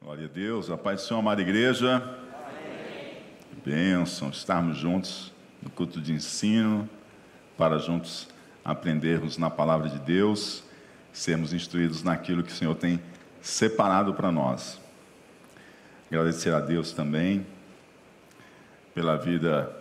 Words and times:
Glória 0.00 0.26
a 0.26 0.28
Deus, 0.28 0.70
a 0.70 0.76
paz 0.76 1.00
do 1.00 1.08
Senhor, 1.08 1.20
amada 1.20 1.40
igreja. 1.40 1.96
Amém. 1.96 3.16
Bênção 3.64 4.28
estarmos 4.28 4.76
juntos 4.76 5.32
no 5.60 5.70
culto 5.70 6.00
de 6.00 6.12
ensino, 6.12 6.88
para 7.56 7.78
juntos 7.78 8.28
aprendermos 8.64 9.38
na 9.38 9.50
palavra 9.50 9.88
de 9.88 9.98
Deus, 9.98 10.62
sermos 11.12 11.52
instruídos 11.52 12.02
naquilo 12.02 12.42
que 12.42 12.52
o 12.52 12.54
Senhor 12.54 12.74
tem 12.76 13.00
separado 13.40 14.14
para 14.14 14.30
nós. 14.30 14.78
Agradecer 16.08 16.54
a 16.54 16.60
Deus 16.60 16.92
também 16.92 17.44
pela 18.94 19.16
vida 19.16 19.74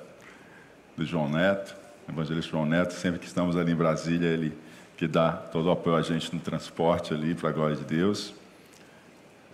do 0.96 1.06
João 1.06 1.30
Neto, 1.30 1.76
evangelista 2.10 2.52
João 2.52 2.66
Neto, 2.66 2.94
sempre 2.94 3.20
que 3.20 3.28
estamos 3.28 3.58
ali 3.58 3.74
em 3.74 3.76
Brasília, 3.76 4.30
ele 4.30 4.58
que 4.98 5.08
dá 5.08 5.34
todo 5.34 5.66
o 5.66 5.72
apoio 5.72 5.98
a 5.98 6.02
gente 6.02 6.34
no 6.34 6.40
transporte 6.40 7.14
ali, 7.14 7.36
para 7.36 7.50
a 7.50 7.54
glória 7.54 7.76
de 7.76 7.84
Deus 7.84 8.34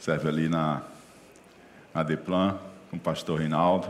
serve 0.01 0.27
ali 0.27 0.49
na, 0.49 0.81
na 1.93 2.01
Deplan, 2.01 2.57
com 2.89 2.97
o 2.97 2.99
pastor 2.99 3.39
Reinaldo. 3.39 3.87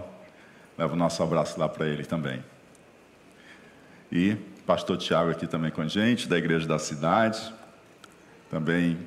Leva 0.78 0.94
o 0.94 0.98
nosso 0.98 1.24
abraço 1.24 1.58
lá 1.58 1.70
para 1.70 1.88
ele 1.88 2.04
também. 2.04 2.44
E 4.12 4.36
pastor 4.68 4.98
Tiago 4.98 5.32
aqui 5.32 5.48
também 5.48 5.72
com 5.72 5.82
a 5.82 5.88
gente, 5.88 6.28
da 6.28 6.38
Igreja 6.38 6.68
da 6.68 6.78
Cidade. 6.78 7.54
Também 8.50 8.98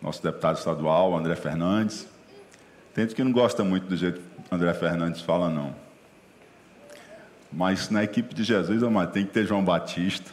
nosso 0.00 0.22
deputado 0.22 0.58
estadual, 0.58 1.16
André 1.16 1.34
Fernandes. 1.34 2.06
Tem 2.94 3.02
gente 3.04 3.16
que 3.16 3.24
não 3.24 3.32
gosta 3.32 3.64
muito 3.64 3.88
do 3.88 3.96
jeito 3.96 4.20
que 4.20 4.54
André 4.54 4.72
Fernandes 4.74 5.22
fala, 5.22 5.48
não. 5.48 5.74
Mas 7.52 7.90
na 7.90 8.04
equipe 8.04 8.32
de 8.32 8.44
Jesus, 8.44 8.80
amado, 8.82 9.12
tem 9.12 9.26
que 9.26 9.32
ter 9.32 9.44
João 9.44 9.64
Batista. 9.64 10.30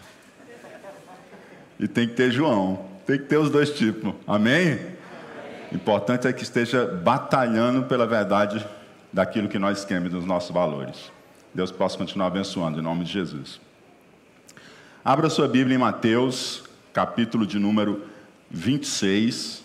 E 1.79 1.87
tem 1.87 2.07
que 2.07 2.13
ter 2.13 2.31
João. 2.31 2.85
Tem 3.07 3.17
que 3.17 3.25
ter 3.25 3.37
os 3.37 3.49
dois 3.49 3.71
tipos. 3.71 4.13
Amém? 4.27 4.98
Importante 5.71 6.27
é 6.27 6.33
que 6.33 6.43
esteja 6.43 6.85
batalhando 6.85 7.83
pela 7.83 8.07
verdade 8.07 8.65
daquilo 9.11 9.47
que 9.47 9.59
nós 9.59 9.85
queremos, 9.85 10.11
dos 10.11 10.25
nossos 10.25 10.51
valores. 10.51 11.11
Deus 11.53 11.71
possa 11.71 11.97
continuar 11.97 12.27
abençoando, 12.27 12.79
em 12.79 12.81
nome 12.81 13.03
de 13.03 13.11
Jesus. 13.11 13.59
Abra 15.03 15.29
sua 15.29 15.47
Bíblia 15.47 15.75
em 15.75 15.79
Mateus, 15.79 16.63
capítulo 16.93 17.45
de 17.45 17.57
número 17.57 18.03
26. 18.51 19.63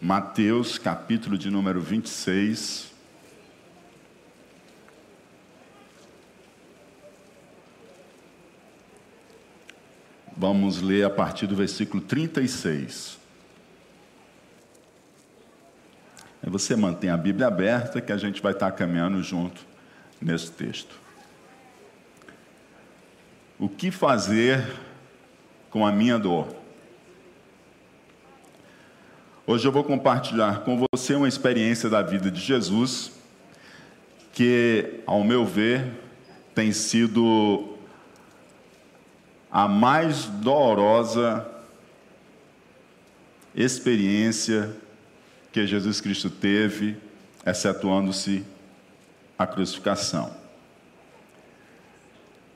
Mateus, 0.00 0.78
capítulo 0.78 1.36
de 1.36 1.50
número 1.50 1.80
26. 1.80 2.92
Vamos 10.40 10.80
ler 10.80 11.04
a 11.04 11.10
partir 11.10 11.48
do 11.48 11.56
versículo 11.56 12.00
36. 12.00 13.18
Aí 16.40 16.48
você 16.48 16.76
mantém 16.76 17.10
a 17.10 17.16
Bíblia 17.16 17.48
aberta 17.48 18.00
que 18.00 18.12
a 18.12 18.16
gente 18.16 18.40
vai 18.40 18.52
estar 18.52 18.70
caminhando 18.70 19.20
junto 19.20 19.66
nesse 20.22 20.52
texto. 20.52 20.94
O 23.58 23.68
que 23.68 23.90
fazer 23.90 24.64
com 25.70 25.84
a 25.84 25.90
minha 25.90 26.16
dor? 26.16 26.54
Hoje 29.44 29.66
eu 29.66 29.72
vou 29.72 29.82
compartilhar 29.82 30.60
com 30.60 30.86
você 30.92 31.16
uma 31.16 31.26
experiência 31.26 31.90
da 31.90 32.00
vida 32.00 32.30
de 32.30 32.40
Jesus 32.40 33.10
que, 34.32 35.00
ao 35.04 35.24
meu 35.24 35.44
ver, 35.44 35.84
tem 36.54 36.70
sido 36.70 37.76
a 39.50 39.66
mais 39.66 40.26
dolorosa 40.26 41.46
experiência 43.54 44.70
que 45.50 45.66
Jesus 45.66 46.00
Cristo 46.00 46.30
teve, 46.30 46.96
excetuando-se 47.44 48.44
a 49.38 49.46
crucificação. 49.46 50.30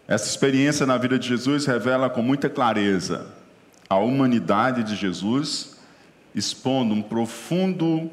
Essa 0.07 0.29
experiência 0.29 0.85
na 0.85 0.99
vida 0.99 1.19
de 1.19 1.27
Jesus 1.27 1.65
revela 1.65 2.11
com 2.11 2.23
muita 2.23 2.51
clareza 2.51 3.27
a 3.89 3.97
humanidade 3.97 4.83
de 4.83 4.95
Jesus, 4.95 5.79
expondo 6.35 6.95
um 6.95 7.03
profundo 7.03 8.11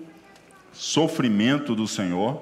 sofrimento 0.72 1.76
do 1.76 1.88
Senhor, 1.88 2.42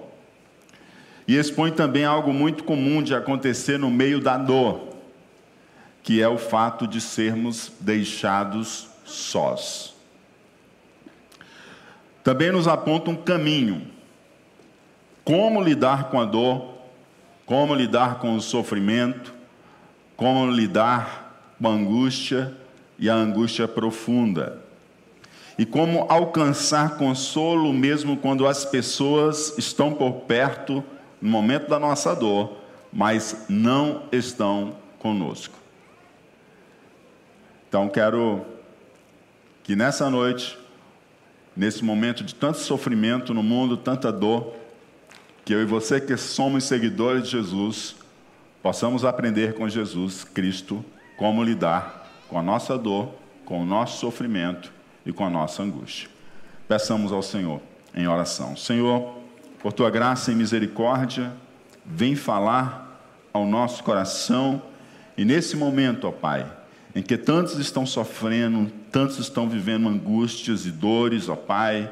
e 1.27 1.35
expõe 1.35 1.71
também 1.71 2.05
algo 2.05 2.31
muito 2.31 2.63
comum 2.63 3.01
de 3.01 3.13
acontecer 3.13 3.77
no 3.77 3.89
meio 3.89 4.19
da 4.19 4.37
dor 4.37 4.86
que 6.07 6.21
é 6.21 6.29
o 6.29 6.37
fato 6.37 6.87
de 6.87 7.01
sermos 7.01 7.69
deixados 7.81 8.87
sós. 9.03 9.93
Também 12.23 12.49
nos 12.49 12.65
aponta 12.65 13.11
um 13.11 13.15
caminho. 13.17 13.85
Como 15.25 15.61
lidar 15.61 16.09
com 16.09 16.17
a 16.17 16.23
dor, 16.23 16.75
como 17.45 17.75
lidar 17.75 18.19
com 18.19 18.37
o 18.37 18.41
sofrimento, 18.41 19.33
como 20.15 20.49
lidar 20.49 21.55
com 21.61 21.67
a 21.67 21.71
angústia 21.71 22.55
e 22.97 23.09
a 23.09 23.13
angústia 23.13 23.67
profunda. 23.67 24.61
E 25.57 25.65
como 25.65 26.05
alcançar 26.07 26.95
consolo 26.97 27.73
mesmo 27.73 28.15
quando 28.15 28.47
as 28.47 28.63
pessoas 28.63 29.57
estão 29.57 29.93
por 29.93 30.21
perto 30.21 30.81
no 31.21 31.29
momento 31.29 31.67
da 31.67 31.77
nossa 31.77 32.15
dor, 32.15 32.59
mas 32.93 33.45
não 33.49 34.03
estão 34.09 34.73
conosco. 34.99 35.56
Então 37.77 37.89
quero 37.89 38.43
que 39.63 39.75
nessa 39.75 40.09
noite, 40.09 40.57
nesse 41.55 41.85
momento 41.85 42.23
de 42.23 42.33
tanto 42.33 42.57
sofrimento 42.57 43.35
no 43.35 43.43
mundo, 43.43 43.77
tanta 43.77 44.11
dor, 44.11 44.55
que 45.45 45.53
eu 45.53 45.61
e 45.61 45.65
você 45.65 46.01
que 46.01 46.17
somos 46.17 46.63
seguidores 46.63 47.25
de 47.25 47.29
Jesus, 47.29 47.95
possamos 48.63 49.05
aprender 49.05 49.53
com 49.53 49.69
Jesus 49.69 50.23
Cristo 50.23 50.83
como 51.17 51.43
lidar 51.43 52.11
com 52.27 52.39
a 52.39 52.41
nossa 52.41 52.75
dor, 52.79 53.13
com 53.45 53.61
o 53.61 53.65
nosso 53.65 53.99
sofrimento 53.99 54.73
e 55.05 55.13
com 55.13 55.23
a 55.23 55.29
nossa 55.29 55.61
angústia. 55.61 56.09
Peçamos 56.67 57.11
ao 57.11 57.21
Senhor 57.21 57.61
em 57.93 58.07
oração. 58.07 58.57
Senhor, 58.57 59.19
por 59.59 59.71
tua 59.71 59.91
graça 59.91 60.31
e 60.31 60.35
misericórdia, 60.35 61.31
vem 61.85 62.15
falar 62.15 62.99
ao 63.31 63.45
nosso 63.45 63.83
coração 63.83 64.63
e 65.15 65.23
nesse 65.23 65.55
momento, 65.55 66.07
ó 66.07 66.11
Pai, 66.11 66.56
em 66.97 67.03
que 67.03 67.15
tantos 67.15 67.59
estão 67.59 67.85
sofrendo, 67.85 68.71
tantos 68.91 69.19
estão 69.19 69.47
vivendo 69.47 69.87
angústias 69.87 70.65
e 70.65 70.71
dores, 70.71 71.29
ó 71.29 71.35
Pai, 71.35 71.91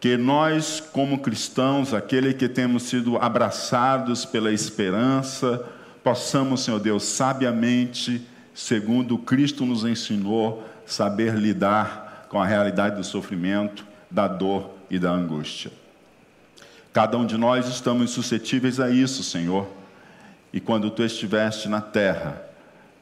que 0.00 0.16
nós, 0.16 0.80
como 0.80 1.18
cristãos, 1.18 1.92
aquele 1.92 2.32
que 2.32 2.48
temos 2.48 2.84
sido 2.84 3.18
abraçados 3.18 4.24
pela 4.24 4.50
esperança, 4.50 5.62
possamos, 6.02 6.64
Senhor 6.64 6.80
Deus, 6.80 7.02
sabiamente, 7.02 8.26
segundo 8.54 9.18
Cristo 9.18 9.66
nos 9.66 9.84
ensinou, 9.84 10.66
saber 10.86 11.34
lidar 11.34 12.26
com 12.30 12.40
a 12.40 12.46
realidade 12.46 12.96
do 12.96 13.04
sofrimento, 13.04 13.86
da 14.10 14.26
dor 14.26 14.70
e 14.88 14.98
da 14.98 15.10
angústia. 15.10 15.70
Cada 16.90 17.18
um 17.18 17.26
de 17.26 17.36
nós 17.36 17.68
estamos 17.68 18.12
suscetíveis 18.12 18.80
a 18.80 18.88
isso, 18.88 19.22
Senhor. 19.22 19.68
E 20.54 20.58
quando 20.58 20.88
tu 20.88 21.02
estiveste 21.02 21.68
na 21.68 21.82
terra, 21.82 22.40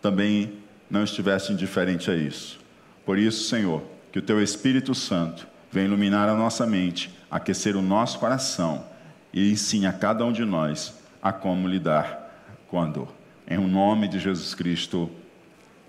também 0.03 0.64
não 0.95 1.03
estivesse 1.03 1.53
indiferente 1.53 2.11
a 2.11 2.15
isso. 2.15 2.59
Por 3.05 3.19
isso, 3.19 3.49
Senhor, 3.49 3.83
que 4.13 4.19
o 4.21 4.23
Teu 4.23 4.41
Espírito 4.41 4.95
Santo 4.95 5.47
venha 5.71 5.87
iluminar 5.87 6.29
a 6.29 6.37
nossa 6.37 6.65
mente, 6.65 7.13
aquecer 7.29 7.77
o 7.77 7.83
nosso 7.83 8.19
coração 8.21 8.85
e 9.33 9.51
ensine 9.51 9.87
a 9.87 9.93
cada 9.93 10.25
um 10.25 10.33
de 10.33 10.45
nós 10.45 10.95
a 11.21 11.33
como 11.33 11.67
lidar 11.67 12.33
com 12.69 12.81
a 12.81 12.87
dor. 12.87 13.13
Em 13.49 13.59
o 13.59 13.67
nome 13.67 14.07
de 14.07 14.21
Jesus 14.21 14.55
Cristo. 14.55 15.11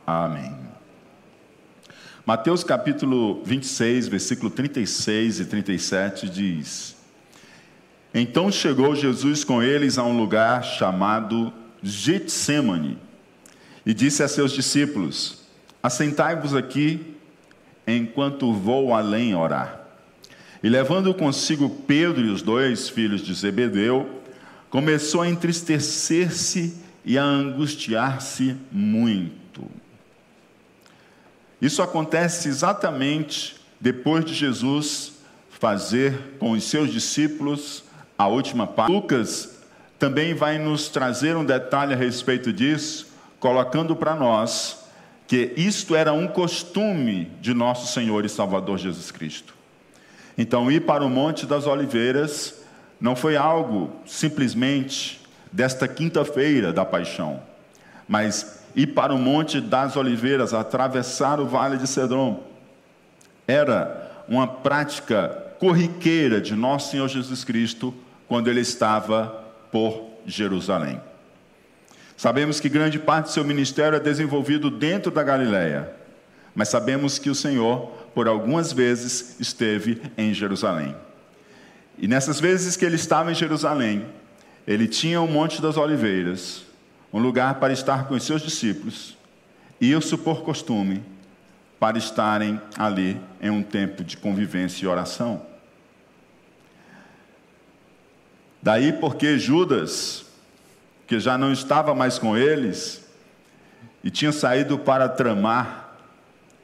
Amém. 0.05 0.57
Mateus 2.25 2.63
capítulo 2.63 3.43
26, 3.43 4.08
versículo 4.08 4.49
36 4.49 5.41
e 5.41 5.46
37 5.46 6.28
diz: 6.28 6.97
Então 8.11 8.51
chegou 8.51 8.96
Jesus 8.96 9.43
com 9.43 9.61
eles 9.61 9.99
a 9.99 10.03
um 10.03 10.17
lugar 10.17 10.63
chamado 10.63 11.53
Getsemane 11.84 12.97
e 13.85 13.93
disse 13.93 14.23
a 14.23 14.28
seus 14.28 14.52
discípulos: 14.52 15.40
Assentai-vos 15.82 16.55
aqui 16.55 17.16
enquanto 17.87 18.53
vou 18.53 18.93
além 18.93 19.35
orar. 19.35 19.82
E 20.64 20.70
levando 20.70 21.14
consigo 21.14 21.70
Pedro 21.70 22.26
e 22.26 22.29
os 22.29 22.41
dois 22.41 22.90
filhos 22.90 23.22
de 23.22 23.34
Zebedeu, 23.34 24.22
começou 24.70 25.22
a 25.22 25.29
entristecer-se 25.29 26.76
e 27.05 27.17
a 27.17 27.23
angustiar-se 27.23 28.58
muito. 28.72 29.70
Isso 31.61 31.82
acontece 31.82 32.47
exatamente 32.47 33.55
depois 33.79 34.26
de 34.26 34.34
Jesus 34.34 35.14
fazer 35.49 36.35
com 36.40 36.52
os 36.52 36.64
seus 36.64 36.91
discípulos 36.91 37.84
a 38.17 38.28
última 38.28 38.66
parte. 38.66 38.91
Lucas 38.91 39.59
também 39.97 40.34
vai 40.34 40.58
nos 40.58 40.90
trazer 40.90 41.37
um 41.37 41.46
detalhe 41.46 41.93
a 41.93 41.97
respeito 41.97 42.52
disso, 42.52 43.08
colocando 43.46 43.96
para 43.96 44.16
nós 44.16 44.88
que 45.28 45.53
isto 45.56 45.96
era 45.96 46.12
um 46.12 46.28
costume 46.28 47.32
de 47.40 47.53
nosso 47.53 47.94
Senhor 47.94 48.26
e 48.26 48.30
Salvador 48.30 48.80
Jesus 48.80 49.12
Cristo. 49.12 49.53
Então, 50.36 50.72
ir 50.72 50.82
para 50.82 51.06
o 51.06 51.09
Monte 51.12 51.46
das 51.46 51.68
Oliveiras 51.68 52.56
não 53.00 53.16
foi 53.16 53.38
algo 53.38 53.92
simplesmente 54.03 55.22
desta 55.52 55.88
quinta-feira 55.88 56.74
da 56.74 56.84
paixão, 56.84 57.40
mas 58.08 58.64
ir 58.76 58.88
para 58.96 59.14
o 59.14 59.20
Monte 59.20 59.62
das 59.62 59.96
Oliveiras, 59.96 60.52
atravessar 60.52 61.40
o 61.40 61.46
Vale 61.46 61.78
de 61.78 61.86
Cedron, 61.86 62.42
era 63.47 64.26
uma 64.28 64.47
prática 64.47 65.53
corriqueira 65.59 66.42
de 66.42 66.56
nosso 66.56 66.90
Senhor 66.90 67.08
Jesus 67.08 67.44
Cristo 67.44 67.94
quando 68.28 68.47
ele 68.47 68.62
estava 68.62 69.46
por 69.72 70.03
Jerusalém. 70.26 71.00
Sabemos 72.17 72.59
que 72.59 72.70
grande 72.70 72.97
parte 72.97 73.26
do 73.26 73.32
seu 73.32 73.44
ministério 73.44 73.96
é 73.96 74.00
desenvolvido 74.00 74.70
dentro 74.70 75.12
da 75.12 75.22
Galiléia, 75.22 75.91
mas 76.53 76.70
sabemos 76.70 77.20
que 77.20 77.29
o 77.29 77.35
Senhor, 77.35 77.88
por 78.14 78.28
algumas 78.28 78.72
vezes, 78.72 79.35
esteve 79.40 80.02
em 80.17 80.34
Jerusalém. 80.34 80.96
E 81.97 82.08
nessas 82.08 82.40
vezes 82.40 82.78
que 82.78 82.85
ele 82.85 82.96
estava 82.96 83.32
em 83.32 83.35
Jerusalém, 83.35 84.06
ele 84.66 84.88
tinha 84.88 85.22
o 85.22 85.28
Monte 85.28 85.62
das 85.62 85.78
Oliveiras, 85.78 86.64
um 87.12 87.20
lugar 87.20 87.56
para 87.56 87.73
estar 87.73 88.08
com 88.08 88.16
os 88.16 88.23
seus 88.23 88.41
discípulos, 88.41 89.18
e 89.79 89.91
isso 89.91 90.18
por 90.18 90.41
costume, 90.41 91.03
para 91.79 91.97
estarem 91.97 92.59
ali 92.78 93.20
em 93.41 93.50
um 93.50 93.61
tempo 93.61 94.03
de 94.03 94.18
convivência 94.18 94.85
e 94.85 94.88
oração. 94.88 95.46
Daí 98.61 98.94
porque 98.94 99.38
Judas, 99.38 100.24
que 101.07 101.19
já 101.19 101.37
não 101.37 101.52
estava 101.52 101.93
mais 101.93 102.17
com 102.17 102.37
eles, 102.37 103.03
e 104.03 104.09
tinha 104.09 104.31
saído 104.31 104.78
para 104.78 105.09
tramar 105.09 105.97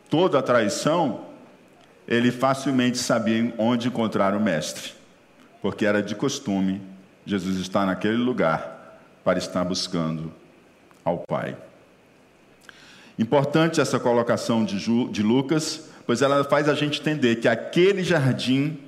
toda 0.09 0.39
a 0.39 0.41
traição, 0.41 1.25
ele 2.07 2.31
facilmente 2.31 2.97
sabia 2.97 3.53
onde 3.57 3.87
encontrar 3.87 4.35
o 4.35 4.39
Mestre, 4.39 4.93
porque 5.61 5.85
era 5.85 6.03
de 6.03 6.13
costume 6.13 6.81
Jesus 7.25 7.57
estar 7.57 7.85
naquele 7.85 8.17
lugar 8.17 8.99
para 9.23 9.37
estar 9.37 9.63
buscando 9.63 10.33
ao 11.05 11.19
Pai. 11.19 11.55
Importante 13.17 13.79
essa 13.79 13.99
colocação 13.99 14.65
de, 14.65 14.79
Ju, 14.79 15.09
de 15.11 15.21
Lucas, 15.21 15.89
pois 16.05 16.21
ela 16.21 16.43
faz 16.43 16.67
a 16.67 16.73
gente 16.73 16.99
entender 16.99 17.37
que 17.37 17.47
aquele 17.47 18.03
jardim 18.03 18.79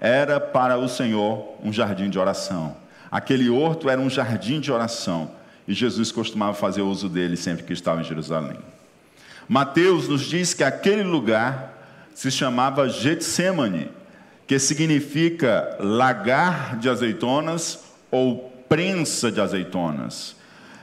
era 0.00 0.40
para 0.40 0.78
o 0.78 0.88
Senhor 0.88 1.56
um 1.62 1.72
jardim 1.72 2.08
de 2.08 2.18
oração. 2.18 2.76
Aquele 3.12 3.50
horto 3.50 3.90
era 3.90 4.00
um 4.00 4.08
jardim 4.08 4.58
de 4.58 4.72
oração. 4.72 5.30
E 5.68 5.74
Jesus 5.74 6.10
costumava 6.10 6.54
fazer 6.54 6.80
uso 6.80 7.10
dele 7.10 7.36
sempre 7.36 7.62
que 7.64 7.74
estava 7.74 8.00
em 8.00 8.04
Jerusalém. 8.04 8.56
Mateus 9.46 10.08
nos 10.08 10.22
diz 10.22 10.54
que 10.54 10.64
aquele 10.64 11.02
lugar 11.02 11.78
se 12.14 12.30
chamava 12.30 12.88
Getsemane, 12.88 13.90
que 14.46 14.58
significa 14.58 15.76
lagar 15.78 16.78
de 16.78 16.88
azeitonas 16.88 17.80
ou 18.10 18.50
prensa 18.66 19.30
de 19.30 19.42
azeitonas. 19.42 20.34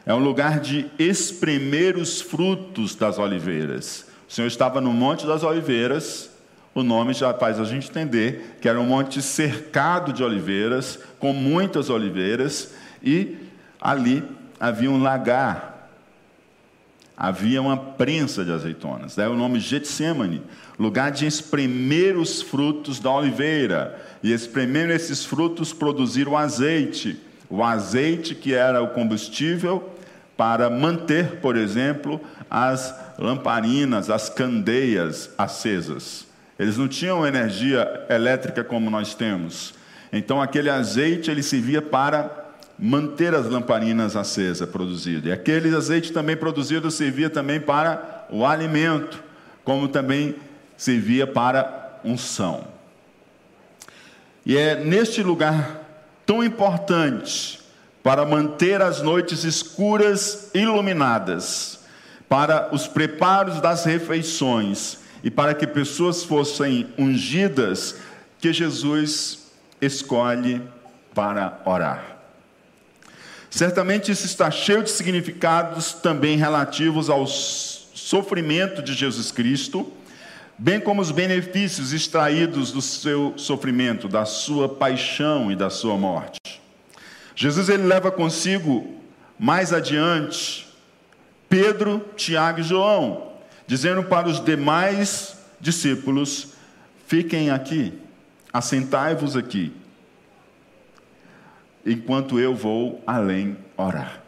É 0.06 0.14
um 0.14 0.20
lugar 0.20 0.60
de 0.60 0.86
espremer 1.00 1.98
os 1.98 2.22
frutos 2.22 2.94
das 2.94 3.18
oliveiras. 3.18 4.06
O 4.28 4.32
Senhor 4.32 4.48
estava 4.48 4.80
no 4.80 4.94
Monte 4.94 5.25
das 5.25 5.44
Oliveiras, 5.44 6.30
o 6.74 6.83
nome 6.83 7.13
já 7.13 7.33
faz 7.33 7.60
a 7.60 7.66
gente 7.66 7.89
entender 7.89 8.57
que 8.62 8.69
era 8.69 8.80
um 8.80 8.86
monte 8.86 9.21
cercado 9.21 10.13
de 10.13 10.24
oliveiras, 10.24 11.00
com 11.19 11.33
muitas 11.33 11.89
oliveiras, 11.89 12.74
e 13.04 13.38
ali 13.81 14.24
havia 14.60 14.92
um 14.92 15.01
lagar, 15.01 15.89
havia 17.18 17.62
uma 17.62 17.75
prensa 17.75 18.45
de 18.45 18.51
azeitonas. 18.51 19.16
Daí 19.16 19.27
o 19.27 19.36
nome 19.36 19.60
Getsemane, 19.60 20.42
lugar 20.77 21.12
de 21.12 21.25
espremer 21.25 22.18
os 22.18 22.42
frutos 22.42 23.00
da 23.00 23.12
oliveira. 23.12 24.00
E 24.24 24.31
espremendo 24.31 24.94
esses 24.94 25.25
frutos 25.25 25.74
produzir 25.74 26.27
o 26.27 26.38
azeite. 26.38 27.19
O 27.50 27.63
azeite 27.63 28.36
que 28.36 28.54
era 28.54 28.81
o 28.81 28.89
combustível 28.89 29.89
para 30.38 30.69
manter, 30.69 31.42
por 31.42 31.57
exemplo, 31.57 32.22
as 32.50 32.95
lamparinas, 33.18 34.10
as 34.10 34.30
candeias 34.30 35.30
acesas. 35.38 36.29
Eles 36.60 36.78
não 36.78 36.90
tinham 36.90 37.26
energia 37.26 38.06
elétrica 38.10 38.66
como 38.66 38.90
nós 38.90 39.16
temos. 39.16 39.74
Então 40.12 40.42
aquele 40.42 40.70
azeite 40.70 41.32
ele 41.32 41.42
servia 41.42 41.82
para 41.82 42.48
manter 42.78 43.34
as 43.34 43.46
lamparinas 43.46 44.18
acesas 44.18 44.68
produzidas. 44.68 45.26
E 45.26 45.32
aquele 45.32 45.74
azeite 45.74 46.12
também 46.12 46.36
produzido 46.36 46.92
servia 46.92 47.30
também 47.30 47.62
para 47.62 48.26
o 48.30 48.46
alimento, 48.46 49.24
como 49.64 49.88
também 49.88 50.36
servia 50.76 51.26
para 51.26 52.00
unção. 52.04 52.68
E 54.46 54.58
é 54.58 54.76
neste 54.84 55.24
lugar 55.24 55.80
tão 56.26 56.44
importante 56.44 57.62
para 58.04 58.26
manter 58.26 58.82
as 58.82 59.02
noites 59.02 59.46
escuras 59.46 60.52
iluminadas, 60.54 61.80
para 62.28 62.70
os 62.74 62.88
preparos 62.88 63.62
das 63.62 63.86
refeições 63.86 64.99
e 65.24 65.30
para 65.30 65.54
que 65.54 65.68
pessoas 65.68 66.24
fossem 66.24 66.88
ungidas, 66.98 67.98
que 68.39 68.54
Jesus 68.54 69.51
escolhe 69.81 70.62
para 71.13 71.60
orar. 71.66 72.18
Certamente 73.50 74.12
isso 74.12 74.25
está 74.25 74.51
cheio 74.51 74.83
de 74.83 74.92
significados 74.92 75.94
também 75.94 76.38
relativos 76.38 77.10
ao 77.10 77.25
sofrimento 77.27 78.81
de 78.81 78.94
Jesus 78.94 79.31
Cristo, 79.31 79.92
bem 80.57 80.80
como 80.80 81.01
os 81.01 81.12
benefícios 81.12 81.92
extraídos 81.94 82.72
do 82.72 82.81
seu 82.81 83.33
sofrimento, 83.38 84.07
da 84.07 84.25
sua 84.25 84.69
paixão 84.69 85.51
e 85.51 85.56
da 85.56 85.69
sua 85.69 85.98
morte. 85.98 86.62
Jesus 87.36 87.69
ele 87.69 87.83
leva 87.83 88.12
consigo 88.12 88.95
mais 89.38 89.74
adiante 89.74 90.68
Pedro, 91.48 92.06
Tiago 92.15 92.60
e 92.60 92.63
João, 92.63 93.29
dizendo 93.69 94.04
para 94.04 94.27
os 94.27 94.44
demais 94.44 95.38
discípulos: 95.62 96.54
fiquem 97.06 97.51
aqui, 97.51 97.94
assentai-vos 98.51 99.38
aqui, 99.38 99.71
enquanto 101.86 102.39
eu 102.39 102.56
vou 102.56 103.00
além 103.06 103.56
orar. 103.77 104.24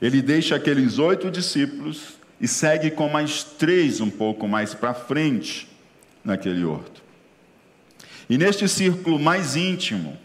Ele 0.00 0.22
deixa 0.22 0.54
aqueles 0.54 1.00
oito 1.00 1.32
discípulos 1.32 2.14
e 2.40 2.46
segue 2.46 2.92
com 2.92 3.08
mais 3.08 3.42
três 3.42 4.00
um 4.00 4.08
pouco 4.08 4.46
mais 4.46 4.72
para 4.72 4.94
frente 4.94 5.68
naquele 6.24 6.64
horto. 6.64 7.02
E 8.30 8.38
neste 8.38 8.68
círculo 8.68 9.18
mais 9.18 9.56
íntimo, 9.56 10.16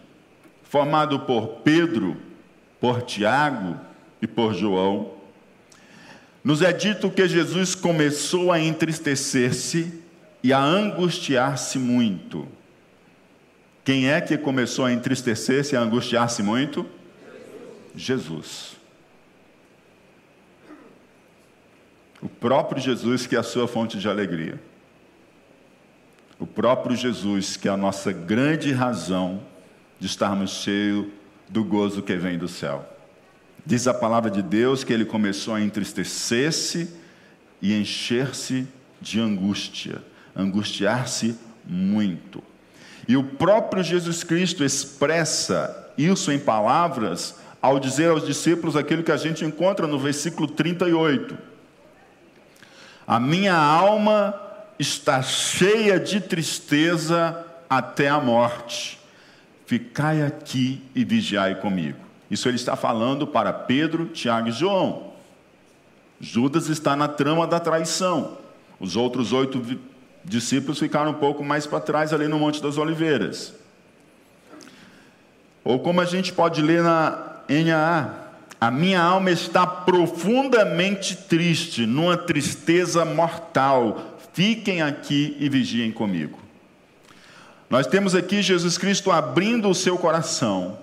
formado 0.63 1.21
por 1.21 1.61
Pedro, 1.63 2.15
por 2.79 3.01
Tiago 3.01 3.75
e 4.21 4.27
por 4.27 4.53
João, 4.53 5.16
nos 6.47 6.61
é 6.61 6.71
dito 6.71 7.11
que 7.11 7.27
Jesus 7.27 7.75
começou 7.75 8.53
a 8.53 8.57
entristecer-se 8.57 10.01
e 10.41 10.53
a 10.53 10.59
angustiar-se 10.63 11.77
muito. 11.77 12.47
Quem 13.83 14.09
é 14.09 14.21
que 14.21 14.37
começou 14.37 14.85
a 14.85 14.93
entristecer-se 14.93 15.75
e 15.75 15.77
a 15.77 15.81
angustiar-se 15.81 16.41
muito? 16.41 16.85
Jesus. 17.93 18.77
O 22.21 22.29
próprio 22.29 22.81
Jesus 22.81 23.27
que 23.27 23.35
é 23.35 23.39
a 23.39 23.43
sua 23.43 23.67
fonte 23.67 23.99
de 23.99 24.07
alegria. 24.07 24.57
O 26.39 26.47
próprio 26.47 26.95
Jesus 26.95 27.57
que 27.57 27.67
é 27.67 27.71
a 27.71 27.75
nossa 27.75 28.13
grande 28.13 28.71
razão 28.71 29.43
de 29.99 30.07
estarmos 30.07 30.51
cheios 30.51 31.07
do 31.49 31.65
gozo 31.65 32.01
que 32.01 32.15
vem 32.15 32.37
do 32.37 32.47
céu. 32.47 32.96
Diz 33.67 33.85
a 33.85 33.93
palavra 33.93 34.31
de 34.31 34.41
Deus 34.41 34.85
que 34.85 34.93
ele 34.93 35.03
começou 35.03 35.53
a 35.53 35.59
entristecer-se 35.59 36.89
e 37.61 37.73
encher-se 37.77 38.65
de 39.01 39.19
angústia, 39.19 40.01
angustiar-se 40.33 41.37
muito. 41.65 42.41
E 43.09 43.17
o 43.17 43.23
próprio 43.25 43.83
Jesus 43.83 44.23
Cristo 44.23 44.63
expressa 44.63 45.91
isso 45.97 46.31
em 46.31 46.39
palavras 46.39 47.35
ao 47.61 47.77
dizer 47.77 48.09
aos 48.09 48.25
discípulos 48.25 48.77
aquilo 48.77 49.03
que 49.03 49.11
a 49.11 49.17
gente 49.17 49.43
encontra 49.43 49.85
no 49.85 49.99
versículo 49.99 50.47
38. 50.47 51.37
A 53.05 53.19
minha 53.19 53.53
alma 53.53 54.33
está 54.79 55.21
cheia 55.21 55.99
de 55.99 56.21
tristeza 56.21 57.45
até 57.69 58.07
a 58.07 58.21
morte. 58.21 58.97
Ficai 59.65 60.21
aqui 60.21 60.81
e 60.95 61.03
vigiai 61.03 61.55
comigo. 61.55 62.06
Isso 62.29 62.47
ele 62.47 62.57
está 62.57 62.75
falando 62.75 63.25
para 63.25 63.53
Pedro, 63.53 64.07
Tiago 64.07 64.49
e 64.49 64.51
João. 64.51 65.13
Judas 66.19 66.67
está 66.67 66.95
na 66.95 67.07
trama 67.07 67.47
da 67.47 67.59
traição. 67.59 68.37
Os 68.79 68.95
outros 68.95 69.31
oito 69.31 69.63
discípulos 70.23 70.79
ficaram 70.79 71.11
um 71.11 71.15
pouco 71.15 71.43
mais 71.43 71.65
para 71.65 71.79
trás, 71.79 72.13
ali 72.13 72.27
no 72.27 72.37
Monte 72.37 72.61
das 72.61 72.77
Oliveiras. 72.77 73.53
Ou 75.63 75.79
como 75.79 76.01
a 76.01 76.05
gente 76.05 76.33
pode 76.33 76.61
ler 76.61 76.83
na 76.83 77.41
NAA, 77.47 78.27
A 78.59 78.71
minha 78.71 78.99
alma 78.99 79.29
está 79.29 79.67
profundamente 79.67 81.15
triste, 81.15 81.85
numa 81.85 82.17
tristeza 82.17 83.05
mortal. 83.05 84.17
Fiquem 84.33 84.81
aqui 84.81 85.37
e 85.39 85.47
vigiem 85.47 85.91
comigo. 85.91 86.39
Nós 87.69 87.85
temos 87.85 88.15
aqui 88.15 88.41
Jesus 88.41 88.77
Cristo 88.77 89.11
abrindo 89.11 89.69
o 89.69 89.75
seu 89.75 89.97
coração 89.97 90.79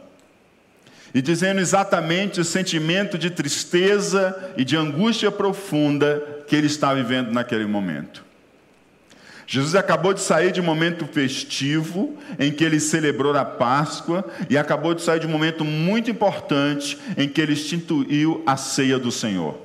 e 1.15 1.23
dizendo 1.23 1.61
exatamente 1.61 2.41
o 2.41 2.45
sentimento 2.45 3.17
de 3.17 3.31
tristeza 3.31 4.53
e 4.57 4.65
de 4.65 4.77
angústia 4.77 5.31
profunda 5.31 6.21
que 6.49 6.57
ele 6.57 6.67
está 6.67 6.93
vivendo 6.93 7.31
naquele 7.31 7.65
momento. 7.65 8.25
Jesus 9.47 9.75
acabou 9.75 10.13
de 10.13 10.21
sair 10.21 10.51
de 10.51 10.61
um 10.61 10.65
momento 10.65 11.07
festivo 11.07 12.19
em 12.39 12.51
que 12.51 12.65
ele 12.65 12.81
celebrou 12.81 13.37
a 13.37 13.45
Páscoa 13.45 14.25
e 14.49 14.59
acabou 14.59 14.95
de 14.95 15.03
sair 15.03 15.21
de 15.21 15.27
um 15.27 15.31
momento 15.31 15.65
muito 15.65 16.11
importante 16.11 16.99
em 17.17 17.29
que 17.29 17.41
ele 17.41 17.53
instituiu 17.53 18.43
a 18.47 18.57
ceia 18.57 18.99
do 18.99 19.13
Senhor. 19.13 19.59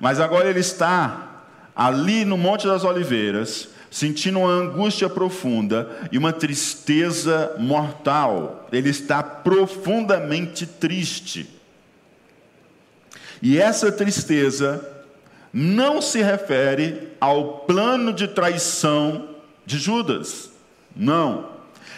Mas 0.00 0.20
agora 0.20 0.50
ele 0.50 0.60
está 0.60 1.44
ali 1.74 2.24
no 2.24 2.36
Monte 2.36 2.66
das 2.66 2.84
Oliveiras, 2.84 3.68
sentindo 3.90 4.40
uma 4.40 4.50
angústia 4.50 5.08
profunda 5.08 5.88
e 6.12 6.18
uma 6.18 6.32
tristeza 6.32 7.54
mortal. 7.58 8.68
Ele 8.72 8.90
está 8.90 9.22
profundamente 9.22 10.66
triste. 10.66 11.48
E 13.40 13.58
essa 13.58 13.90
tristeza 13.92 14.86
não 15.52 16.02
se 16.02 16.22
refere 16.22 17.12
ao 17.20 17.60
plano 17.60 18.12
de 18.12 18.28
traição 18.28 19.28
de 19.64 19.78
Judas. 19.78 20.50
Não. 20.94 21.50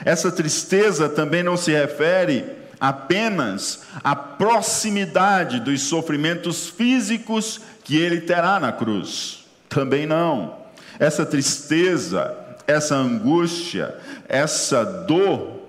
Essa 0.05 0.31
tristeza 0.31 1.09
também 1.09 1.43
não 1.43 1.57
se 1.57 1.73
refere 1.73 2.45
apenas 2.79 3.83
à 4.03 4.17
proximidade 4.17 5.61
dos 5.61 5.83
sofrimentos 5.83 6.69
físicos 6.69 7.61
que 7.85 7.99
ele 7.99 8.21
terá 8.23 8.59
na 8.59 8.73
cruz. 8.73 9.45
Também 9.69 10.07
não. 10.07 10.60
Essa 11.01 11.25
tristeza, 11.25 12.37
essa 12.67 12.95
angústia, 12.95 13.97
essa 14.29 14.85
dor 14.85 15.63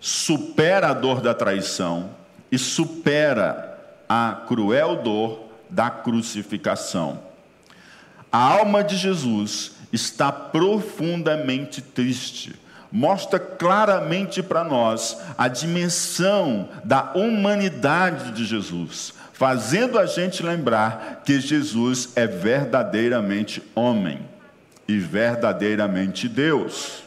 supera 0.00 0.88
a 0.88 0.94
dor 0.94 1.20
da 1.20 1.34
traição 1.34 2.08
e 2.50 2.58
supera 2.58 3.78
a 4.08 4.42
cruel 4.48 5.02
dor 5.02 5.50
da 5.68 5.90
crucificação. 5.90 7.20
A 8.32 8.38
alma 8.38 8.82
de 8.82 8.96
Jesus 8.96 9.72
está 9.92 10.32
profundamente 10.32 11.82
triste. 11.82 12.58
Mostra 12.90 13.38
claramente 13.38 14.42
para 14.42 14.64
nós 14.64 15.18
a 15.36 15.48
dimensão 15.48 16.70
da 16.82 17.12
humanidade 17.14 18.32
de 18.32 18.46
Jesus, 18.46 19.12
fazendo 19.34 19.98
a 19.98 20.06
gente 20.06 20.42
lembrar 20.42 21.22
que 21.26 21.38
Jesus 21.38 22.12
é 22.16 22.26
verdadeiramente 22.26 23.62
homem 23.74 24.29
e 24.90 24.98
verdadeiramente 24.98 26.28
Deus. 26.28 27.04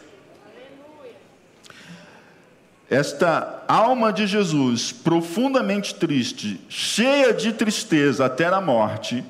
Esta 2.90 3.64
alma 3.68 4.14
de 4.14 4.26
Jesus, 4.26 4.92
profundamente 4.92 5.96
triste, 5.96 6.62
cheia 6.70 7.34
de 7.34 7.52
tristeza 7.52 8.26
até 8.26 8.46
a 8.46 8.62
morte, 8.62 9.24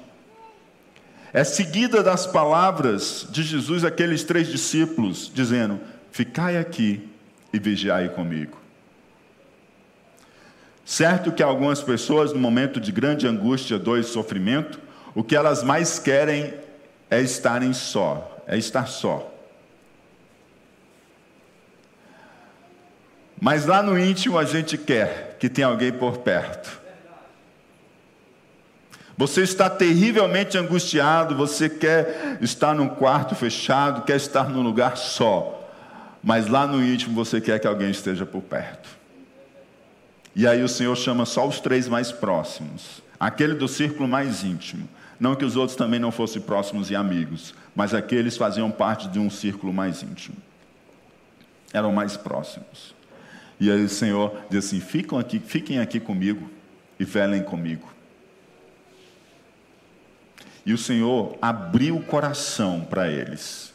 é 1.31 1.43
seguida 1.43 2.03
das 2.03 2.27
palavras 2.27 3.25
de 3.31 3.41
Jesus 3.41 3.83
àqueles 3.83 4.23
três 4.23 4.47
discípulos, 4.49 5.31
dizendo: 5.33 5.79
Ficai 6.11 6.57
aqui 6.57 7.09
e 7.51 7.57
vigiai 7.57 8.09
comigo. 8.09 8.61
Certo 10.85 11.31
que 11.31 11.41
algumas 11.41 11.81
pessoas, 11.81 12.33
no 12.33 12.39
momento 12.39 12.79
de 12.79 12.91
grande 12.91 13.25
angústia, 13.25 13.79
dor 13.79 13.97
e 13.97 14.03
sofrimento, 14.03 14.79
o 15.15 15.23
que 15.23 15.35
elas 15.35 15.63
mais 15.63 15.97
querem 15.97 16.53
é 17.09 17.21
estarem 17.21 17.73
só, 17.73 18.32
é 18.47 18.57
estar 18.57 18.87
só. 18.87 19.31
Mas 23.39 23.65
lá 23.65 23.83
no 23.83 23.99
íntimo 23.99 24.37
a 24.37 24.45
gente 24.45 24.77
quer 24.77 25.35
que 25.39 25.49
tenha 25.49 25.67
alguém 25.67 25.91
por 25.91 26.19
perto. 26.19 26.81
Você 29.17 29.41
está 29.41 29.69
terrivelmente 29.69 30.57
angustiado, 30.57 31.35
você 31.35 31.69
quer 31.69 32.37
estar 32.41 32.73
num 32.73 32.87
quarto 32.87 33.35
fechado, 33.35 34.03
quer 34.03 34.15
estar 34.15 34.49
num 34.49 34.61
lugar 34.61 34.97
só. 34.97 35.69
Mas 36.23 36.47
lá 36.47 36.65
no 36.65 36.83
íntimo 36.83 37.13
você 37.13 37.41
quer 37.41 37.59
que 37.59 37.67
alguém 37.67 37.91
esteja 37.91 38.25
por 38.25 38.41
perto. 38.41 38.89
E 40.35 40.47
aí 40.47 40.63
o 40.63 40.69
Senhor 40.69 40.95
chama 40.95 41.25
só 41.25 41.47
os 41.47 41.59
três 41.59 41.87
mais 41.87 42.11
próximos, 42.11 43.03
aquele 43.19 43.53
do 43.53 43.67
círculo 43.67 44.07
mais 44.07 44.43
íntimo. 44.43 44.87
Não 45.23 45.37
que 45.37 45.45
os 45.45 45.55
outros 45.55 45.77
também 45.77 46.01
não 46.01 46.11
fossem 46.11 46.41
próximos 46.41 46.91
e 46.91 46.97
amigos, 46.97 47.55
mas 47.73 47.93
aqueles 47.93 48.35
faziam 48.35 48.69
parte 48.69 49.07
de 49.07 49.19
um 49.19 49.29
círculo 49.29 49.71
mais 49.71 50.03
íntimo. 50.03 50.35
Eram 51.71 51.93
mais 51.93 52.17
próximos. 52.17 52.93
E 53.57 53.71
aí 53.71 53.85
o 53.85 53.87
Senhor 53.87 54.35
diz 54.49 54.65
assim: 54.65 54.81
fiquem 54.81 55.17
aqui, 55.17 55.39
fiquem 55.39 55.79
aqui 55.79 55.97
comigo 55.97 56.51
e 56.99 57.05
velem 57.05 57.41
comigo. 57.41 57.87
E 60.65 60.73
o 60.73 60.77
Senhor 60.77 61.37
abriu 61.41 61.95
o 61.95 62.03
coração 62.03 62.81
para 62.81 63.07
eles. 63.07 63.73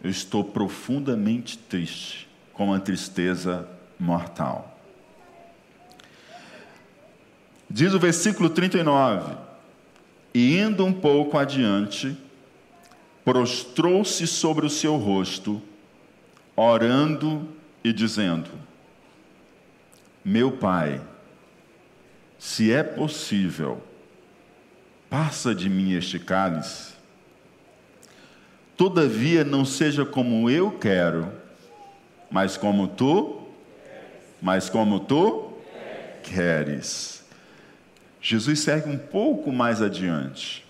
Eu 0.00 0.10
estou 0.10 0.44
profundamente 0.44 1.58
triste, 1.58 2.28
com 2.52 2.66
uma 2.66 2.78
tristeza 2.78 3.68
mortal. 3.98 4.79
Diz 7.70 7.94
o 7.94 8.00
versículo 8.00 8.50
39: 8.50 9.36
E 10.34 10.58
indo 10.58 10.84
um 10.84 10.92
pouco 10.92 11.38
adiante, 11.38 12.18
prostrou-se 13.24 14.26
sobre 14.26 14.66
o 14.66 14.70
seu 14.70 14.96
rosto, 14.96 15.62
orando 16.56 17.46
e 17.84 17.92
dizendo: 17.92 18.50
Meu 20.24 20.50
Pai, 20.50 21.00
se 22.36 22.72
é 22.72 22.82
possível, 22.82 23.80
passa 25.08 25.54
de 25.54 25.70
mim 25.70 25.92
este 25.92 26.18
cálice. 26.18 26.94
Todavia 28.76 29.44
não 29.44 29.64
seja 29.64 30.04
como 30.04 30.50
eu 30.50 30.72
quero, 30.72 31.30
mas 32.30 32.56
como 32.56 32.88
tu, 32.88 33.42
mas 34.42 34.68
como 34.68 34.98
tu 34.98 35.52
queres. 36.24 37.19
Jesus 38.20 38.60
segue 38.60 38.88
um 38.88 38.98
pouco 38.98 39.50
mais 39.50 39.80
adiante. 39.80 40.64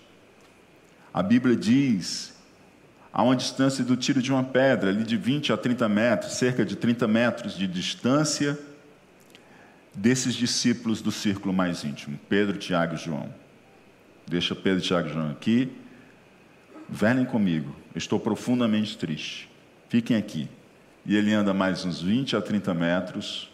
A 1.13 1.21
Bíblia 1.21 1.55
diz 1.55 2.33
a 3.11 3.21
uma 3.21 3.35
distância 3.35 3.83
do 3.83 3.97
tiro 3.97 4.21
de 4.21 4.31
uma 4.31 4.43
pedra, 4.43 4.89
ali 4.89 5.03
de 5.03 5.17
20 5.17 5.51
a 5.51 5.57
30 5.57 5.89
metros, 5.89 6.33
cerca 6.33 6.63
de 6.63 6.77
30 6.77 7.07
metros 7.07 7.57
de 7.57 7.67
distância 7.67 8.57
desses 9.93 10.33
discípulos 10.33 11.01
do 11.01 11.11
círculo 11.11 11.53
mais 11.53 11.83
íntimo, 11.83 12.17
Pedro, 12.29 12.57
Tiago 12.57 12.95
e 12.95 12.97
João. 12.97 13.33
Deixa 14.25 14.55
Pedro, 14.55 14.81
Tiago 14.81 15.09
e 15.09 15.13
João 15.13 15.31
aqui. 15.31 15.69
Velem 16.87 17.25
comigo, 17.25 17.75
estou 17.93 18.17
profundamente 18.17 18.97
triste. 18.97 19.49
Fiquem 19.89 20.15
aqui. 20.15 20.47
E 21.05 21.17
ele 21.17 21.33
anda 21.33 21.53
mais 21.53 21.83
uns 21.83 22.01
20 22.01 22.37
a 22.37 22.41
30 22.41 22.73
metros, 22.73 23.49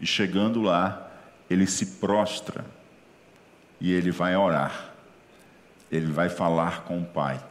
e 0.00 0.06
chegando 0.06 0.60
lá, 0.60 1.08
ele 1.48 1.66
se 1.66 1.86
prostra 1.98 2.64
e 3.80 3.92
ele 3.92 4.10
vai 4.10 4.36
orar. 4.36 4.90
Ele 5.90 6.12
vai 6.12 6.28
falar 6.28 6.82
com 6.84 7.00
o 7.00 7.04
Pai 7.04 7.42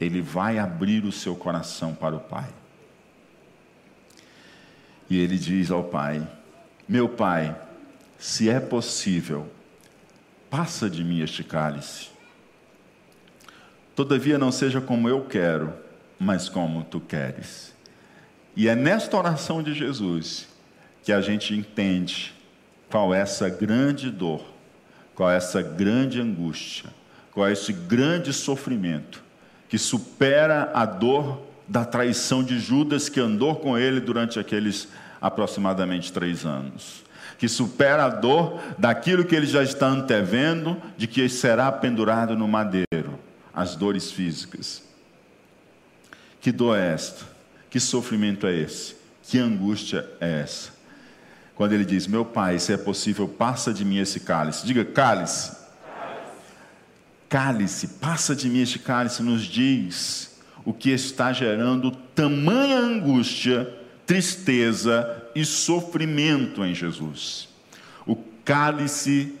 ele 0.00 0.20
vai 0.20 0.58
abrir 0.58 1.04
o 1.04 1.12
seu 1.12 1.34
coração 1.34 1.94
para 1.94 2.14
o 2.14 2.20
Pai. 2.20 2.48
E 5.08 5.18
ele 5.18 5.38
diz 5.38 5.70
ao 5.70 5.84
Pai: 5.84 6.26
Meu 6.88 7.08
Pai, 7.08 7.56
se 8.18 8.48
é 8.48 8.60
possível, 8.60 9.50
passa 10.50 10.90
de 10.90 11.02
mim 11.02 11.20
este 11.20 11.42
cálice. 11.42 12.08
Todavia 13.94 14.36
não 14.36 14.52
seja 14.52 14.80
como 14.80 15.08
eu 15.08 15.24
quero, 15.24 15.72
mas 16.18 16.48
como 16.48 16.84
tu 16.84 17.00
queres. 17.00 17.74
E 18.54 18.68
é 18.68 18.74
nesta 18.74 19.16
oração 19.16 19.62
de 19.62 19.72
Jesus 19.72 20.48
que 21.02 21.12
a 21.12 21.20
gente 21.20 21.54
entende 21.54 22.34
qual 22.90 23.14
é 23.14 23.20
essa 23.20 23.48
grande 23.48 24.10
dor, 24.10 24.44
qual 25.16 25.30
é 25.30 25.36
essa 25.36 25.62
grande 25.62 26.20
angústia, 26.20 26.90
qual 27.32 27.48
é 27.48 27.52
esse 27.52 27.72
grande 27.72 28.32
sofrimento 28.32 29.24
que 29.68 29.78
supera 29.78 30.70
a 30.74 30.84
dor 30.84 31.42
da 31.66 31.84
traição 31.84 32.44
de 32.44 32.60
Judas 32.60 33.08
que 33.08 33.18
andou 33.18 33.56
com 33.56 33.76
ele 33.76 33.98
durante 33.98 34.38
aqueles 34.38 34.88
aproximadamente 35.20 36.12
três 36.12 36.44
anos. 36.44 37.04
Que 37.38 37.48
supera 37.48 38.04
a 38.04 38.08
dor 38.08 38.60
daquilo 38.78 39.24
que 39.24 39.34
ele 39.34 39.46
já 39.46 39.62
está 39.62 39.88
antevendo, 39.88 40.80
de 40.96 41.06
que 41.06 41.28
será 41.28 41.72
pendurado 41.72 42.36
no 42.36 42.46
madeiro, 42.46 43.18
as 43.52 43.74
dores 43.74 44.12
físicas. 44.12 44.82
Que 46.40 46.52
dor 46.52 46.78
é 46.78 46.92
esta? 46.92 47.24
Que 47.68 47.80
sofrimento 47.80 48.46
é 48.46 48.54
esse? 48.54 48.96
Que 49.24 49.38
angústia 49.38 50.08
é 50.20 50.40
essa? 50.42 50.75
Quando 51.56 51.72
ele 51.72 51.84
diz: 51.84 52.06
Meu 52.06 52.24
pai, 52.24 52.58
se 52.58 52.72
é 52.72 52.76
possível, 52.76 53.26
passa 53.26 53.72
de 53.72 53.84
mim 53.84 53.98
esse 53.98 54.20
cálice. 54.20 54.64
Diga 54.64 54.84
cálice. 54.84 55.56
Cálice, 57.28 57.88
passa 58.00 58.36
de 58.36 58.48
mim 58.48 58.60
este 58.60 58.78
cálice, 58.78 59.22
nos 59.22 59.42
diz 59.42 60.36
o 60.64 60.72
que 60.72 60.90
está 60.90 61.32
gerando 61.32 61.90
tamanha 61.90 62.78
angústia, 62.78 63.72
tristeza 64.06 65.24
e 65.34 65.44
sofrimento 65.44 66.64
em 66.64 66.74
Jesus. 66.74 67.48
O 68.06 68.16
cálice, 68.44 69.32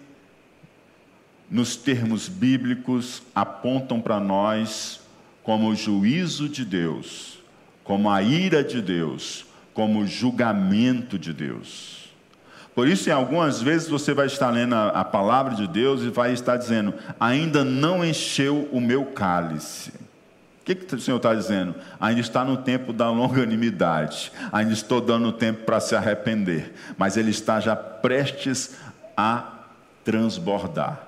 nos 1.48 1.76
termos 1.76 2.28
bíblicos, 2.28 3.22
apontam 3.34 4.00
para 4.00 4.18
nós 4.18 5.00
como 5.44 5.68
o 5.68 5.76
juízo 5.76 6.48
de 6.48 6.64
Deus, 6.64 7.38
como 7.84 8.10
a 8.10 8.20
ira 8.20 8.64
de 8.64 8.82
Deus, 8.82 9.46
como 9.72 10.00
o 10.00 10.06
julgamento 10.06 11.16
de 11.18 11.32
Deus. 11.32 12.05
Por 12.76 12.86
isso, 12.86 13.08
em 13.08 13.12
algumas 13.12 13.62
vezes 13.62 13.88
você 13.88 14.12
vai 14.12 14.26
estar 14.26 14.50
lendo 14.50 14.74
a, 14.74 14.88
a 14.88 15.02
palavra 15.02 15.54
de 15.54 15.66
Deus 15.66 16.02
e 16.02 16.10
vai 16.10 16.34
estar 16.34 16.58
dizendo: 16.58 16.92
ainda 17.18 17.64
não 17.64 18.04
encheu 18.04 18.68
o 18.70 18.82
meu 18.82 19.06
cálice. 19.06 19.88
O 20.60 20.64
que, 20.66 20.74
que 20.74 20.94
o 20.94 21.00
Senhor 21.00 21.16
está 21.16 21.34
dizendo? 21.34 21.74
Ainda 21.98 22.20
está 22.20 22.44
no 22.44 22.58
tempo 22.58 22.92
da 22.92 23.08
longanimidade, 23.08 24.30
ainda 24.52 24.74
estou 24.74 25.00
dando 25.00 25.32
tempo 25.32 25.64
para 25.64 25.80
se 25.80 25.96
arrepender, 25.96 26.74
mas 26.98 27.16
ele 27.16 27.30
está 27.30 27.60
já 27.60 27.74
prestes 27.74 28.76
a 29.16 29.54
transbordar. 30.04 31.00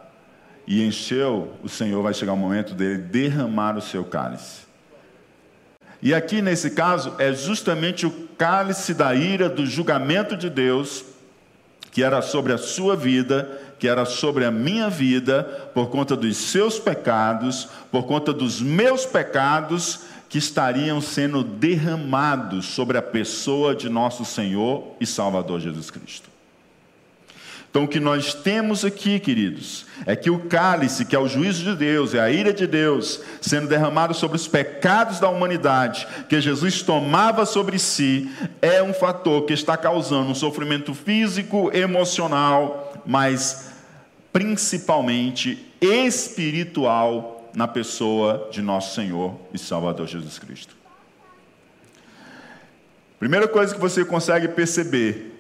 E 0.67 0.83
encheu, 0.83 1.53
o 1.63 1.69
Senhor 1.69 2.03
vai 2.03 2.15
chegar 2.15 2.33
o 2.33 2.37
momento 2.37 2.73
dele 2.73 2.97
derramar 2.97 3.77
o 3.77 3.83
seu 3.83 4.05
cálice. 4.05 4.63
E 6.01 6.15
aqui 6.15 6.41
nesse 6.41 6.71
caso 6.71 7.15
é 7.19 7.31
justamente 7.35 8.07
o 8.07 8.29
cálice 8.39 8.95
da 8.95 9.15
ira, 9.15 9.51
do 9.51 9.67
julgamento 9.67 10.35
de 10.35 10.49
Deus 10.49 11.18
que 11.99 12.05
era 12.05 12.23
sobre 12.23 12.53
a 12.53 12.59
sua 12.59 12.95
vida, 12.95 13.61
que 13.77 13.89
era 13.89 14.05
sobre 14.05 14.45
a 14.45 14.53
minha 14.53 14.89
vida, 14.89 15.43
por 15.75 15.91
conta 15.91 16.15
dos 16.15 16.37
seus 16.37 16.79
pecados, 16.79 17.69
por 17.91 18.05
conta 18.05 18.33
dos 18.33 18.61
meus 18.61 19.05
pecados, 19.05 20.03
que 20.29 20.39
estariam 20.39 21.01
sendo 21.01 21.43
derramados 21.43 22.67
sobre 22.67 22.99
a 22.99 23.03
pessoa 23.03 23.75
de 23.75 23.89
nosso 23.89 24.25
Senhor 24.25 24.95
e 25.01 25.07
Salvador 25.07 25.59
Jesus 25.59 25.91
Cristo. 25.91 26.38
Então, 27.71 27.85
o 27.85 27.89
que 27.89 28.01
nós 28.01 28.33
temos 28.33 28.83
aqui, 28.83 29.21
queridos, 29.21 29.85
é 30.07 30.17
que 30.17 30.31
o 30.31 30.39
cálice, 30.39 31.05
que 31.05 31.15
é 31.15 31.19
o 31.19 31.29
juízo 31.29 31.63
de 31.65 31.77
Deus, 31.77 32.15
é 32.15 32.21
a 32.21 32.31
ira 32.31 32.53
de 32.53 32.67
Deus, 32.67 33.21
sendo 33.43 33.69
derramado 33.69 34.15
sobre 34.15 34.37
os 34.37 34.49
pecados 34.49 35.21
da 35.21 35.29
humanidade, 35.29 36.09
que 36.29 36.41
Jesus 36.41 36.81
tomava 36.81 37.45
sobre 37.45 37.79
si, 37.79 38.31
é 38.63 38.83
um 38.83 38.95
fator 38.95 39.43
que 39.45 39.53
está 39.53 39.77
causando 39.77 40.31
um 40.31 40.35
sofrimento 40.35 40.95
físico, 40.95 41.71
emocional, 41.75 43.03
mas 43.05 43.71
principalmente 44.33 45.67
espiritual 45.81 47.51
na 47.55 47.69
pessoa 47.69 48.49
de 48.51 48.63
nosso 48.63 48.95
Senhor 48.95 49.39
e 49.53 49.59
Salvador 49.59 50.07
Jesus 50.07 50.39
Cristo. 50.39 50.75
Primeira 53.19 53.47
coisa 53.47 53.75
que 53.75 53.81
você 53.81 54.05
consegue 54.05 54.49
perceber 54.49 55.38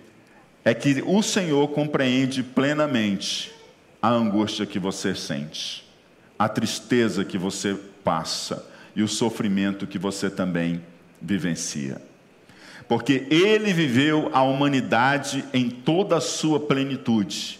é 0.69 0.75
que 0.75 1.03
o 1.07 1.23
Senhor 1.23 1.67
compreende 1.69 2.43
plenamente 2.43 3.51
a 4.03 4.11
angústia 4.11 4.67
que 4.67 4.79
você 4.79 5.15
sente, 5.15 5.83
a 6.39 6.47
tristeza 6.47 7.25
que 7.25 7.39
você 7.39 7.75
passa 8.05 8.71
e 8.95 9.03
o 9.03 9.09
sofrimento 9.09 9.87
que 9.87 9.99
você 9.99 10.29
também 10.29 10.83
vivencia. 11.23 12.03
Porque 12.87 13.27
Ele 13.31 13.73
viveu 13.73 14.29
a 14.35 14.43
humanidade 14.43 15.43
em 15.55 15.71
toda 15.71 16.19
a 16.19 16.21
sua 16.21 16.61
plenitude. 16.61 17.59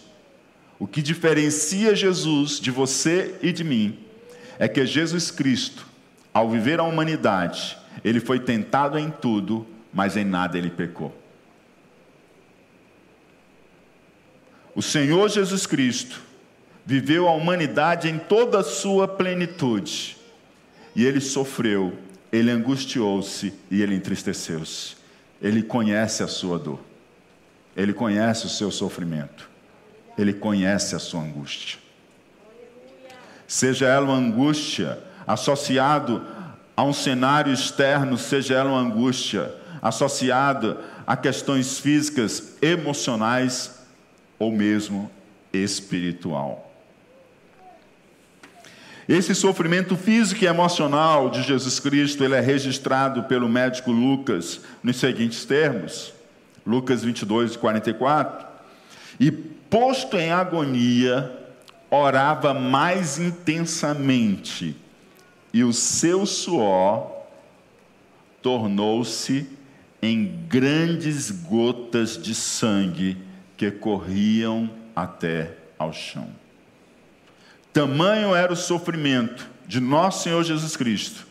O 0.77 0.85
que 0.85 1.01
diferencia 1.01 1.95
Jesus 1.95 2.59
de 2.59 2.69
você 2.69 3.33
e 3.41 3.51
de 3.51 3.63
mim 3.63 3.97
é 4.59 4.67
que 4.67 4.85
Jesus 4.85 5.31
Cristo, 5.31 5.83
ao 6.31 6.47
viver 6.47 6.79
a 6.79 6.83
humanidade, 6.83 7.75
ele 8.03 8.19
foi 8.19 8.39
tentado 8.39 8.99
em 8.99 9.09
tudo, 9.09 9.65
mas 9.91 10.15
em 10.15 10.23
nada 10.23 10.59
ele 10.59 10.69
pecou. 10.69 11.18
O 14.75 14.81
Senhor 14.81 15.29
Jesus 15.29 15.65
Cristo 15.65 16.21
viveu 16.85 17.27
a 17.27 17.33
humanidade 17.33 18.09
em 18.09 18.17
toda 18.17 18.59
a 18.59 18.63
sua 18.63 19.07
plenitude. 19.07 20.17
E 20.95 21.05
ele 21.05 21.21
sofreu, 21.21 21.93
ele 22.31 22.49
angustiou-se 22.49 23.53
e 23.69 23.81
ele 23.81 23.95
entristeceu-se. 23.95 24.97
Ele 25.41 25.63
conhece 25.63 26.23
a 26.23 26.27
sua 26.27 26.57
dor. 26.57 26.79
Ele 27.75 27.93
conhece 27.93 28.45
o 28.45 28.49
seu 28.49 28.71
sofrimento. 28.71 29.49
Ele 30.17 30.33
conhece 30.33 30.95
a 30.95 30.99
sua 30.99 31.21
angústia. 31.21 31.79
Seja 33.47 33.87
ela 33.87 34.05
uma 34.05 34.17
angústia 34.17 34.99
associado 35.25 36.25
a 36.75 36.83
um 36.83 36.93
cenário 36.93 37.53
externo, 37.53 38.17
seja 38.17 38.55
ela 38.55 38.71
uma 38.71 38.79
angústia 38.79 39.53
associada 39.81 40.77
a 41.05 41.15
questões 41.15 41.79
físicas, 41.79 42.57
emocionais, 42.61 43.78
ou 44.39 44.51
mesmo 44.51 45.11
espiritual. 45.53 46.65
Esse 49.07 49.33
sofrimento 49.33 49.97
físico 49.97 50.43
e 50.43 50.47
emocional 50.47 51.31
de 51.31 51.41
Jesus 51.41 51.79
Cristo, 51.79 52.23
ele 52.23 52.35
é 52.35 52.39
registrado 52.39 53.23
pelo 53.23 53.49
médico 53.49 53.91
Lucas 53.91 54.61
nos 54.83 54.97
seguintes 54.97 55.45
termos: 55.45 56.13
Lucas 56.65 57.03
22, 57.03 57.55
44. 57.55 58.47
E 59.19 59.31
posto 59.31 60.15
em 60.15 60.31
agonia, 60.31 61.35
orava 61.89 62.53
mais 62.53 63.17
intensamente, 63.17 64.75
e 65.51 65.63
o 65.63 65.73
seu 65.73 66.27
suor 66.27 67.11
tornou-se 68.43 69.49
em 70.01 70.45
grandes 70.47 71.31
gotas 71.31 72.15
de 72.15 72.35
sangue 72.35 73.17
que 73.59 73.69
corriam 73.69 74.69
até 74.95 75.51
ao 75.77 75.91
chão. 75.91 76.29
Tamanho 77.73 78.33
era 78.33 78.53
o 78.53 78.55
sofrimento 78.55 79.45
de 79.67 79.81
nosso 79.81 80.23
Senhor 80.23 80.41
Jesus 80.45 80.77
Cristo, 80.77 81.27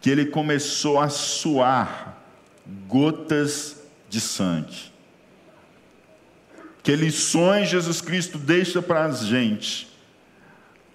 que 0.00 0.10
ele 0.10 0.26
começou 0.26 0.98
a 0.98 1.08
suar 1.08 2.18
gotas 2.88 3.80
de 4.08 4.20
sangue. 4.20 4.92
Que 6.82 6.96
lições 6.96 7.68
Jesus 7.68 8.00
Cristo 8.00 8.38
deixa 8.38 8.82
para 8.82 9.04
a 9.04 9.12
gente 9.12 9.88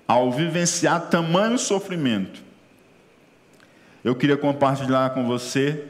ao 0.05 0.33
vivenciar 0.33 1.09
tamanho 1.09 1.57
sofrimento. 1.57 2.41
Eu 4.03 4.15
queria 4.15 4.35
compartilhar 4.35 5.11
com 5.11 5.25
você 5.25 5.85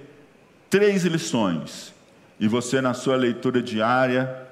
três 0.69 1.03
lições, 1.03 1.91
e 2.39 2.47
você, 2.47 2.79
na 2.79 2.93
sua 2.93 3.15
leitura 3.15 3.59
diária, 3.59 4.42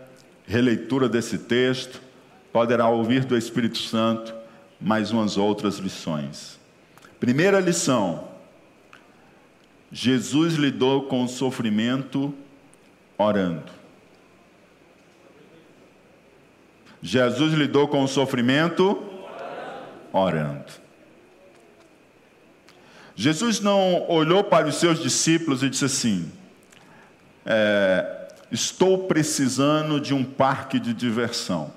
releitura 0.51 1.07
desse 1.07 1.37
texto, 1.37 2.01
poderá 2.51 2.89
ouvir 2.89 3.23
do 3.23 3.37
Espírito 3.37 3.77
Santo 3.77 4.35
mais 4.79 5.09
umas 5.09 5.37
outras 5.37 5.77
lições. 5.77 6.59
Primeira 7.21 7.61
lição: 7.61 8.27
Jesus 9.89 10.55
lidou 10.55 11.03
com 11.03 11.23
o 11.23 11.27
sofrimento 11.29 12.33
orando. 13.17 13.71
Jesus 17.01 17.53
lidou 17.53 17.87
com 17.87 18.03
o 18.03 18.07
sofrimento 18.07 19.01
orando. 20.11 20.81
Jesus 23.15 23.61
não 23.61 24.05
olhou 24.09 24.43
para 24.43 24.67
os 24.67 24.75
seus 24.75 25.01
discípulos 25.01 25.63
e 25.63 25.69
disse 25.69 25.85
assim: 25.85 26.29
é, 27.45 28.20
Estou 28.51 29.07
precisando 29.07 29.99
de 29.99 30.13
um 30.13 30.23
parque 30.23 30.79
de 30.79 30.93
diversão. 30.93 31.71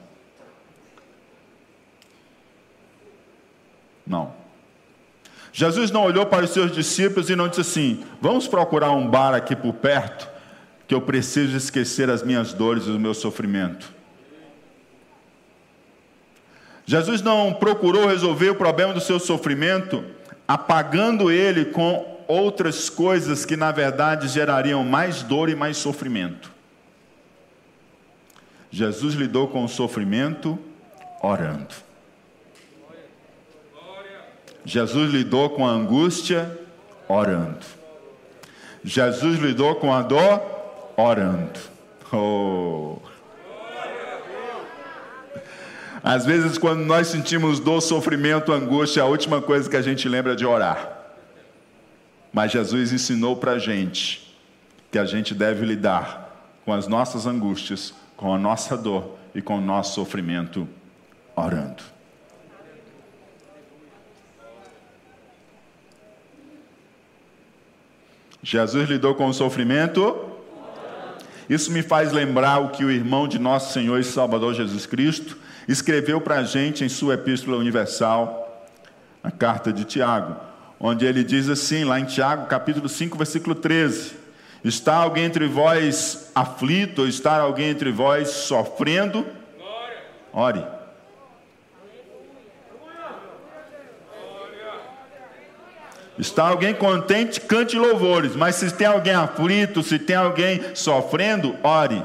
Não. 4.07 4.33
Jesus 5.53 5.91
não 5.91 6.03
olhou 6.03 6.27
para 6.27 6.45
os 6.45 6.51
seus 6.51 6.73
discípulos 6.73 7.31
e 7.31 7.37
não 7.37 7.49
disse 7.49 7.61
assim: 7.61 8.05
Vamos 8.21 8.49
procurar 8.49 8.91
um 8.91 9.09
bar 9.09 9.35
aqui 9.35 9.55
por 9.55 9.75
perto, 9.75 10.29
que 10.89 10.95
eu 10.95 11.01
preciso 11.01 11.57
esquecer 11.57 12.11
as 12.11 12.23
minhas 12.23 12.53
dores 12.53 12.87
e 12.87 12.91
o 12.91 12.99
meu 12.99 13.15
sofrimento. 13.15 13.95
Jesus 16.85 17.23
não 17.23 17.55
procurou 17.55 18.09
resolver 18.09 18.51
o 18.51 18.55
problema 18.57 18.93
do 18.93 19.01
seu 19.01 19.19
sofrimento 19.19 20.05
apagando 20.47 21.31
ele 21.31 21.67
com 21.67 22.23
outras 22.29 22.91
coisas 22.91 23.45
que 23.45 23.57
na 23.57 23.73
verdade 23.73 24.29
gerariam 24.29 24.85
mais 24.85 25.23
dor 25.23 25.49
e 25.49 25.55
mais 25.55 25.77
sofrimento. 25.77 26.54
Jesus 28.75 29.15
lidou 29.15 29.47
com 29.47 29.63
o 29.63 29.69
sofrimento 29.69 30.59
orando. 31.23 31.73
Jesus 34.65 35.13
lidou 35.13 35.51
com 35.51 35.65
a 35.65 35.71
angústia 35.71 36.59
orando. 37.09 37.65
Jesus 38.83 39.39
lidou 39.39 39.77
com 39.77 39.95
a 39.95 40.03
dor 40.03 40.43
orando. 40.97 41.61
Oh. 42.13 42.97
Às 46.03 46.27
vezes, 46.27 46.59
quando 46.59 46.85
nós 46.85 47.07
sentimos 47.07 47.61
dor, 47.61 47.81
sofrimento, 47.81 48.53
angústia, 48.53 49.05
a 49.05 49.07
última 49.07 49.41
coisa 49.41 49.71
que 49.71 49.77
a 49.77 49.83
gente 49.83 50.09
lembra 50.09 50.33
é 50.33 50.37
de 50.37 50.45
orar. 50.45 50.99
Mas 52.33 52.51
Jesus 52.51 52.93
ensinou 52.93 53.37
para 53.37 53.53
a 53.53 53.59
gente 53.61 54.37
que 54.91 54.99
a 54.99 55.05
gente 55.05 55.33
deve 55.33 55.65
lidar 55.65 56.59
com 56.65 56.73
as 56.73 56.89
nossas 56.89 57.25
angústias, 57.25 57.95
com 58.17 58.33
a 58.33 58.39
nossa 58.39 58.77
dor 58.77 59.17
e 59.35 59.43
com 59.43 59.59
o 59.59 59.61
nosso 59.61 59.95
sofrimento 59.95 60.69
orando. 61.35 61.83
Jesus 68.43 68.91
lidou 68.91 69.15
com 69.15 69.27
o 69.27 69.33
sofrimento. 69.33 70.33
Isso 71.49 71.73
me 71.73 71.83
faz 71.83 72.13
lembrar 72.13 72.59
o 72.59 72.69
que 72.69 72.85
o 72.85 72.91
irmão 72.91 73.27
de 73.27 73.39
nosso 73.39 73.73
Senhor 73.73 73.99
e 73.99 74.05
Salvador 74.05 74.55
Jesus 74.55 74.85
Cristo 74.87 75.37
escreveu 75.67 76.21
para 76.21 76.37
a 76.37 76.43
gente 76.43 76.85
em 76.85 76.89
sua 76.89 77.15
Epístola 77.15 77.57
Universal, 77.57 78.69
a 79.23 79.31
carta 79.31 79.73
de 79.73 79.85
Tiago, 79.85 80.37
onde 80.79 81.07
ele 81.07 81.25
diz 81.25 81.49
assim, 81.49 81.85
lá 81.85 81.99
em 81.99 82.05
Tiago, 82.05 82.47
capítulo 82.47 82.89
5, 82.89 83.17
versículo 83.17 83.55
13: 83.55 84.24
Está 84.65 84.97
alguém 84.97 85.25
entre 85.25 85.47
vós 85.47 86.31
aflito, 86.35 87.03
ou 87.03 87.09
está 87.09 87.39
alguém 87.39 87.69
entre 87.69 87.93
vós 87.93 88.31
sofrendo? 88.31 89.27
Ore. 90.33 90.65
Está 96.19 96.49
alguém 96.49 96.73
contente, 96.73 97.41
cante 97.41 97.77
louvores, 97.77 98.35
mas 98.35 98.55
se 98.55 98.73
tem 98.73 98.87
alguém 98.87 99.15
aflito, 99.15 99.83
se 99.83 99.99
tem 99.99 100.17
alguém 100.17 100.75
sofrendo, 100.75 101.57
ore. 101.63 102.03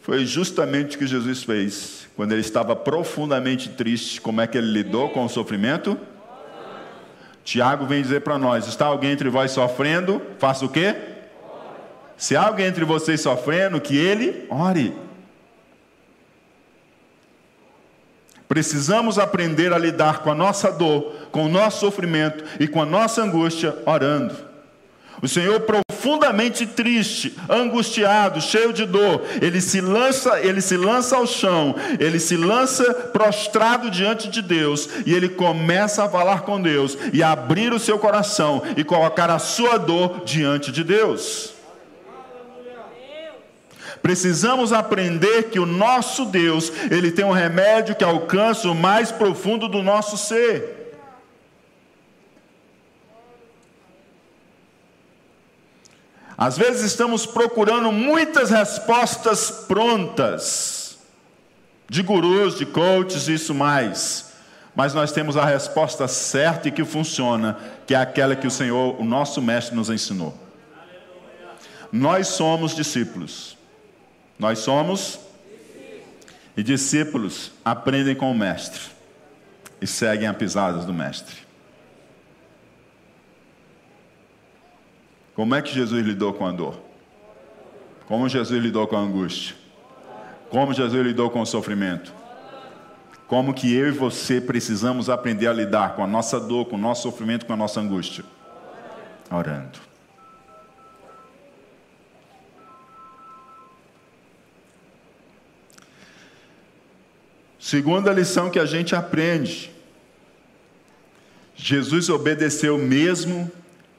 Foi 0.00 0.24
justamente 0.24 0.96
o 0.96 0.98
que 0.98 1.06
Jesus 1.06 1.44
fez 1.44 2.08
quando 2.16 2.32
ele 2.32 2.40
estava 2.40 2.74
profundamente 2.74 3.68
triste. 3.68 4.20
Como 4.20 4.40
é 4.40 4.46
que 4.46 4.56
ele 4.56 4.72
lidou 4.72 5.10
com 5.10 5.24
o 5.24 5.28
sofrimento? 5.28 5.96
Tiago 7.48 7.86
vem 7.86 8.02
dizer 8.02 8.20
para 8.20 8.36
nós: 8.36 8.66
está 8.66 8.84
alguém 8.84 9.12
entre 9.12 9.30
vós 9.30 9.52
sofrendo? 9.52 10.20
Faça 10.38 10.66
o 10.66 10.68
quê? 10.68 10.94
Se 12.14 12.36
há 12.36 12.46
alguém 12.46 12.66
entre 12.66 12.84
vocês 12.84 13.22
sofrendo, 13.22 13.80
que 13.80 13.96
ele 13.96 14.46
ore. 14.50 14.94
Precisamos 18.46 19.18
aprender 19.18 19.72
a 19.72 19.78
lidar 19.78 20.18
com 20.18 20.30
a 20.30 20.34
nossa 20.34 20.70
dor, 20.70 21.14
com 21.32 21.46
o 21.46 21.48
nosso 21.48 21.80
sofrimento 21.80 22.44
e 22.60 22.68
com 22.68 22.82
a 22.82 22.86
nossa 22.86 23.22
angústia 23.22 23.74
orando. 23.86 24.36
O 25.22 25.26
Senhor 25.26 25.60
profundamente 26.08 26.64
triste, 26.64 27.36
angustiado, 27.50 28.40
cheio 28.40 28.72
de 28.72 28.86
dor, 28.86 29.22
ele 29.42 29.60
se 29.60 29.78
lança, 29.78 30.40
ele 30.40 30.62
se 30.62 30.74
lança 30.74 31.16
ao 31.16 31.26
chão, 31.26 31.74
ele 32.00 32.18
se 32.18 32.34
lança 32.34 32.94
prostrado 33.12 33.90
diante 33.90 34.28
de 34.28 34.40
Deus 34.40 34.88
e 35.04 35.12
ele 35.12 35.28
começa 35.28 36.04
a 36.04 36.08
falar 36.08 36.42
com 36.42 36.60
Deus 36.60 36.96
e 37.12 37.22
a 37.22 37.32
abrir 37.32 37.74
o 37.74 37.78
seu 37.78 37.98
coração 37.98 38.62
e 38.74 38.82
colocar 38.82 39.30
a 39.30 39.38
sua 39.38 39.76
dor 39.76 40.22
diante 40.24 40.72
de 40.72 40.82
Deus. 40.82 41.52
Precisamos 44.00 44.72
aprender 44.72 45.50
que 45.50 45.58
o 45.58 45.66
nosso 45.66 46.24
Deus, 46.24 46.72
ele 46.90 47.10
tem 47.10 47.24
um 47.24 47.32
remédio 47.32 47.94
que 47.94 48.04
alcança 48.04 48.70
o 48.70 48.74
mais 48.74 49.12
profundo 49.12 49.68
do 49.68 49.82
nosso 49.82 50.16
ser. 50.16 50.77
Às 56.38 56.56
vezes 56.56 56.84
estamos 56.84 57.26
procurando 57.26 57.90
muitas 57.90 58.50
respostas 58.50 59.50
prontas, 59.50 60.96
de 61.90 62.00
gurus, 62.00 62.56
de 62.56 62.64
coaches, 62.64 63.26
isso 63.26 63.52
mais. 63.52 64.34
Mas 64.72 64.94
nós 64.94 65.10
temos 65.10 65.36
a 65.36 65.44
resposta 65.44 66.06
certa 66.06 66.68
e 66.68 66.70
que 66.70 66.84
funciona, 66.84 67.58
que 67.84 67.92
é 67.92 67.98
aquela 67.98 68.36
que 68.36 68.46
o 68.46 68.50
Senhor, 68.52 69.00
o 69.00 69.04
nosso 69.04 69.42
mestre, 69.42 69.74
nos 69.74 69.90
ensinou. 69.90 70.32
Nós 71.90 72.28
somos 72.28 72.72
discípulos. 72.72 73.58
Nós 74.38 74.60
somos 74.60 75.18
e 76.56 76.62
discípulos 76.62 77.50
aprendem 77.64 78.14
com 78.14 78.30
o 78.30 78.34
mestre 78.38 78.82
e 79.80 79.88
seguem 79.88 80.28
a 80.28 80.34
pisadas 80.34 80.84
do 80.84 80.94
mestre. 80.94 81.47
Como 85.38 85.54
é 85.54 85.62
que 85.62 85.72
Jesus 85.72 86.04
lidou 86.04 86.34
com 86.34 86.44
a 86.44 86.50
dor? 86.50 86.76
Como 88.08 88.28
Jesus 88.28 88.60
lidou 88.60 88.88
com 88.88 88.96
a 88.96 88.98
angústia? 88.98 89.54
Como 90.50 90.74
Jesus 90.74 91.06
lidou 91.06 91.30
com 91.30 91.40
o 91.40 91.46
sofrimento? 91.46 92.12
Como 93.28 93.54
que 93.54 93.72
eu 93.72 93.86
e 93.86 93.92
você 93.92 94.40
precisamos 94.40 95.08
aprender 95.08 95.46
a 95.46 95.52
lidar 95.52 95.94
com 95.94 96.02
a 96.02 96.08
nossa 96.08 96.40
dor, 96.40 96.64
com 96.64 96.74
o 96.74 96.78
nosso 96.80 97.02
sofrimento, 97.02 97.46
com 97.46 97.52
a 97.52 97.56
nossa 97.56 97.78
angústia? 97.78 98.24
Orando. 99.30 99.78
Segunda 107.60 108.12
lição 108.12 108.50
que 108.50 108.58
a 108.58 108.66
gente 108.66 108.96
aprende: 108.96 109.70
Jesus 111.54 112.08
obedeceu 112.08 112.76
mesmo 112.76 113.48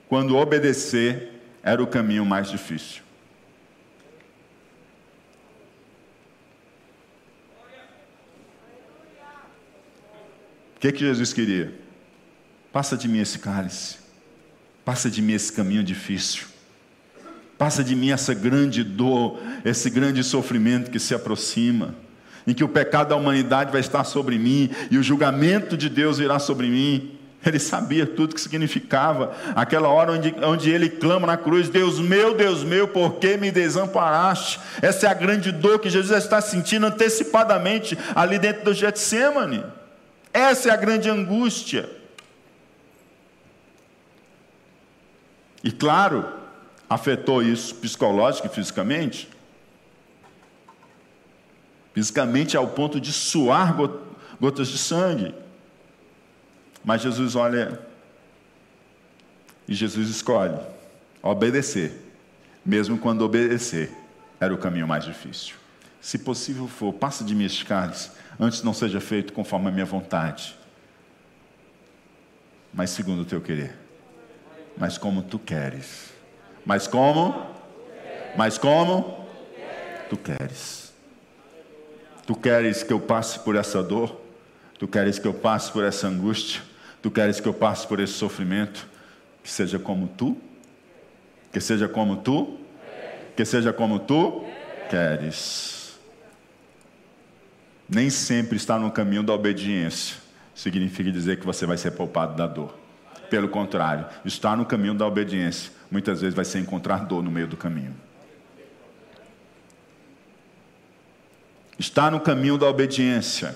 quando 0.09 0.35
obedecer 0.35 1.39
era 1.61 1.81
o 1.81 1.87
caminho 1.87 2.25
mais 2.25 2.49
difícil. 2.49 3.03
O 10.75 10.79
que, 10.79 10.91
que 10.91 10.99
Jesus 10.99 11.31
queria? 11.31 11.73
Passa 12.71 12.97
de 12.97 13.07
mim 13.07 13.19
esse 13.19 13.37
cálice, 13.37 13.97
passa 14.83 15.09
de 15.09 15.21
mim 15.21 15.33
esse 15.33 15.51
caminho 15.51 15.83
difícil, 15.83 16.47
passa 17.57 17.83
de 17.83 17.95
mim 17.95 18.11
essa 18.11 18.33
grande 18.33 18.83
dor, 18.83 19.39
esse 19.63 19.89
grande 19.89 20.23
sofrimento 20.23 20.89
que 20.89 20.99
se 20.99 21.13
aproxima 21.13 21.93
em 22.47 22.53
que 22.53 22.63
o 22.63 22.69
pecado 22.69 23.09
da 23.09 23.15
humanidade 23.15 23.71
vai 23.71 23.81
estar 23.81 24.03
sobre 24.05 24.39
mim 24.39 24.71
e 24.89 24.97
o 24.97 25.03
julgamento 25.03 25.77
de 25.77 25.87
Deus 25.87 26.17
virá 26.17 26.39
sobre 26.39 26.67
mim. 26.67 27.18
Ele 27.45 27.59
sabia 27.59 28.05
tudo 28.05 28.35
que 28.35 28.41
significava. 28.41 29.35
Aquela 29.55 29.87
hora 29.87 30.11
onde, 30.11 30.35
onde 30.43 30.69
ele 30.69 30.89
clama 30.89 31.25
na 31.25 31.37
cruz: 31.37 31.69
Deus 31.69 31.99
meu, 31.99 32.35
Deus 32.35 32.63
meu, 32.63 32.87
por 32.87 33.15
que 33.15 33.37
me 33.37 33.49
desamparaste? 33.51 34.59
Essa 34.81 35.07
é 35.07 35.09
a 35.09 35.13
grande 35.13 35.51
dor 35.51 35.79
que 35.79 35.89
Jesus 35.89 36.21
está 36.21 36.41
sentindo 36.41 36.85
antecipadamente 36.85 37.97
ali 38.13 38.37
dentro 38.37 38.65
do 38.65 38.73
Getsemane. 38.73 39.63
Essa 40.33 40.69
é 40.69 40.71
a 40.71 40.75
grande 40.75 41.09
angústia. 41.09 41.89
E 45.63 45.71
claro, 45.71 46.25
afetou 46.89 47.41
isso 47.41 47.75
psicológico 47.75 48.47
e 48.47 48.49
fisicamente 48.49 49.29
fisicamente 51.93 52.55
ao 52.55 52.67
ponto 52.67 52.99
de 52.99 53.11
suar 53.11 53.75
gotas 54.39 54.69
de 54.69 54.77
sangue. 54.77 55.33
Mas 56.83 57.01
Jesus 57.01 57.35
olha 57.35 57.79
e 59.67 59.73
Jesus 59.73 60.09
escolhe 60.09 60.57
obedecer, 61.21 61.93
mesmo 62.65 62.97
quando 62.97 63.21
obedecer 63.21 63.91
era 64.39 64.53
o 64.53 64.57
caminho 64.57 64.87
mais 64.87 65.03
difícil. 65.03 65.55
Se 66.01 66.17
possível 66.17 66.67
for, 66.67 66.93
passa 66.93 67.23
de 67.23 67.43
este 67.43 67.65
cálice, 67.65 68.09
antes 68.39 68.63
não 68.63 68.73
seja 68.73 69.01
feito 69.01 69.33
conforme 69.33 69.67
a 69.67 69.71
minha 69.71 69.85
vontade, 69.85 70.57
mas 72.73 72.89
segundo 72.91 73.21
o 73.21 73.25
teu 73.25 73.41
querer. 73.41 73.75
Mas 74.77 74.97
como 74.97 75.21
tu 75.21 75.37
queres. 75.37 76.13
Mas 76.65 76.87
como? 76.87 77.47
Mas 78.37 78.57
como? 78.57 79.27
Tu 80.09 80.15
queres. 80.15 80.93
Tu 82.25 82.35
queres 82.35 82.81
que 82.83 82.93
eu 82.93 82.99
passe 82.99 83.39
por 83.39 83.55
essa 83.55 83.83
dor? 83.83 84.19
Tu 84.77 84.87
queres 84.87 85.19
que 85.19 85.27
eu 85.27 85.33
passe 85.33 85.71
por 85.71 85.83
essa 85.83 86.07
angústia? 86.07 86.61
Tu 87.01 87.09
queres 87.09 87.39
que 87.39 87.47
eu 87.47 87.53
passe 87.53 87.87
por 87.87 87.99
esse 87.99 88.13
sofrimento? 88.13 88.87
Que 89.41 89.49
seja 89.49 89.79
como 89.79 90.07
tu? 90.07 90.37
Que 91.51 91.59
seja 91.59 91.87
como 91.87 92.17
tu? 92.17 92.57
Que 93.35 93.45
seja 93.45 93.71
como 93.71 93.99
tu 93.99 94.45
queres. 94.89 95.97
Nem 97.87 98.09
sempre 98.09 98.57
estar 98.57 98.79
no 98.79 98.91
caminho 98.91 99.23
da 99.23 99.33
obediência 99.33 100.17
significa 100.53 101.11
dizer 101.11 101.39
que 101.39 101.45
você 101.45 101.65
vai 101.65 101.77
ser 101.77 101.91
poupado 101.91 102.35
da 102.35 102.45
dor. 102.45 102.77
Pelo 103.29 103.47
contrário, 103.47 104.05
estar 104.25 104.57
no 104.57 104.65
caminho 104.65 104.93
da 104.93 105.05
obediência 105.05 105.71
muitas 105.89 106.21
vezes 106.21 106.35
vai 106.35 106.45
ser 106.45 106.59
encontrar 106.59 107.05
dor 107.05 107.23
no 107.23 107.31
meio 107.31 107.47
do 107.47 107.57
caminho. 107.57 107.95
Está 111.77 112.11
no 112.11 112.19
caminho 112.19 112.57
da 112.57 112.67
obediência. 112.67 113.55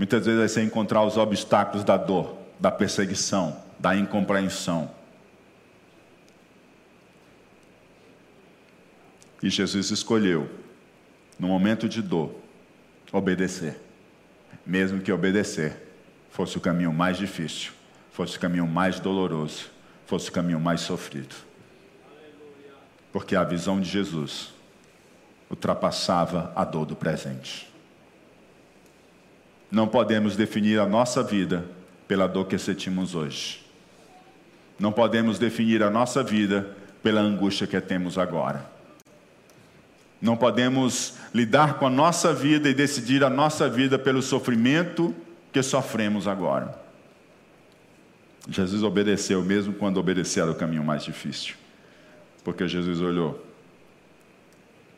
Muitas 0.00 0.24
vezes 0.24 0.40
vai 0.40 0.48
ser 0.48 0.62
encontrar 0.62 1.04
os 1.04 1.18
obstáculos 1.18 1.84
da 1.84 1.98
dor, 1.98 2.34
da 2.58 2.70
perseguição, 2.70 3.62
da 3.78 3.94
incompreensão. 3.94 4.90
E 9.42 9.50
Jesus 9.50 9.90
escolheu 9.90 10.48
no 11.38 11.48
momento 11.48 11.86
de 11.86 12.00
dor, 12.00 12.34
obedecer. 13.12 13.78
Mesmo 14.64 15.02
que 15.02 15.12
obedecer 15.12 15.76
fosse 16.30 16.56
o 16.56 16.62
caminho 16.62 16.94
mais 16.94 17.18
difícil, 17.18 17.72
fosse 18.10 18.38
o 18.38 18.40
caminho 18.40 18.66
mais 18.66 18.98
doloroso, 18.98 19.70
fosse 20.06 20.30
o 20.30 20.32
caminho 20.32 20.58
mais 20.58 20.80
sofrido. 20.80 21.36
Porque 23.12 23.36
a 23.36 23.44
visão 23.44 23.78
de 23.78 23.90
Jesus 23.90 24.54
ultrapassava 25.50 26.54
a 26.56 26.64
dor 26.64 26.86
do 26.86 26.96
presente. 26.96 27.69
Não 29.70 29.86
podemos 29.86 30.36
definir 30.36 30.80
a 30.80 30.86
nossa 30.86 31.22
vida 31.22 31.64
pela 32.08 32.26
dor 32.26 32.46
que 32.46 32.58
sentimos 32.58 33.14
hoje. 33.14 33.64
Não 34.78 34.90
podemos 34.90 35.38
definir 35.38 35.82
a 35.82 35.90
nossa 35.90 36.22
vida 36.22 36.74
pela 37.02 37.20
angústia 37.20 37.66
que 37.66 37.80
temos 37.80 38.18
agora. 38.18 38.64
Não 40.20 40.36
podemos 40.36 41.14
lidar 41.32 41.74
com 41.74 41.86
a 41.86 41.90
nossa 41.90 42.34
vida 42.34 42.68
e 42.68 42.74
decidir 42.74 43.22
a 43.24 43.30
nossa 43.30 43.68
vida 43.68 43.98
pelo 43.98 44.20
sofrimento 44.20 45.14
que 45.52 45.62
sofremos 45.62 46.26
agora. 46.26 46.78
Jesus 48.48 48.82
obedeceu, 48.82 49.42
mesmo 49.42 49.72
quando 49.72 49.98
obedecer 49.98 50.40
era 50.40 50.50
o 50.50 50.54
caminho 50.54 50.84
mais 50.84 51.04
difícil, 51.04 51.54
porque 52.42 52.66
Jesus 52.66 53.00
olhou 53.00 53.44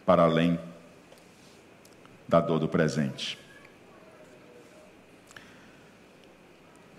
para 0.07 0.23
além 0.23 0.59
da 2.27 2.41
dor 2.41 2.59
do 2.59 2.69
presente. 2.69 3.42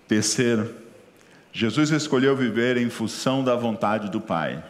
Terceiro, 0.06 0.74
Jesus 1.52 1.90
escolheu 1.90 2.36
viver 2.36 2.76
em 2.76 2.90
função 2.90 3.42
da 3.42 3.54
vontade 3.54 4.10
do 4.10 4.20
Pai. 4.20 4.62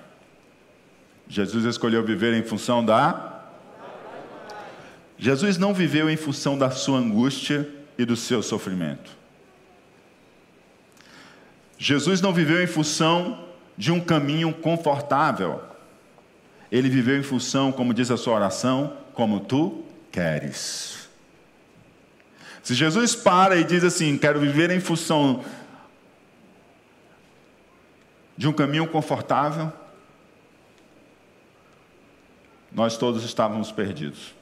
Jesus 1.27 1.65
escolheu 1.65 2.05
viver 2.05 2.35
em 2.35 2.43
função 2.43 2.85
da. 2.85 3.43
Jesus 5.17 5.57
não 5.57 5.73
viveu 5.73 6.11
em 6.11 6.17
função 6.17 6.59
da 6.59 6.71
sua 6.71 6.99
angústia 6.99 7.69
e 7.97 8.05
do 8.05 8.17
seu 8.17 8.43
sofrimento. 8.43 9.11
Jesus 11.79 12.21
não 12.21 12.33
viveu 12.33 12.63
em 12.63 12.67
função 12.67 13.45
de 13.77 13.91
um 13.91 14.01
caminho 14.01 14.53
confortável. 14.53 15.61
Ele 16.71 16.89
viveu 16.89 17.19
em 17.19 17.23
função, 17.23 17.73
como 17.73 17.95
diz 17.95 18.11
a 18.11 18.17
sua 18.17 18.35
oração, 18.35 18.97
como 19.13 19.41
tu 19.41 19.85
queres. 20.11 21.04
Se 22.65 22.73
Jesus 22.75 23.15
para 23.15 23.57
e 23.57 23.63
diz 23.63 23.85
assim: 23.85 24.17
Quero 24.17 24.41
viver 24.41 24.71
em 24.71 24.81
função 24.81 25.45
de 28.37 28.49
um 28.49 28.53
caminho 28.53 28.89
confortável, 28.89 29.71
nós 32.73 32.97
todos 32.97 33.23
estávamos 33.23 33.71
perdidos. 33.71 34.35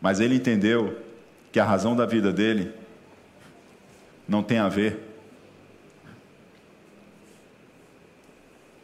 Mas 0.00 0.20
ele 0.20 0.36
entendeu 0.36 0.98
que 1.50 1.58
a 1.58 1.64
razão 1.64 1.96
da 1.96 2.06
vida 2.06 2.32
dele 2.32 2.72
não 4.26 4.44
tem 4.44 4.58
a 4.58 4.68
ver 4.68 5.08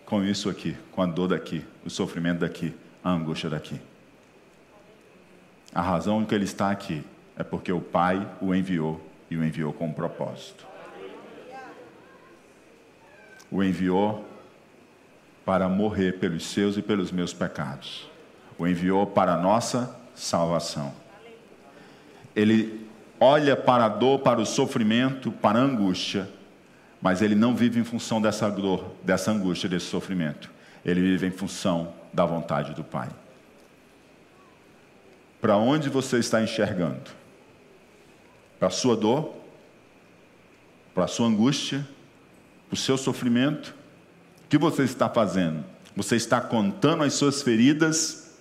com 0.05 0.25
isso 0.25 0.51
aqui, 0.51 0.77
com 0.91 1.03
a 1.03 1.07
dor 1.07 1.29
daqui, 1.29 1.65
o 1.85 1.91
sofrimento 1.91 2.41
daqui, 2.41 2.75
a 3.03 3.11
angústia 3.11 3.49
daqui. 3.49 3.81
A 5.75 5.83
razão 5.83 6.25
que 6.25 6.35
ele 6.35 6.45
está 6.45 6.71
aqui 6.71 7.05
é 7.37 7.45
porque 7.45 7.73
o 7.73 7.81
Pai 7.81 8.27
o 8.41 8.55
enviou 8.55 9.01
e 9.31 9.37
o 9.37 9.45
enviou 9.45 9.73
com 9.73 9.87
um 9.87 9.93
propósito. 9.93 10.67
O 13.51 13.63
enviou 13.63 14.25
para 15.45 15.69
morrer 15.69 16.19
pelos 16.19 16.47
seus 16.47 16.77
e 16.77 16.83
pelos 16.83 17.11
meus 17.11 17.33
pecados. 17.33 18.09
O 18.59 18.67
enviou 18.67 19.07
para 19.07 19.35
a 19.35 19.37
nossa 19.37 19.97
salvação. 20.15 20.93
Ele 22.35 22.87
olha 23.21 23.57
para 23.57 23.87
a 23.87 23.89
dor, 23.89 24.19
para 24.21 24.41
o 24.41 24.47
sofrimento, 24.47 25.31
para 25.33 25.59
a 25.59 25.63
angústia, 25.63 26.29
mas 27.01 27.23
ele 27.23 27.35
não 27.35 27.55
vive 27.55 27.81
em 27.81 27.85
função 27.85 28.21
dessa 28.21 28.51
dor, 28.51 28.93
dessa 29.03 29.31
angústia, 29.31 29.69
desse 29.69 29.87
sofrimento. 29.87 30.51
Ele 30.85 31.01
vive 31.01 31.27
em 31.27 31.31
função 31.31 31.93
da 32.13 32.27
vontade 32.27 32.75
do 32.75 32.85
Pai. 32.85 33.09
Para 35.41 35.57
onde 35.57 35.89
você 35.89 36.19
está 36.19 36.43
enxergando? 36.43 37.11
Para 38.59 38.69
a 38.69 38.71
sua 38.71 38.97
dor? 38.97 39.35
Para 40.95 41.05
a 41.05 41.09
sua 41.09 41.29
angústia? 41.29 41.87
Para 42.69 42.75
o 42.75 42.77
seu 42.77 42.99
sofrimento? 42.99 43.75
O 44.45 44.49
que 44.49 44.59
você 44.59 44.83
está 44.83 45.09
fazendo? 45.09 45.65
Você 45.95 46.17
está 46.17 46.41
contando 46.41 47.05
as 47.05 47.15
suas 47.15 47.43
feridas? 47.43 48.37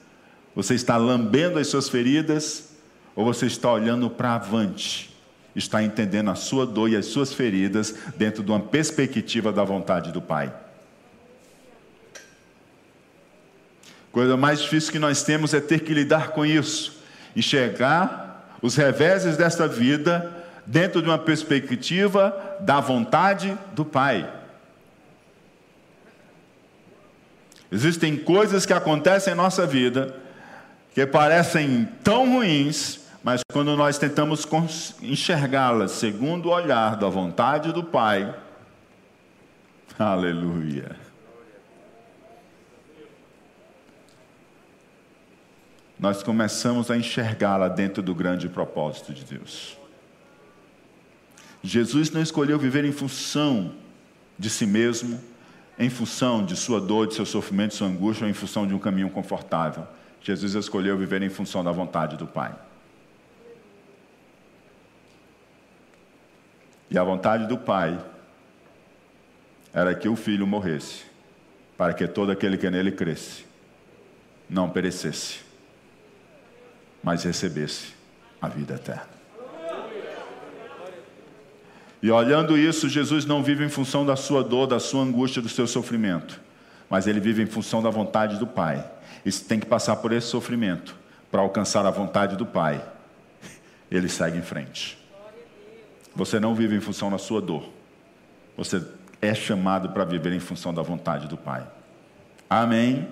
Você 0.56 0.74
está 0.74 0.98
lambendo 0.98 1.60
as 1.60 1.68
suas 1.68 1.88
feridas? 1.88 2.72
Ou 3.16 3.26
você 3.26 3.46
está 3.46 3.72
olhando 3.72 4.10
para 4.10 4.36
avante? 4.36 5.16
Está 5.56 5.84
entendendo 5.84 6.30
a 6.30 6.36
sua 6.36 6.66
dor 6.66 6.90
e 6.90 6.96
as 6.96 7.08
suas 7.08 7.34
feridas 7.34 7.96
dentro 8.16 8.44
de 8.44 8.52
uma 8.52 8.60
perspectiva 8.60 9.52
da 9.52 9.64
vontade 9.64 10.12
do 10.12 10.22
Pai? 10.22 10.54
Coisa 14.12 14.36
mais 14.36 14.62
difícil 14.62 14.91
que 14.91 15.00
nós 15.00 15.24
temos 15.24 15.54
é 15.54 15.60
ter 15.60 15.82
que 15.82 15.93
lidar 15.93 16.30
com 16.30 16.46
isso, 16.46 17.02
enxergar 17.36 18.58
os 18.62 18.76
reveses 18.76 19.38
desta 19.38 19.67
vida 19.67 20.34
dentro 20.65 21.02
de 21.02 21.08
uma 21.08 21.17
perspectiva 21.17 22.36
da 22.62 22.80
vontade 22.80 23.58
do 23.74 23.86
Pai. 23.86 24.30
Existem 27.72 28.15
coisas 28.15 28.65
que 28.65 28.74
acontecem 28.74 29.34
em 29.34 29.36
nossa 29.36 29.65
vida 29.65 30.15
que 30.93 31.06
parecem 31.06 31.88
tão 32.04 32.34
ruins, 32.34 33.02
mas 33.24 33.41
quando 33.52 33.76
nós 33.76 33.98
tentamos 34.00 34.48
enxergá-las 35.02 35.91
segundo 35.91 36.48
o 36.48 36.52
olhar 36.52 36.96
da 36.96 37.08
vontade 37.08 37.72
do 37.72 37.84
Pai, 37.84 38.34
aleluia. 40.00 41.07
Nós 46.00 46.22
começamos 46.22 46.92
a 46.92 46.98
enxergá-la 46.98 47.68
dentro 47.68 48.04
do 48.04 48.14
grande 48.14 48.48
propósito 48.48 49.14
de 49.14 49.24
Deus. 49.24 49.78
Jesus 51.64 52.12
não 52.12 52.22
escolheu 52.22 52.60
viver 52.60 52.86
em 52.86 52.92
função 52.92 53.74
de 54.38 54.50
si 54.50 54.66
mesmo, 54.66 55.20
em 55.78 55.90
função 55.90 56.46
de 56.46 56.56
sua 56.56 56.80
dor, 56.80 57.08
de 57.08 57.16
seu 57.16 57.26
sofrimento, 57.26 57.72
de 57.72 57.78
sua 57.78 57.88
angústia, 57.88 58.26
ou 58.26 58.30
em 58.30 58.34
função 58.34 58.68
de 58.68 58.74
um 58.74 58.80
caminho 58.80 59.10
confortável. 59.10 59.88
Jesus 60.22 60.54
escolheu 60.54 60.98
viver 60.98 61.22
em 61.22 61.30
função 61.30 61.64
da 61.64 61.72
vontade 61.72 62.16
do 62.16 62.28
Pai. 62.28 62.54
E 66.90 66.98
a 66.98 67.04
vontade 67.04 67.48
do 67.48 67.58
Pai 67.58 68.00
era 69.74 69.94
que 69.94 70.08
o 70.08 70.16
filho 70.16 70.48
morresse, 70.48 71.06
para 71.78 71.94
que 71.94 72.08
todo 72.08 72.32
aquele 72.32 72.58
que 72.58 72.70
nele 72.70 72.92
cresce 72.92 73.46
não 74.50 74.70
perecesse, 74.70 75.47
mas 77.08 77.24
recebesse 77.24 77.93
a 78.41 78.50
vida 78.50 78.74
eterna. 78.74 79.08
E 82.04 82.12
olhando 82.12 82.58
isso, 82.58 82.89
Jesus 82.89 83.24
não 83.24 83.41
vive 83.41 83.63
em 83.63 83.70
função 83.70 84.06
da 84.06 84.17
sua 84.17 84.43
dor, 84.43 84.67
da 84.67 84.78
sua 84.78 85.04
angústia, 85.04 85.41
do 85.41 85.48
seu 85.48 85.65
sofrimento, 85.65 86.38
mas 86.89 87.08
ele 87.08 87.22
vive 87.22 87.41
em 87.41 87.46
função 87.46 87.82
da 87.82 87.89
vontade 87.89 88.38
do 88.38 88.46
Pai. 88.46 88.86
E 89.26 89.32
se 89.32 89.46
tem 89.46 89.58
que 89.58 89.65
passar 89.65 89.96
por 89.96 90.12
esse 90.12 90.28
sofrimento 90.28 90.98
para 91.32 91.39
alcançar 91.39 91.86
a 91.86 91.89
vontade 91.89 92.36
do 92.36 92.46
Pai, 92.46 92.84
ele 93.89 94.10
segue 94.10 94.38
em 94.38 94.43
frente. 94.43 95.00
Você 96.13 96.41
não 96.41 96.54
vive 96.54 96.76
em 96.76 96.82
função 96.82 97.10
da 97.10 97.17
sua 97.17 97.39
dor, 97.39 97.70
você 98.58 98.86
é 99.22 99.34
chamado 99.34 99.91
para 99.91 100.04
viver 100.04 100.34
em 100.34 100.41
função 100.41 100.74
da 100.74 100.82
vontade 100.82 101.30
do 101.30 101.38
Pai. 101.38 101.65
Amém. 102.50 103.08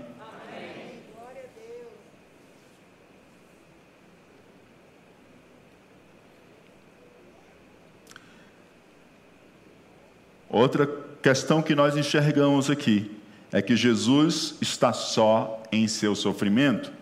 Outra 10.56 10.90
questão 11.22 11.62
que 11.62 11.76
nós 11.76 11.98
enxergamos 11.98 12.70
aqui 12.70 13.12
é 13.52 13.62
que 13.62 13.76
Jesus 13.76 14.56
está 14.62 14.94
só 14.94 15.62
em 15.70 15.86
seu 15.86 16.16
sofrimento. 16.16 16.94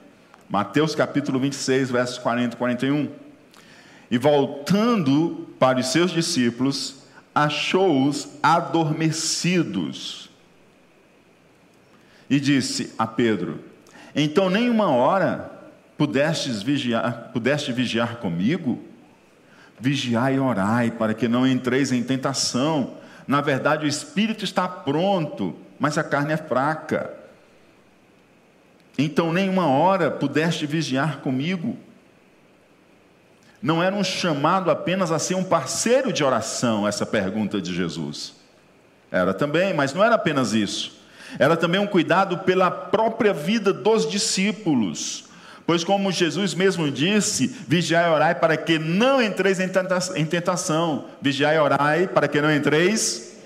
Mateus 0.50 0.96
capítulo 0.96 1.40
26, 1.40 1.92
versos 1.92 2.18
40 2.18 2.56
e 2.56 2.58
41. 2.58 3.10
E 4.10 4.18
voltando 4.18 5.48
para 5.60 5.80
os 5.80 5.86
seus 5.86 6.10
discípulos, 6.10 7.04
achou-os 7.36 8.28
adormecidos. 8.42 10.32
E 12.28 12.40
disse 12.40 12.92
a 12.98 13.06
Pedro: 13.06 13.60
Então 14.16 14.50
nem 14.50 14.68
uma 14.68 14.90
hora 14.90 15.52
pudestes 15.96 16.64
vigiar, 16.64 17.30
pudeste 17.32 17.72
vigiar 17.72 18.16
comigo? 18.16 18.84
Vigiai 19.80 20.38
e 20.38 20.40
orai, 20.40 20.90
para 20.90 21.14
que 21.14 21.28
não 21.28 21.46
entreis 21.46 21.92
em 21.92 22.02
tentação. 22.02 23.03
Na 23.28 23.42
verdade, 23.42 23.86
o 23.86 23.90
espírito 23.90 24.44
está 24.44 24.68
pronto, 24.68 25.56
mas 25.80 25.98
a 25.98 26.04
carne 26.04 26.34
é 26.34 26.38
fraca. 26.38 27.14
então 28.98 29.34
nenhuma 29.34 29.68
hora 29.68 30.12
pudeste 30.12 30.66
vigiar 30.66 31.20
comigo. 31.20 31.78
Não 33.62 33.82
era 33.82 33.96
um 33.96 34.04
chamado 34.04 34.70
apenas 34.70 35.12
a 35.12 35.18
ser 35.18 35.36
um 35.36 35.44
parceiro 35.44 36.12
de 36.12 36.24
oração, 36.24 36.86
essa 36.88 37.06
pergunta 37.06 37.62
de 37.62 37.74
Jesus. 37.74 38.34
Era 39.10 39.34
também, 39.34 39.74
mas 39.74 39.94
não 39.94 40.04
era 40.04 40.16
apenas 40.16 40.54
isso. 40.54 41.02
Era 41.40 41.56
também 41.56 41.80
um 41.80 41.88
cuidado 41.88 42.40
pela 42.40 42.70
própria 42.70 43.34
vida 43.34 43.72
dos 43.72 44.10
discípulos. 44.10 45.26
Pois, 45.66 45.84
como 45.84 46.12
Jesus 46.12 46.54
mesmo 46.54 46.92
disse, 46.92 47.48
vigiai 47.68 48.10
e 48.10 48.14
orai 48.14 48.36
para 48.36 48.58
que 48.58 48.78
não 48.78 49.22
entreis 49.22 49.60
em 49.60 50.26
tentação. 50.26 51.06
Vigiai 51.22 51.56
e 51.56 51.60
orai 51.60 52.08
para 52.08 52.28
que 52.28 52.42
não 52.42 52.54
entreis 52.54 53.38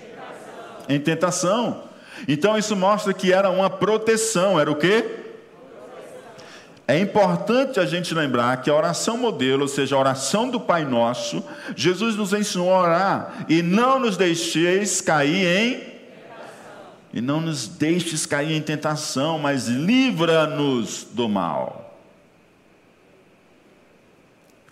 em 0.88 0.98
tentação. 0.98 1.84
Então, 2.26 2.58
isso 2.58 2.74
mostra 2.74 3.14
que 3.14 3.32
era 3.32 3.50
uma 3.50 3.70
proteção. 3.70 4.58
Era 4.58 4.70
o 4.70 4.74
quê? 4.74 5.04
É 6.88 6.98
importante 6.98 7.78
a 7.78 7.84
gente 7.84 8.14
lembrar 8.14 8.62
que 8.62 8.70
a 8.70 8.74
oração 8.74 9.18
modelo, 9.18 9.62
ou 9.62 9.68
seja, 9.68 9.94
a 9.94 9.98
oração 9.98 10.48
do 10.48 10.58
Pai 10.58 10.86
Nosso, 10.86 11.44
Jesus 11.76 12.16
nos 12.16 12.32
ensinou 12.32 12.72
a 12.72 12.80
orar 12.80 13.46
e 13.48 13.62
não 13.62 14.00
nos 14.00 14.16
deixeis 14.16 15.00
cair 15.00 15.46
em 15.46 15.98
e 17.12 17.20
não 17.20 17.40
nos 17.40 17.66
deixes 17.68 18.26
cair 18.26 18.52
em 18.52 18.60
tentação, 18.60 19.38
mas 19.38 19.66
livra-nos 19.66 21.06
do 21.10 21.28
mal. 21.28 21.87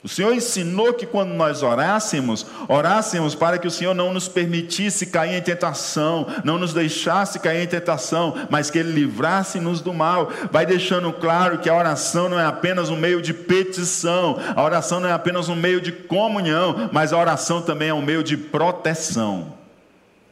O 0.06 0.08
Senhor 0.08 0.32
ensinou 0.32 0.94
que 0.94 1.04
quando 1.04 1.34
nós 1.34 1.64
orássemos, 1.64 2.46
orássemos 2.68 3.34
para 3.34 3.58
que 3.58 3.66
o 3.66 3.70
Senhor 3.72 3.92
não 3.92 4.14
nos 4.14 4.28
permitisse 4.28 5.06
cair 5.06 5.34
em 5.34 5.42
tentação, 5.42 6.28
não 6.44 6.58
nos 6.58 6.72
deixasse 6.72 7.40
cair 7.40 7.64
em 7.64 7.66
tentação, 7.66 8.32
mas 8.48 8.70
que 8.70 8.78
Ele 8.78 8.92
livrasse-nos 8.92 9.80
do 9.80 9.92
mal. 9.92 10.30
Vai 10.52 10.64
deixando 10.64 11.12
claro 11.12 11.58
que 11.58 11.68
a 11.68 11.74
oração 11.74 12.28
não 12.28 12.38
é 12.38 12.46
apenas 12.46 12.88
um 12.88 12.94
meio 12.94 13.20
de 13.20 13.34
petição, 13.34 14.38
a 14.54 14.62
oração 14.62 15.00
não 15.00 15.08
é 15.08 15.12
apenas 15.12 15.48
um 15.48 15.56
meio 15.56 15.80
de 15.80 15.90
comunhão, 15.90 16.88
mas 16.92 17.12
a 17.12 17.18
oração 17.18 17.60
também 17.60 17.88
é 17.88 17.94
um 17.94 18.00
meio 18.00 18.22
de 18.22 18.36
proteção. 18.36 19.54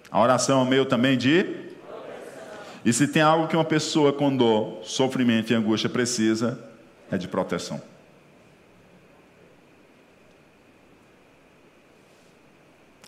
A 0.08 0.20
oração 0.20 0.60
é 0.60 0.62
um 0.62 0.66
meio 0.66 0.84
também 0.84 1.18
de 1.18 1.64
e 2.84 2.92
se 2.92 3.08
tem 3.08 3.22
algo 3.22 3.48
que 3.48 3.56
uma 3.56 3.64
pessoa 3.64 4.12
com 4.12 4.36
dor, 4.36 4.82
sofrimento 4.84 5.52
e 5.52 5.56
angústia 5.56 5.90
precisa, 5.90 6.60
é 7.10 7.18
de 7.18 7.26
proteção. 7.26 7.82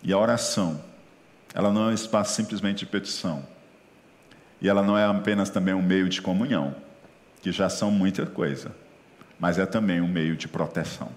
E 0.07 0.13
a 0.13 0.17
oração, 0.17 0.79
ela 1.53 1.69
não 1.69 1.89
é 1.89 1.91
um 1.91 1.93
espaço 1.93 2.33
simplesmente 2.33 2.79
de 2.79 2.85
petição. 2.85 3.45
E 4.61 4.69
ela 4.69 4.81
não 4.81 4.97
é 4.97 5.03
apenas 5.03 5.49
também 5.49 5.73
um 5.73 5.81
meio 5.81 6.07
de 6.07 6.21
comunhão, 6.21 6.73
que 7.41 7.51
já 7.51 7.67
são 7.67 7.91
muita 7.91 8.25
coisa, 8.25 8.73
mas 9.37 9.59
é 9.59 9.65
também 9.65 9.99
um 9.99 10.07
meio 10.07 10.37
de 10.37 10.47
proteção. 10.47 11.11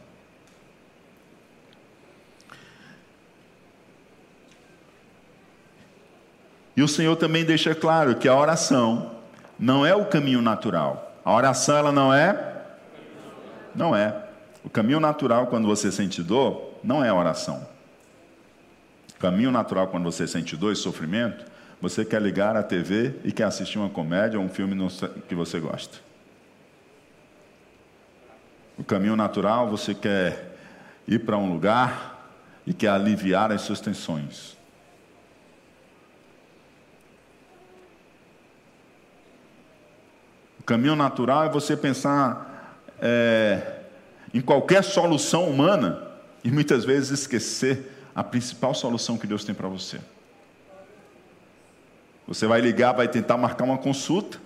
E 6.76 6.82
o 6.82 6.88
Senhor 6.88 7.14
também 7.14 7.44
deixa 7.44 7.76
claro 7.76 8.16
que 8.16 8.26
a 8.26 8.34
oração 8.34 9.12
não 9.56 9.86
é 9.86 9.94
o 9.94 10.06
caminho 10.06 10.42
natural. 10.42 11.14
A 11.24 11.32
oração 11.32 11.76
ela 11.76 11.92
não 11.92 12.12
é 12.12 12.64
não 13.72 13.94
é. 13.94 14.24
O 14.64 14.68
caminho 14.68 14.98
natural 14.98 15.46
quando 15.46 15.68
você 15.68 15.92
sente 15.92 16.20
dor 16.24 16.74
não 16.82 17.04
é 17.04 17.08
a 17.08 17.14
oração. 17.14 17.64
Caminho 19.20 19.50
natural 19.50 19.88
quando 19.88 20.04
você 20.04 20.26
sente 20.26 20.56
dor 20.56 20.72
e 20.72 20.76
sofrimento, 20.76 21.44
você 21.78 22.06
quer 22.06 22.22
ligar 22.22 22.56
a 22.56 22.62
TV 22.62 23.16
e 23.22 23.30
quer 23.30 23.44
assistir 23.44 23.78
uma 23.78 23.90
comédia 23.90 24.38
ou 24.40 24.44
um 24.46 24.48
filme 24.48 24.74
que 25.28 25.34
você 25.34 25.60
gosta. 25.60 25.98
O 28.78 28.82
caminho 28.82 29.14
natural, 29.14 29.68
você 29.68 29.94
quer 29.94 30.56
ir 31.06 31.18
para 31.18 31.36
um 31.36 31.52
lugar 31.52 32.32
e 32.66 32.72
quer 32.72 32.88
aliviar 32.88 33.52
as 33.52 33.60
suas 33.60 33.78
tensões. 33.78 34.56
O 40.58 40.62
caminho 40.62 40.96
natural 40.96 41.44
é 41.44 41.48
você 41.50 41.76
pensar 41.76 42.78
é, 42.98 43.80
em 44.32 44.40
qualquer 44.40 44.82
solução 44.82 45.44
humana 45.46 46.08
e 46.42 46.50
muitas 46.50 46.86
vezes 46.86 47.20
esquecer 47.20 47.99
a 48.14 48.22
principal 48.24 48.74
solução 48.74 49.16
que 49.16 49.26
Deus 49.26 49.44
tem 49.44 49.54
para 49.54 49.68
você. 49.68 50.00
Você 52.26 52.46
vai 52.46 52.60
ligar, 52.60 52.92
vai 52.92 53.08
tentar 53.08 53.36
marcar 53.36 53.64
uma 53.64 53.78
consulta, 53.78 54.38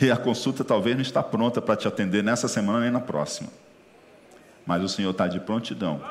e 0.00 0.10
a 0.10 0.16
consulta 0.16 0.62
talvez 0.62 0.94
não 0.94 1.02
está 1.02 1.22
pronta 1.22 1.60
para 1.60 1.76
te 1.76 1.88
atender 1.88 2.22
nessa 2.22 2.48
semana 2.48 2.80
nem 2.80 2.90
na 2.90 3.00
próxima. 3.00 3.48
Mas 4.66 4.82
o 4.82 4.88
Senhor 4.88 5.10
está 5.10 5.26
de 5.26 5.40
prontidão 5.40 6.02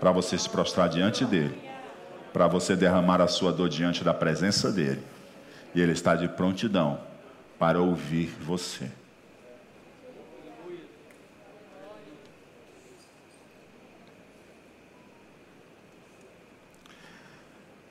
para 0.00 0.10
você 0.10 0.36
se 0.36 0.48
prostrar 0.48 0.88
diante 0.88 1.24
dEle, 1.24 1.56
para 2.32 2.46
você 2.46 2.74
derramar 2.74 3.20
a 3.20 3.28
sua 3.28 3.52
dor 3.52 3.68
diante 3.68 4.02
da 4.02 4.12
presença 4.12 4.72
dEle. 4.72 5.02
E 5.74 5.80
Ele 5.80 5.92
está 5.92 6.16
de 6.16 6.28
prontidão 6.28 6.98
para 7.58 7.80
ouvir 7.80 8.34
você. 8.40 8.90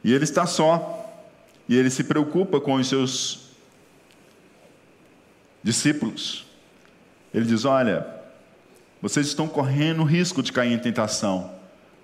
E 0.04 0.14
ele 0.14 0.24
está 0.24 0.46
só. 0.46 0.94
E 1.68 1.76
ele 1.76 1.90
se 1.90 2.04
preocupa 2.04 2.62
com 2.62 2.76
os 2.76 2.88
seus 2.88 3.48
discípulos. 5.62 6.46
Ele 7.34 7.46
diz: 7.46 7.66
Olha, 7.66 8.08
vocês 9.02 9.28
estão 9.28 9.48
correndo 9.48 10.04
risco 10.04 10.42
de 10.42 10.52
cair 10.52 10.74
em 10.74 10.80
tentação, 10.80 11.52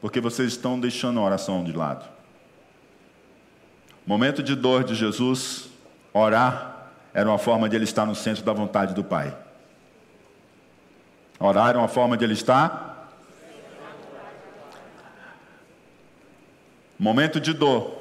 porque 0.01 0.19
vocês 0.19 0.49
estão 0.49 0.79
deixando 0.79 1.19
a 1.19 1.23
oração 1.23 1.63
de 1.63 1.71
lado. 1.71 2.07
Momento 4.05 4.43
de 4.43 4.53
dor 4.53 4.83
de 4.83 4.95
Jesus, 4.95 5.69
orar, 6.13 6.91
era 7.13 7.29
uma 7.29 7.37
forma 7.37 7.69
de 7.69 7.75
ele 7.75 7.85
estar 7.85 8.05
no 8.05 8.13
centro 8.13 8.43
da 8.43 8.51
vontade 8.51 8.93
do 8.93 9.03
Pai. 9.03 9.35
Orar 11.39 11.69
era 11.69 11.77
uma 11.77 11.87
forma 11.87 12.17
de 12.17 12.23
ele 12.25 12.33
estar 12.33 12.92
Momento 16.97 17.39
de 17.39 17.53
dor, 17.53 17.99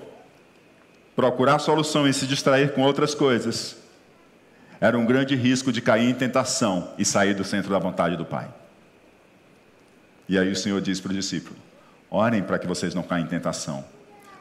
procurar 1.16 1.59
solução 1.59 2.07
e 2.07 2.12
se 2.12 2.26
distrair 2.26 2.72
com 2.72 2.83
outras 2.83 3.14
coisas, 3.14 3.76
era 4.81 4.98
um 4.98 5.07
grande 5.07 5.35
risco 5.37 5.72
de 5.72 5.81
cair 5.81 6.09
em 6.09 6.14
tentação 6.14 6.92
e 6.98 7.05
sair 7.05 7.35
do 7.35 7.44
centro 7.44 7.70
da 7.70 7.78
vontade 7.78 8.16
do 8.16 8.24
Pai. 8.24 8.48
E 10.28 10.38
aí 10.38 10.50
o 10.50 10.57
Senhor 10.57 10.81
diz 10.81 11.00
para 11.00 11.12
o 11.12 11.14
discípulo: 11.14 11.57
orem 12.11 12.42
para 12.42 12.59
que 12.59 12.66
vocês 12.66 12.94
não 12.94 13.02
caem 13.02 13.24
em 13.24 13.28
tentação, 13.28 13.85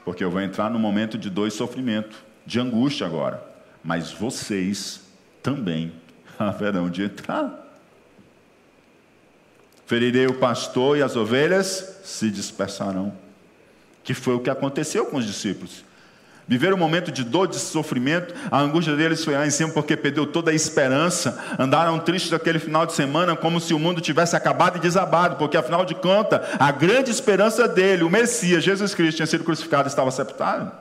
porque 0.03 0.23
eu 0.23 0.31
vou 0.31 0.41
entrar 0.41 0.69
no 0.69 0.79
momento 0.79 1.17
de 1.17 1.29
dor 1.29 1.47
e 1.47 1.51
sofrimento, 1.51 2.23
de 2.45 2.59
angústia 2.59 3.05
agora, 3.05 3.43
mas 3.83 4.11
vocês 4.11 5.01
também 5.41 5.93
haverão 6.37 6.89
de 6.89 7.03
entrar. 7.03 7.57
Ferirei 9.85 10.25
o 10.25 10.39
pastor 10.39 10.97
e 10.97 11.03
as 11.03 11.15
ovelhas 11.15 11.99
se 12.03 12.31
dispersarão 12.31 13.13
que 14.03 14.13
foi 14.13 14.35
o 14.35 14.39
que 14.39 14.49
aconteceu 14.49 15.05
com 15.05 15.17
os 15.17 15.25
discípulos. 15.25 15.83
Viveram 16.47 16.75
um 16.75 16.79
momento 16.79 17.11
de 17.11 17.23
dor, 17.23 17.47
de 17.47 17.55
sofrimento, 17.55 18.33
a 18.51 18.59
angústia 18.59 18.95
deles 18.95 19.23
foi 19.23 19.35
lá 19.35 19.47
em 19.47 19.49
cima 19.49 19.71
porque 19.71 19.95
perdeu 19.95 20.25
toda 20.25 20.51
a 20.51 20.53
esperança, 20.53 21.41
andaram 21.57 21.97
tristes 21.99 22.33
aquele 22.33 22.59
final 22.59 22.85
de 22.85 22.93
semana 22.93 23.35
como 23.37 23.59
se 23.59 23.73
o 23.73 23.79
mundo 23.79 24.01
tivesse 24.01 24.35
acabado 24.35 24.77
e 24.77 24.81
desabado, 24.81 25.37
porque 25.37 25.55
afinal 25.55 25.85
de 25.85 25.95
contas, 25.95 26.41
a 26.59 26.71
grande 26.71 27.09
esperança 27.09 27.67
dele, 27.67 28.03
o 28.03 28.09
Messias, 28.09 28.63
Jesus 28.63 28.93
Cristo, 28.93 29.17
tinha 29.17 29.27
sido 29.27 29.43
crucificado 29.43 29.87
e 29.87 29.87
estava 29.87 30.11
sepultado. 30.11 30.71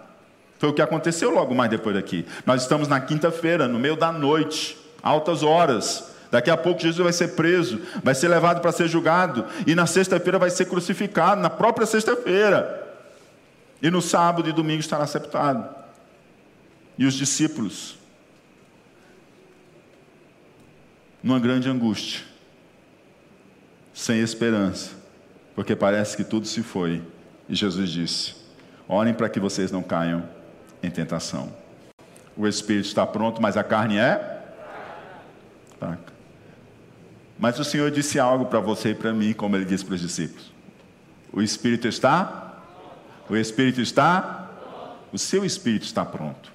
Foi 0.58 0.70
o 0.70 0.72
que 0.72 0.82
aconteceu 0.82 1.30
logo 1.30 1.54
mais 1.54 1.70
depois 1.70 1.94
daqui. 1.94 2.26
Nós 2.44 2.62
estamos 2.62 2.88
na 2.88 3.00
quinta-feira, 3.00 3.68
no 3.68 3.78
meio 3.78 3.96
da 3.96 4.10
noite, 4.10 4.76
altas 5.02 5.42
horas. 5.42 6.10
Daqui 6.30 6.50
a 6.50 6.56
pouco 6.56 6.80
Jesus 6.80 7.02
vai 7.02 7.12
ser 7.12 7.28
preso, 7.28 7.80
vai 8.02 8.14
ser 8.14 8.28
levado 8.28 8.60
para 8.60 8.72
ser 8.72 8.88
julgado, 8.88 9.44
e 9.66 9.74
na 9.74 9.86
sexta-feira 9.86 10.38
vai 10.38 10.50
ser 10.50 10.64
crucificado, 10.64 11.40
na 11.40 11.50
própria 11.50 11.86
sexta-feira. 11.86 12.79
E 13.82 13.90
no 13.90 14.02
sábado 14.02 14.48
e 14.48 14.52
domingo 14.52 14.80
estará 14.80 15.06
sepultado. 15.06 15.68
E 16.98 17.06
os 17.06 17.14
discípulos, 17.14 17.98
numa 21.22 21.40
grande 21.40 21.68
angústia, 21.68 22.22
sem 23.94 24.20
esperança, 24.20 24.92
porque 25.54 25.74
parece 25.74 26.16
que 26.16 26.24
tudo 26.24 26.46
se 26.46 26.62
foi. 26.62 27.02
E 27.48 27.54
Jesus 27.54 27.90
disse: 27.90 28.34
Orem 28.86 29.14
para 29.14 29.28
que 29.28 29.40
vocês 29.40 29.70
não 29.70 29.82
caiam 29.82 30.28
em 30.82 30.90
tentação. 30.90 31.52
O 32.36 32.46
espírito 32.46 32.86
está 32.86 33.06
pronto, 33.06 33.40
mas 33.40 33.56
a 33.56 33.64
carne 33.64 33.98
é 33.98 34.40
fraca. 35.78 36.12
Mas 37.38 37.58
o 37.58 37.64
Senhor 37.64 37.90
disse 37.90 38.18
algo 38.18 38.44
para 38.44 38.60
você 38.60 38.90
e 38.90 38.94
para 38.94 39.14
mim, 39.14 39.32
como 39.32 39.56
ele 39.56 39.64
disse 39.64 39.84
para 39.84 39.94
os 39.94 40.00
discípulos: 40.00 40.52
O 41.32 41.40
espírito 41.40 41.88
está 41.88 42.49
o 43.30 43.36
Espírito 43.36 43.80
está? 43.80 44.50
O 45.12 45.18
seu 45.18 45.44
Espírito 45.44 45.84
está 45.84 46.04
pronto. 46.04 46.50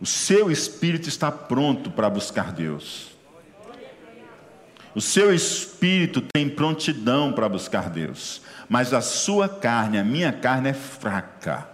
O 0.00 0.04
seu 0.04 0.50
espírito 0.50 1.08
está 1.08 1.32
pronto 1.32 1.90
para 1.90 2.10
buscar 2.10 2.52
Deus. 2.52 3.08
O 4.94 5.00
seu 5.00 5.34
espírito 5.34 6.22
tem 6.32 6.48
prontidão 6.48 7.32
para 7.32 7.48
buscar 7.48 7.90
Deus, 7.90 8.40
mas 8.68 8.94
a 8.94 9.02
sua 9.02 9.48
carne, 9.48 9.98
a 9.98 10.04
minha 10.04 10.32
carne 10.32 10.70
é 10.70 10.72
fraca. 10.72 11.68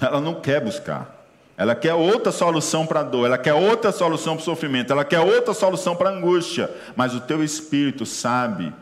Ela 0.00 0.20
não 0.20 0.40
quer 0.40 0.60
buscar. 0.62 1.16
Ela 1.56 1.74
quer 1.74 1.94
outra 1.94 2.30
solução 2.30 2.86
para 2.86 3.00
a 3.00 3.02
dor, 3.02 3.26
ela 3.26 3.38
quer 3.38 3.54
outra 3.54 3.90
solução 3.90 4.36
para 4.36 4.42
o 4.42 4.44
sofrimento, 4.44 4.92
ela 4.92 5.04
quer 5.04 5.20
outra 5.20 5.52
solução 5.52 5.96
para 5.96 6.10
a 6.10 6.12
angústia. 6.12 6.70
Mas 6.94 7.14
o 7.14 7.20
teu 7.20 7.42
espírito 7.42 8.06
sabe 8.06 8.72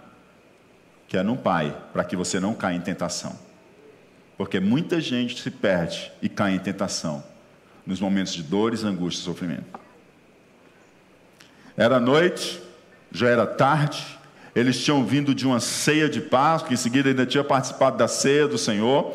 que 1.08 1.16
é 1.16 1.22
no 1.22 1.36
Pai, 1.36 1.76
para 1.92 2.04
que 2.04 2.16
você 2.16 2.40
não 2.40 2.54
caia 2.54 2.76
em 2.76 2.80
tentação. 2.80 3.38
Porque 4.36 4.60
muita 4.60 5.00
gente 5.00 5.40
se 5.40 5.50
perde 5.50 6.12
e 6.20 6.28
cai 6.28 6.54
em 6.54 6.58
tentação 6.58 7.24
nos 7.86 8.00
momentos 8.00 8.34
de 8.34 8.42
dores, 8.42 8.82
angústia 8.84 9.22
e 9.22 9.24
sofrimento. 9.24 9.80
Era 11.76 12.00
noite, 12.00 12.60
já 13.12 13.28
era 13.28 13.46
tarde, 13.46 14.04
eles 14.54 14.82
tinham 14.82 15.04
vindo 15.04 15.34
de 15.34 15.46
uma 15.46 15.60
ceia 15.60 16.08
de 16.08 16.20
Páscoa, 16.20 16.72
em 16.72 16.76
seguida 16.76 17.10
ainda 17.10 17.26
tinha 17.26 17.44
participado 17.44 17.96
da 17.96 18.08
ceia 18.08 18.48
do 18.48 18.58
Senhor. 18.58 19.14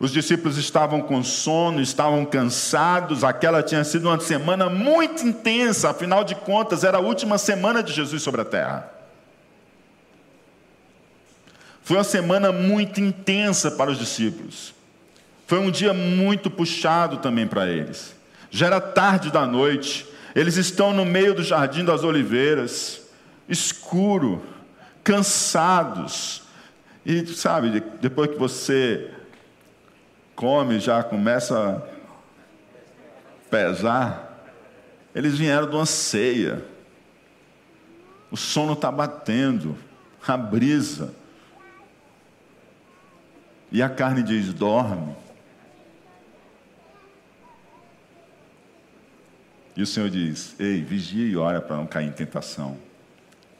Os 0.00 0.10
discípulos 0.10 0.58
estavam 0.58 1.00
com 1.00 1.22
sono, 1.22 1.80
estavam 1.80 2.24
cansados, 2.24 3.22
aquela 3.22 3.62
tinha 3.62 3.84
sido 3.84 4.08
uma 4.08 4.18
semana 4.18 4.68
muito 4.68 5.26
intensa, 5.26 5.90
afinal 5.90 6.24
de 6.24 6.34
contas, 6.34 6.84
era 6.84 6.98
a 6.98 7.00
última 7.00 7.38
semana 7.38 7.82
de 7.82 7.92
Jesus 7.92 8.22
sobre 8.22 8.40
a 8.40 8.44
terra. 8.44 8.99
Foi 11.90 11.96
uma 11.96 12.04
semana 12.04 12.52
muito 12.52 13.00
intensa 13.00 13.68
para 13.68 13.90
os 13.90 13.98
discípulos. 13.98 14.72
Foi 15.44 15.58
um 15.58 15.72
dia 15.72 15.92
muito 15.92 16.48
puxado 16.48 17.16
também 17.16 17.48
para 17.48 17.66
eles. 17.68 18.14
Já 18.48 18.66
era 18.66 18.80
tarde 18.80 19.28
da 19.32 19.44
noite, 19.44 20.06
eles 20.32 20.56
estão 20.56 20.94
no 20.94 21.04
meio 21.04 21.34
do 21.34 21.42
jardim 21.42 21.84
das 21.84 22.04
oliveiras, 22.04 23.08
escuro, 23.48 24.40
cansados. 25.02 26.44
E 27.04 27.26
sabe, 27.26 27.82
depois 28.00 28.30
que 28.30 28.38
você 28.38 29.10
come, 30.36 30.78
já 30.78 31.02
começa 31.02 31.84
a 33.46 33.50
pesar. 33.50 34.46
Eles 35.12 35.36
vieram 35.36 35.68
de 35.68 35.74
uma 35.74 35.86
ceia. 35.86 36.64
O 38.30 38.36
sono 38.36 38.74
está 38.74 38.92
batendo, 38.92 39.76
a 40.24 40.36
brisa. 40.36 41.18
E 43.72 43.82
a 43.82 43.88
carne 43.88 44.22
diz: 44.22 44.52
dorme. 44.52 45.14
E 49.76 49.82
o 49.82 49.86
Senhor 49.86 50.10
diz: 50.10 50.54
Ei, 50.58 50.82
vigia 50.82 51.26
e 51.26 51.36
ora 51.36 51.60
para 51.60 51.76
não 51.76 51.86
cair 51.86 52.08
em 52.08 52.12
tentação. 52.12 52.76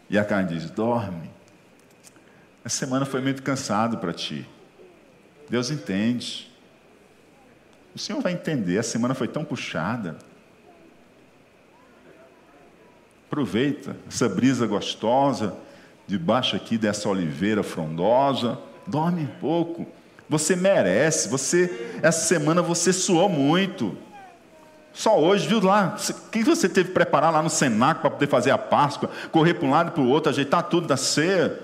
E 0.09 0.19
a 0.19 0.25
carne 0.25 0.49
diz: 0.51 0.69
Dorme. 0.71 1.31
A 2.65 2.69
semana 2.69 3.07
foi 3.07 3.21
muito 3.21 3.43
cansado 3.43 3.99
para 3.99 4.13
ti. 4.13 4.47
Deus 5.49 5.71
entende. 5.71 6.51
O 7.95 7.99
Senhor 7.99 8.21
vai 8.21 8.33
entender. 8.33 8.79
A 8.79 8.83
semana 8.83 9.15
foi 9.15 9.29
tão 9.29 9.45
puxada. 9.45 10.19
Aproveita 13.27 13.97
essa 14.09 14.29
brisa 14.29 14.67
gostosa 14.67 15.57
debaixo 16.07 16.57
aqui 16.57 16.77
dessa 16.77 17.09
oliveira 17.09 17.63
frondosa. 17.63 18.59
Dorme 18.87 19.23
um 19.23 19.39
pouco. 19.41 19.87
Você 20.31 20.55
merece. 20.55 21.29
Você 21.29 21.99
essa 22.01 22.27
semana 22.27 22.63
você 22.63 22.93
suou 22.93 23.29
muito. 23.29 23.99
Só 24.93 25.19
hoje, 25.19 25.47
viu 25.49 25.61
lá? 25.61 25.97
O 25.97 26.31
que 26.31 26.45
você 26.45 26.69
teve 26.69 26.89
que 26.89 26.95
preparar 26.95 27.33
lá 27.33 27.43
no 27.43 27.51
Senac 27.51 28.01
para 28.01 28.11
poder 28.11 28.29
fazer 28.29 28.53
a 28.53 28.59
Páscoa? 28.59 29.11
Correr 29.33 29.55
para 29.55 29.67
um 29.67 29.71
lado 29.71 29.89
e 29.89 29.91
para 29.91 30.03
o 30.03 30.09
outro, 30.09 30.31
ajeitar 30.31 30.63
tudo 30.63 30.87
da 30.87 30.97
ceia. 30.97 31.59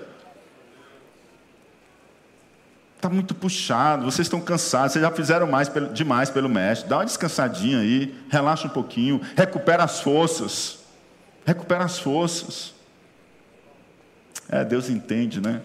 Está 2.97 3.09
muito 3.09 3.35
puxado, 3.35 4.05
vocês 4.05 4.25
estão 4.25 4.41
cansados, 4.41 4.93
vocês 4.93 5.03
já 5.03 5.11
fizeram 5.11 5.47
mais 5.47 5.71
demais 5.93 6.29
pelo 6.29 6.49
mestre. 6.49 6.89
Dá 6.89 6.97
uma 6.97 7.05
descansadinha 7.05 7.79
aí, 7.79 8.13
relaxa 8.27 8.67
um 8.67 8.71
pouquinho, 8.71 9.21
recupera 9.35 9.83
as 9.83 10.01
forças. 10.01 10.79
Recupera 11.45 11.85
as 11.85 11.99
forças. 11.99 12.73
É, 14.49 14.65
Deus 14.65 14.89
entende, 14.89 15.39
né? 15.39 15.61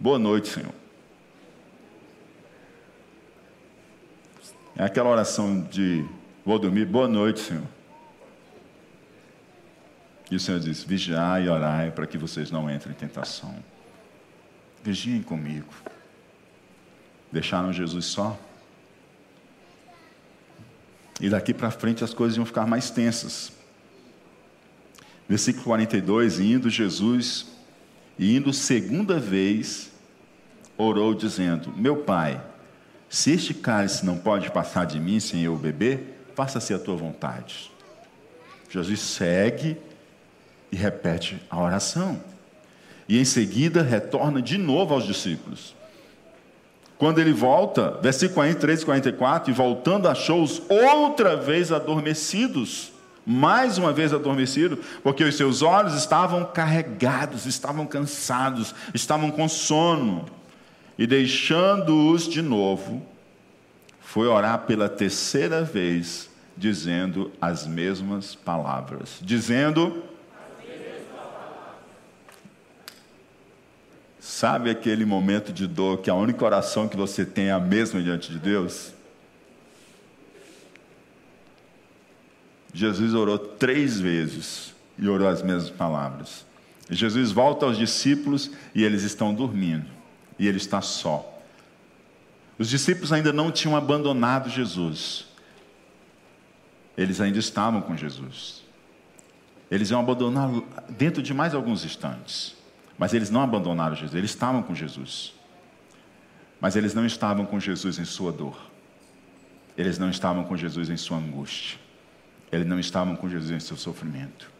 Boa 0.00 0.18
noite, 0.18 0.48
Senhor. 0.48 0.77
É 4.78 4.84
aquela 4.84 5.10
oração 5.10 5.60
de 5.60 6.06
Vou 6.48 6.58
dormir, 6.58 6.86
boa 6.86 7.06
noite, 7.06 7.40
Senhor. 7.40 7.66
E 10.30 10.36
o 10.36 10.40
Senhor 10.40 10.58
diz: 10.60 10.82
vigiai 10.82 11.44
e 11.44 11.48
orai 11.48 11.90
para 11.90 12.06
que 12.06 12.16
vocês 12.16 12.50
não 12.50 12.70
entrem 12.70 12.94
em 12.94 12.96
tentação. 12.96 13.54
Vigiem 14.82 15.20
comigo. 15.20 15.74
Deixaram 17.30 17.70
Jesus 17.70 18.06
só. 18.06 18.38
E 21.20 21.28
daqui 21.28 21.52
para 21.52 21.70
frente 21.70 22.02
as 22.02 22.14
coisas 22.14 22.38
iam 22.38 22.46
ficar 22.46 22.64
mais 22.64 22.88
tensas. 22.88 23.52
Versículo 25.28 25.64
42: 25.64 26.38
Indo 26.38 26.70
Jesus, 26.70 27.48
e 28.16 28.36
indo 28.36 28.52
segunda 28.54 29.18
vez, 29.18 29.90
orou, 30.78 31.12
dizendo: 31.12 31.70
Meu 31.76 31.96
pai, 31.96 32.40
se 33.08 33.32
este 33.32 33.54
cálice 33.54 34.04
não 34.04 34.18
pode 34.18 34.50
passar 34.50 34.84
de 34.84 35.00
mim 35.00 35.18
sem 35.18 35.42
eu 35.42 35.56
beber, 35.56 36.18
faça-se 36.34 36.74
a 36.74 36.78
tua 36.78 36.96
vontade. 36.96 37.70
Jesus 38.70 39.00
segue 39.00 39.76
e 40.70 40.76
repete 40.76 41.40
a 41.48 41.60
oração. 41.60 42.20
E 43.08 43.18
em 43.18 43.24
seguida 43.24 43.82
retorna 43.82 44.42
de 44.42 44.58
novo 44.58 44.92
aos 44.92 45.04
discípulos. 45.04 45.74
Quando 46.98 47.20
ele 47.20 47.32
volta, 47.32 47.98
versículo 48.02 48.34
43 48.34 48.82
e 48.82 48.84
44, 48.84 49.50
e 49.50 49.54
voltando 49.54 50.08
achou-os 50.08 50.60
outra 50.68 51.36
vez 51.36 51.72
adormecidos, 51.72 52.92
mais 53.24 53.78
uma 53.78 53.92
vez 53.92 54.12
adormecidos, 54.12 54.78
porque 55.02 55.22
os 55.22 55.36
seus 55.36 55.62
olhos 55.62 55.94
estavam 55.94 56.44
carregados, 56.44 57.46
estavam 57.46 57.86
cansados, 57.86 58.74
estavam 58.92 59.30
com 59.30 59.48
sono. 59.48 60.26
E 60.98 61.06
deixando-os 61.06 62.28
de 62.28 62.42
novo, 62.42 63.06
foi 64.00 64.26
orar 64.26 64.66
pela 64.66 64.88
terceira 64.88 65.62
vez 65.62 66.28
dizendo 66.56 67.30
as 67.40 67.66
mesmas 67.66 68.34
palavras. 68.34 69.20
Dizendo. 69.22 70.02
Sabe 74.18 74.70
aquele 74.70 75.04
momento 75.04 75.52
de 75.52 75.66
dor 75.66 75.98
que 75.98 76.10
a 76.10 76.14
única 76.14 76.44
oração 76.44 76.88
que 76.88 76.96
você 76.96 77.24
tem 77.24 77.46
é 77.46 77.52
a 77.52 77.60
mesma 77.60 78.02
diante 78.02 78.32
de 78.32 78.38
Deus? 78.38 78.92
Jesus 82.74 83.14
orou 83.14 83.38
três 83.38 83.98
vezes 83.98 84.74
e 84.98 85.08
orou 85.08 85.28
as 85.28 85.42
mesmas 85.42 85.70
palavras. 85.70 86.44
Jesus 86.90 87.30
volta 87.30 87.66
aos 87.66 87.78
discípulos 87.78 88.50
e 88.74 88.84
eles 88.84 89.02
estão 89.02 89.32
dormindo. 89.32 89.97
E 90.38 90.46
ele 90.46 90.58
está 90.58 90.80
só. 90.80 91.38
Os 92.58 92.68
discípulos 92.68 93.12
ainda 93.12 93.32
não 93.32 93.50
tinham 93.50 93.76
abandonado 93.76 94.48
Jesus 94.48 95.28
eles 96.98 97.20
ainda 97.20 97.38
estavam 97.38 97.80
com 97.80 97.96
Jesus. 97.96 98.64
Eles 99.70 99.88
iam 99.88 100.00
abandonar 100.00 100.50
dentro 100.88 101.22
de 101.22 101.32
mais 101.32 101.54
alguns 101.54 101.84
instantes. 101.84 102.56
Mas 102.98 103.14
eles 103.14 103.30
não 103.30 103.40
abandonaram 103.40 103.94
Jesus, 103.94 104.16
eles 104.16 104.32
estavam 104.32 104.64
com 104.64 104.74
Jesus. 104.74 105.32
Mas 106.60 106.74
eles 106.74 106.92
não 106.92 107.06
estavam 107.06 107.46
com 107.46 107.60
Jesus 107.60 108.00
em 108.00 108.04
sua 108.04 108.32
dor. 108.32 108.58
Eles 109.76 109.96
não 109.96 110.10
estavam 110.10 110.42
com 110.42 110.56
Jesus 110.56 110.90
em 110.90 110.96
sua 110.96 111.18
angústia. 111.18 111.78
Eles 112.50 112.66
não 112.66 112.80
estavam 112.80 113.14
com 113.14 113.28
Jesus 113.28 113.52
em 113.52 113.60
seu 113.60 113.76
sofrimento. 113.76 114.50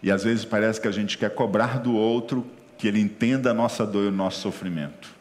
E 0.00 0.12
às 0.12 0.22
vezes 0.22 0.44
parece 0.44 0.80
que 0.80 0.86
a 0.86 0.92
gente 0.92 1.18
quer 1.18 1.34
cobrar 1.34 1.80
do 1.80 1.92
outro 1.92 2.46
que 2.78 2.88
ele 2.88 3.00
entenda 3.00 3.50
a 3.50 3.54
nossa 3.54 3.84
dor 3.84 4.04
e 4.04 4.08
o 4.08 4.12
nosso 4.12 4.40
sofrimento. 4.40 5.14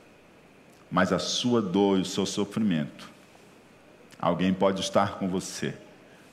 Mas 0.90 1.12
a 1.12 1.20
sua 1.20 1.62
dor 1.62 1.98
e 1.98 2.02
o 2.02 2.06
seu 2.06 2.26
sofrimento 2.26 3.18
Alguém 4.20 4.54
pode 4.54 4.82
estar 4.82 5.20
com 5.20 5.28
você. 5.28 5.74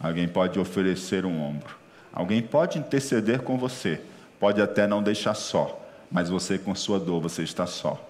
Alguém 0.01 0.27
pode 0.27 0.59
oferecer 0.59 1.25
um 1.25 1.41
ombro. 1.41 1.77
Alguém 2.12 2.43
pode 2.43 2.79
interceder 2.79 3.43
com 3.43 3.59
você. 3.59 4.01
Pode 4.41 4.61
até 4.61 4.87
não 4.87 5.03
deixar 5.03 5.35
só. 5.35 5.81
Mas 6.11 6.31
você, 6.31 6.59
com 6.59 6.75
sua 6.75 6.99
dor, 6.99 7.20
você 7.20 7.43
está 7.43 7.66
só. 7.66 8.03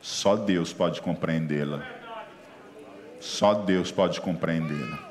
Só 0.00 0.36
Deus 0.36 0.72
pode 0.72 1.00
compreendê-la. 1.00 1.84
Só 3.20 3.54
Deus 3.54 3.92
pode 3.92 4.20
compreendê-la. 4.20 5.10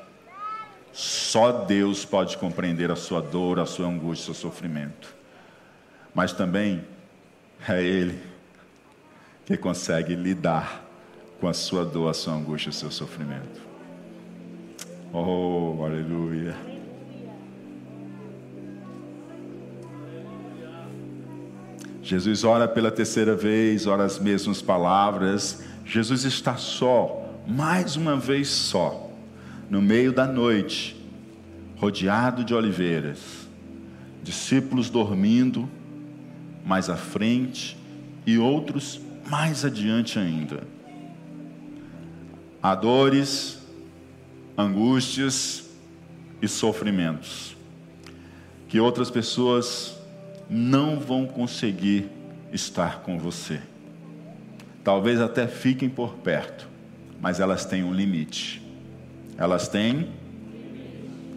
Só 0.92 1.52
Deus 1.64 2.04
pode 2.04 2.36
compreender 2.36 2.90
a 2.90 2.96
sua 2.96 3.20
dor, 3.22 3.58
a 3.58 3.66
sua 3.66 3.86
angústia, 3.86 4.32
o 4.32 4.34
seu 4.34 4.50
sofrimento. 4.50 5.14
Mas 6.14 6.32
também 6.32 6.84
é 7.68 7.82
Ele 7.82 8.18
que 9.44 9.56
consegue 9.56 10.14
lidar 10.14 10.84
com 11.40 11.48
a 11.48 11.52
sua 11.52 11.84
dor, 11.84 12.08
a 12.08 12.14
sua 12.14 12.34
angústia, 12.34 12.70
o 12.70 12.72
seu 12.72 12.90
sofrimento. 12.90 13.60
Oh, 15.12 15.84
aleluia. 15.84 16.56
Jesus 22.02 22.44
ora 22.44 22.66
pela 22.66 22.90
terceira 22.90 23.34
vez, 23.34 23.86
ora 23.86 24.04
as 24.04 24.18
mesmas 24.18 24.60
palavras. 24.60 25.64
Jesus 25.84 26.24
está 26.24 26.56
só, 26.56 27.40
mais 27.46 27.96
uma 27.96 28.16
vez 28.16 28.48
só, 28.48 29.10
no 29.68 29.82
meio 29.82 30.12
da 30.12 30.26
noite, 30.26 30.96
rodeado 31.76 32.44
de 32.44 32.54
oliveiras, 32.54 33.18
discípulos 34.22 34.88
dormindo 34.88 35.68
mais 36.64 36.88
à 36.88 36.96
frente 36.96 37.76
e 38.26 38.38
outros 38.38 39.00
mais 39.28 39.64
adiante 39.64 40.18
ainda. 40.18 40.62
Há 42.62 42.74
dores, 42.74 43.58
angústias 44.56 45.70
e 46.40 46.48
sofrimentos 46.48 47.56
que 48.72 48.80
outras 48.80 49.10
pessoas 49.10 49.94
não 50.48 50.98
vão 50.98 51.26
conseguir 51.26 52.08
estar 52.50 53.00
com 53.00 53.18
você. 53.18 53.60
Talvez 54.82 55.20
até 55.20 55.46
fiquem 55.46 55.90
por 55.90 56.14
perto, 56.14 56.66
mas 57.20 57.38
elas 57.38 57.66
têm 57.66 57.84
um 57.84 57.92
limite. 57.92 58.62
Elas 59.36 59.68
têm 59.68 60.08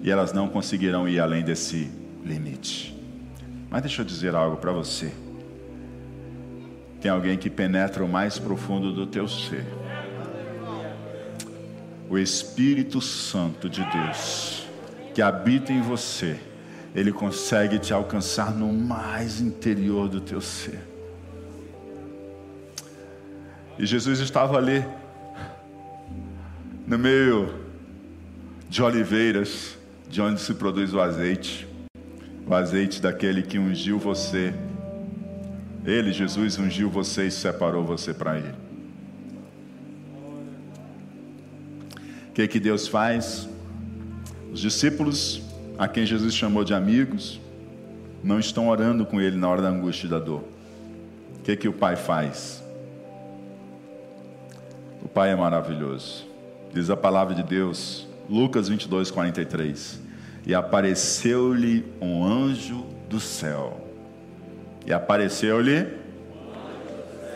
e 0.02 0.10
elas 0.10 0.32
não 0.32 0.48
conseguirão 0.48 1.10
ir 1.10 1.20
além 1.20 1.44
desse 1.44 1.92
limite. 2.24 2.95
Mas 3.76 3.82
deixa 3.82 4.04
eu 4.04 4.06
dizer 4.06 4.34
algo 4.34 4.56
para 4.56 4.72
você. 4.72 5.12
Tem 7.02 7.12
alguém 7.12 7.38
que 7.38 7.50
penetra 7.50 8.06
o 8.06 8.08
mais 8.08 8.40
profundo 8.40 8.94
do 8.94 9.06
teu 9.06 9.28
ser. 9.28 9.66
O 12.10 12.18
Espírito 12.18 13.02
Santo 13.02 13.70
de 13.70 13.84
Deus, 13.84 14.66
que 15.14 15.22
habita 15.22 15.74
em 15.74 15.82
você 15.82 16.40
ele 16.96 17.12
consegue 17.12 17.78
te 17.78 17.94
alcançar 17.94 18.50
no 18.50 18.72
mais 18.72 19.42
interior 19.42 20.08
do 20.08 20.22
teu 20.22 20.40
ser. 20.40 20.80
E 23.78 23.86
Jesus 23.86 24.22
estava 24.22 24.58
ali, 24.58 24.86
no 26.88 26.98
meio 26.98 27.54
de 28.70 28.82
oliveiras, 28.82 29.78
de 30.08 30.22
onde 30.22 30.40
se 30.40 30.54
produz 30.54 30.94
o 30.94 31.02
azeite, 31.02 31.75
o 32.46 32.54
azeite 32.54 33.02
daquele 33.02 33.42
que 33.42 33.58
ungiu 33.58 33.98
você. 33.98 34.54
Ele, 35.86 36.12
Jesus, 36.12 36.58
ungiu 36.58 36.90
você 36.90 37.28
e 37.28 37.32
separou 37.32 37.86
você 37.86 38.14
para 38.14 38.38
Ele. 38.38 38.54
O 42.30 42.34
que, 42.34 42.48
que 42.48 42.60
Deus 42.60 42.88
faz? 42.88 43.48
Os 44.52 44.60
discípulos 44.60 45.46
a 45.78 45.88
quem 45.88 46.06
Jesus 46.06 46.34
chamou 46.34 46.64
de 46.64 46.74
amigos, 46.74 47.40
não 48.24 48.40
estão 48.40 48.70
orando 48.70 49.06
com 49.06 49.20
ele 49.20 49.38
na 49.38 49.48
hora 49.50 49.62
da 49.62 49.70
angústia 49.70 50.08
e 50.08 50.10
da 50.10 50.20
dor. 50.20 50.44
O 51.38 51.44
que, 51.44 51.56
que 51.56 51.68
o 51.68 51.74
Pai 51.74 51.96
faz? 51.96 52.64
O 55.04 55.08
Pai 55.08 55.32
é 55.32 55.36
maravilhoso. 55.36 56.26
Diz 56.74 56.90
a 56.90 56.98
palavra 56.98 57.36
de 57.36 57.44
Deus, 57.44 58.08
Lucas 58.30 58.68
22, 58.68 59.12
43. 59.12 60.02
E 60.46 60.54
apareceu-lhe 60.54 61.86
um 62.00 62.24
anjo 62.24 62.86
do 63.10 63.20
céu. 63.20 63.82
E 64.86 64.94
apareceu-lhe. 64.94 65.88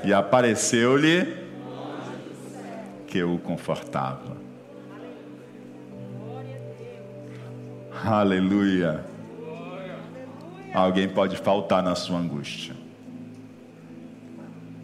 E 0.04 0.14
apareceu-lhe 0.14 1.38
que 3.08 3.24
o 3.24 3.40
confortava. 3.40 4.38
Aleluia. 8.06 9.04
Alguém 10.74 11.10
pode 11.10 11.36
faltar 11.36 11.82
na 11.82 11.96
sua 11.96 12.20
angústia. 12.20 12.76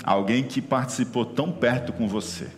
Alguém 0.03 0.43
que 0.43 0.61
participou 0.61 1.25
tão 1.25 1.51
perto 1.51 1.93
com 1.93 2.07
você. 2.07 2.49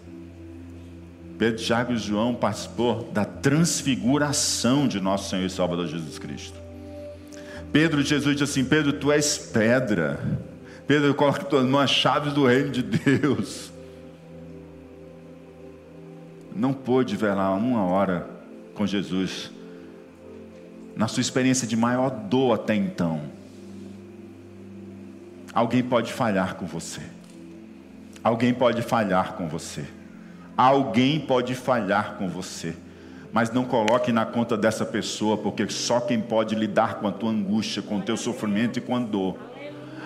Pedro, 1.38 1.64
Tiago 1.64 1.94
e 1.94 1.98
João 1.98 2.34
participou 2.34 3.04
da 3.12 3.24
transfiguração 3.24 4.88
de 4.88 5.00
nosso 5.00 5.30
Senhor 5.30 5.46
e 5.46 5.50
Salvador 5.50 5.88
Jesus 5.88 6.18
Cristo. 6.18 6.60
Pedro, 7.72 8.02
Jesus 8.02 8.36
disse 8.36 8.60
assim: 8.60 8.68
Pedro, 8.68 8.94
tu 8.94 9.12
és 9.12 9.38
pedra. 9.38 10.20
Pedro, 10.88 11.14
coloca 11.14 11.44
tuas 11.44 11.66
mãos 11.66 11.84
as 11.84 11.92
chaves 11.92 12.34
do 12.34 12.46
reino 12.46 12.72
de 12.72 12.82
Deus. 12.82 13.72
Não 16.56 16.74
pôde 16.74 17.16
velar 17.16 17.56
uma 17.56 17.84
hora 17.84 18.28
com 18.74 18.88
Jesus 18.88 19.52
na 20.98 21.08
sua 21.08 21.22
experiência 21.22 21.68
de 21.68 21.78
maior 21.78 22.10
dor 22.10 22.56
até 22.56 22.74
então, 22.74 23.22
alguém 25.54 25.84
pode 25.84 26.12
falhar 26.12 26.56
com 26.56 26.66
você. 26.66 27.02
Alguém 28.24 28.52
pode 28.52 28.82
falhar 28.82 29.34
com 29.34 29.48
você. 29.48 29.86
Alguém 30.58 31.20
pode 31.20 31.54
falhar 31.54 32.16
com 32.18 32.28
você. 32.28 32.74
Mas 33.32 33.52
não 33.52 33.64
coloque 33.64 34.12
na 34.12 34.26
conta 34.26 34.58
dessa 34.58 34.84
pessoa, 34.84 35.38
porque 35.38 35.70
só 35.70 36.00
quem 36.00 36.20
pode 36.20 36.56
lidar 36.56 36.96
com 36.96 37.08
a 37.08 37.12
tua 37.12 37.30
angústia, 37.30 37.82
com 37.82 37.98
o 37.98 38.02
teu 38.02 38.18
sofrimento 38.18 38.80
e 38.80 38.82
com 38.82 38.96
a 38.96 39.00
dor 39.00 39.38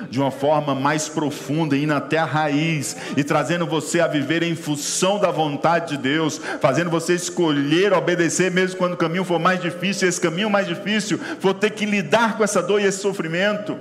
de 0.10 0.20
uma 0.20 0.32
forma 0.32 0.74
mais 0.74 1.08
profunda, 1.08 1.78
indo 1.78 1.94
até 1.94 2.18
a 2.18 2.26
raiz 2.26 2.96
e 3.16 3.24
trazendo 3.24 3.66
você 3.66 4.00
a 4.00 4.08
viver 4.08 4.44
em 4.44 4.56
função 4.56 5.20
da 5.20 5.32
vontade 5.32 5.96
de 5.96 6.02
Deus, 6.02 6.40
fazendo 6.60 6.90
você 6.90 7.14
escolher 7.14 7.94
obedecer, 7.94 8.52
mesmo 8.52 8.78
quando 8.78 8.94
o 8.94 8.98
caminho 8.98 9.24
for 9.24 9.40
mais 9.40 9.62
difícil, 9.62 10.08
esse 10.08 10.20
caminho 10.20 10.50
mais 10.50 10.68
difícil 10.68 11.18
for 11.40 11.54
ter 11.54 11.72
que 11.72 11.86
lidar 11.86 12.38
com 12.38 12.44
essa 12.44 12.62
dor 12.62 12.82
e 12.82 12.86
esse 12.86 13.00
sofrimento, 13.00 13.78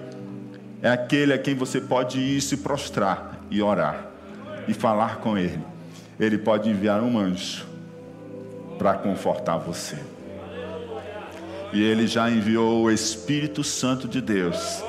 é 0.83 0.91
aquele 0.91 1.33
a 1.33 1.39
quem 1.39 1.55
você 1.55 1.81
pode 1.81 2.19
ir 2.19 2.41
se 2.41 2.59
prostrar 2.59 3.41
e 3.51 3.63
orar 3.63 4.07
e 4.67 4.75
falar 4.75 5.17
com 5.17 5.37
Ele. 5.37 5.70
Ele 6.21 6.37
pode 6.37 6.69
enviar 6.69 7.03
um 7.03 7.19
anjo 7.19 7.65
para 8.79 8.95
confortar 8.95 9.57
você. 9.57 9.97
E 11.73 11.83
Ele 11.83 12.07
já 12.07 12.31
enviou 12.31 12.83
o 12.83 12.91
Espírito 12.91 13.65
Santo 13.65 14.07
de 14.07 14.21
Deus 14.21 14.85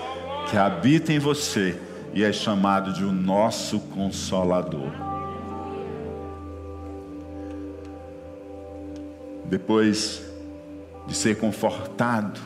que 0.49 0.57
habita 0.57 1.13
em 1.13 1.19
você 1.19 1.79
e 2.13 2.23
é 2.23 2.33
chamado 2.33 2.91
de 2.91 3.05
o 3.05 3.11
nosso 3.11 3.79
consolador. 3.79 4.91
Depois 9.45 10.21
de 11.07 11.15
ser 11.15 11.37
confortado 11.37 12.39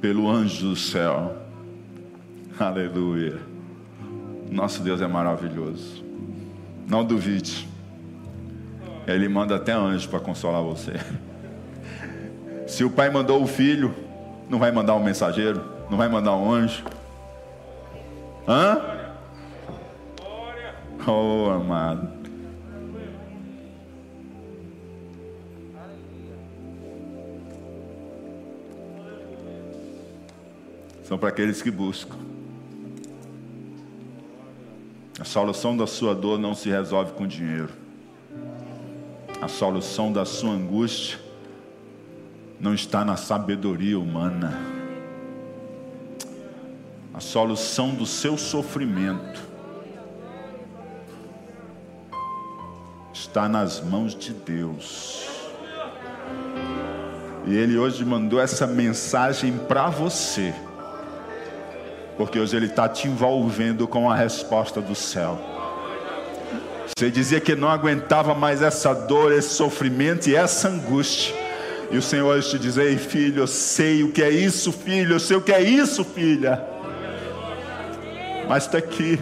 pelo 0.00 0.30
anjo 0.30 0.68
do 0.68 0.76
céu, 0.76 1.36
aleluia. 2.58 3.40
Nosso 4.50 4.82
Deus 4.82 5.00
é 5.00 5.08
maravilhoso. 5.08 6.04
Não 6.86 7.04
duvide. 7.04 7.75
Ele 9.06 9.28
manda 9.28 9.56
até 9.56 9.72
anjo 9.72 10.08
para 10.08 10.18
consolar 10.18 10.62
você. 10.62 10.94
Se 12.66 12.82
o 12.82 12.90
pai 12.90 13.08
mandou 13.08 13.42
o 13.42 13.46
filho, 13.46 13.94
não 14.50 14.58
vai 14.58 14.72
mandar 14.72 14.94
um 14.96 15.02
mensageiro, 15.02 15.64
não 15.88 15.96
vai 15.96 16.08
mandar 16.08 16.36
um 16.36 16.52
anjo. 16.52 16.84
Hã? 18.48 18.80
Oh, 21.06 21.50
amado. 21.50 22.16
São 31.04 31.16
para 31.16 31.28
aqueles 31.28 31.62
que 31.62 31.70
buscam. 31.70 32.16
A 35.20 35.24
solução 35.24 35.76
da 35.76 35.86
sua 35.86 36.12
dor 36.12 36.36
não 36.36 36.52
se 36.52 36.68
resolve 36.68 37.12
com 37.12 37.24
dinheiro. 37.24 37.85
A 39.40 39.48
solução 39.48 40.12
da 40.12 40.24
sua 40.24 40.50
angústia 40.50 41.18
não 42.58 42.74
está 42.74 43.04
na 43.04 43.16
sabedoria 43.16 43.98
humana 43.98 44.76
a 47.16 47.20
solução 47.20 47.94
do 47.94 48.04
seu 48.04 48.36
sofrimento 48.36 49.40
está 53.10 53.48
nas 53.48 53.80
mãos 53.80 54.14
de 54.14 54.34
Deus. 54.34 55.26
E 57.46 57.56
Ele 57.56 57.78
hoje 57.78 58.04
mandou 58.04 58.38
essa 58.38 58.66
mensagem 58.66 59.56
para 59.56 59.88
você, 59.88 60.54
porque 62.18 62.38
hoje 62.38 62.54
Ele 62.54 62.66
está 62.66 62.86
te 62.86 63.08
envolvendo 63.08 63.88
com 63.88 64.10
a 64.10 64.14
resposta 64.14 64.78
do 64.82 64.94
céu. 64.94 65.55
Você 66.96 67.10
dizia 67.10 67.40
que 67.40 67.54
não 67.54 67.68
aguentava 67.68 68.34
mais 68.34 68.62
essa 68.62 68.92
dor, 68.94 69.32
esse 69.32 69.50
sofrimento 69.50 70.28
e 70.28 70.36
essa 70.36 70.68
angústia. 70.68 71.34
E 71.90 71.96
o 71.96 72.02
Senhor 72.02 72.26
hoje 72.26 72.50
te 72.50 72.58
diz: 72.58 72.76
Ei, 72.76 72.96
filho, 72.96 73.42
eu 73.42 73.46
sei 73.46 74.02
o 74.02 74.12
que 74.12 74.22
é 74.22 74.30
isso, 74.30 74.72
filho, 74.72 75.14
eu 75.14 75.20
sei 75.20 75.36
o 75.36 75.40
que 75.40 75.52
é 75.52 75.62
isso, 75.62 76.04
filha 76.04 76.76
mas 78.48 78.64
está 78.64 78.78
aqui. 78.78 79.18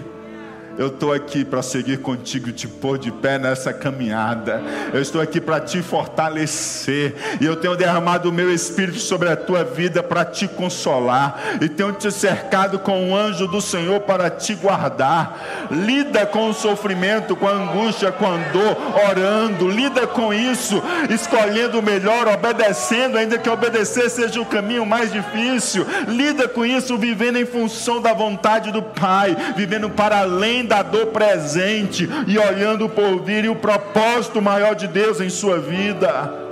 Eu 0.77 0.89
estou 0.89 1.13
aqui 1.13 1.45
para 1.45 1.63
seguir 1.63 1.99
contigo, 1.99 2.51
te 2.51 2.67
pôr 2.67 2.99
de 2.99 3.11
pé 3.13 3.39
nessa 3.39 3.73
caminhada. 3.73 4.63
Eu 4.93 5.01
estou 5.01 5.21
aqui 5.21 5.41
para 5.41 5.61
te 5.61 5.83
fortalecer. 5.83 7.15
E 7.41 7.45
eu 7.45 7.57
tenho 7.57 7.77
derramado 7.77 8.29
o 8.29 8.33
meu 8.33 8.53
espírito 8.53 8.99
sobre 8.99 9.29
a 9.29 9.37
tua 9.37 9.63
vida 9.63 10.03
para 10.03 10.25
te 10.25 10.49
consolar. 10.49 11.59
E 11.61 11.69
tenho 11.69 11.93
te 11.93 12.11
cercado 12.11 12.79
com 12.79 13.11
o 13.11 13.17
anjo 13.17 13.47
do 13.47 13.61
Senhor 13.61 14.01
para 14.01 14.29
te 14.31 14.55
guardar. 14.55 15.69
Lida 15.71 16.27
com 16.27 16.51
o 16.51 16.55
sofrimento, 16.55 17.37
com 17.37 17.47
a 17.47 17.53
angústia, 17.53 18.11
com 18.11 18.27
a 18.27 18.37
dor, 18.37 18.77
orando. 19.09 19.69
Lida 19.69 20.07
com 20.07 20.35
isso, 20.35 20.83
escolhendo 21.09 21.79
o 21.79 21.83
melhor, 21.83 22.27
obedecendo, 22.27 23.17
ainda 23.17 23.39
que 23.39 23.49
obedecer 23.49 24.11
seja 24.11 24.41
o 24.41 24.47
caminho 24.47 24.85
mais 24.85 25.13
difícil. 25.13 25.87
Lida 26.09 26.49
com 26.49 26.67
isso, 26.67 26.99
vivendo 26.99 27.37
em 27.37 27.47
função 27.47 28.01
da 28.01 28.13
vontade 28.13 28.73
do 28.73 28.83
Pai, 28.83 29.37
vivendo 29.57 29.89
para 29.89 30.21
além 30.21 30.64
da 30.67 30.83
dor 30.83 31.07
presente 31.07 32.09
e 32.27 32.39
olhando 32.39 32.89
por 32.89 33.23
vir 33.23 33.45
e 33.45 33.49
o 33.49 33.57
propósito 33.57 34.41
maior 34.41 34.75
de 34.75 34.87
Deus 34.87 35.21
em 35.21 35.29
sua 35.29 35.59
vida. 35.59 36.45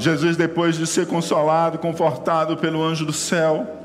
Jesus, 0.00 0.36
depois 0.36 0.76
de 0.76 0.86
ser 0.86 1.06
consolado, 1.06 1.78
confortado 1.78 2.56
pelo 2.56 2.82
anjo 2.82 3.04
do 3.04 3.12
céu, 3.12 3.80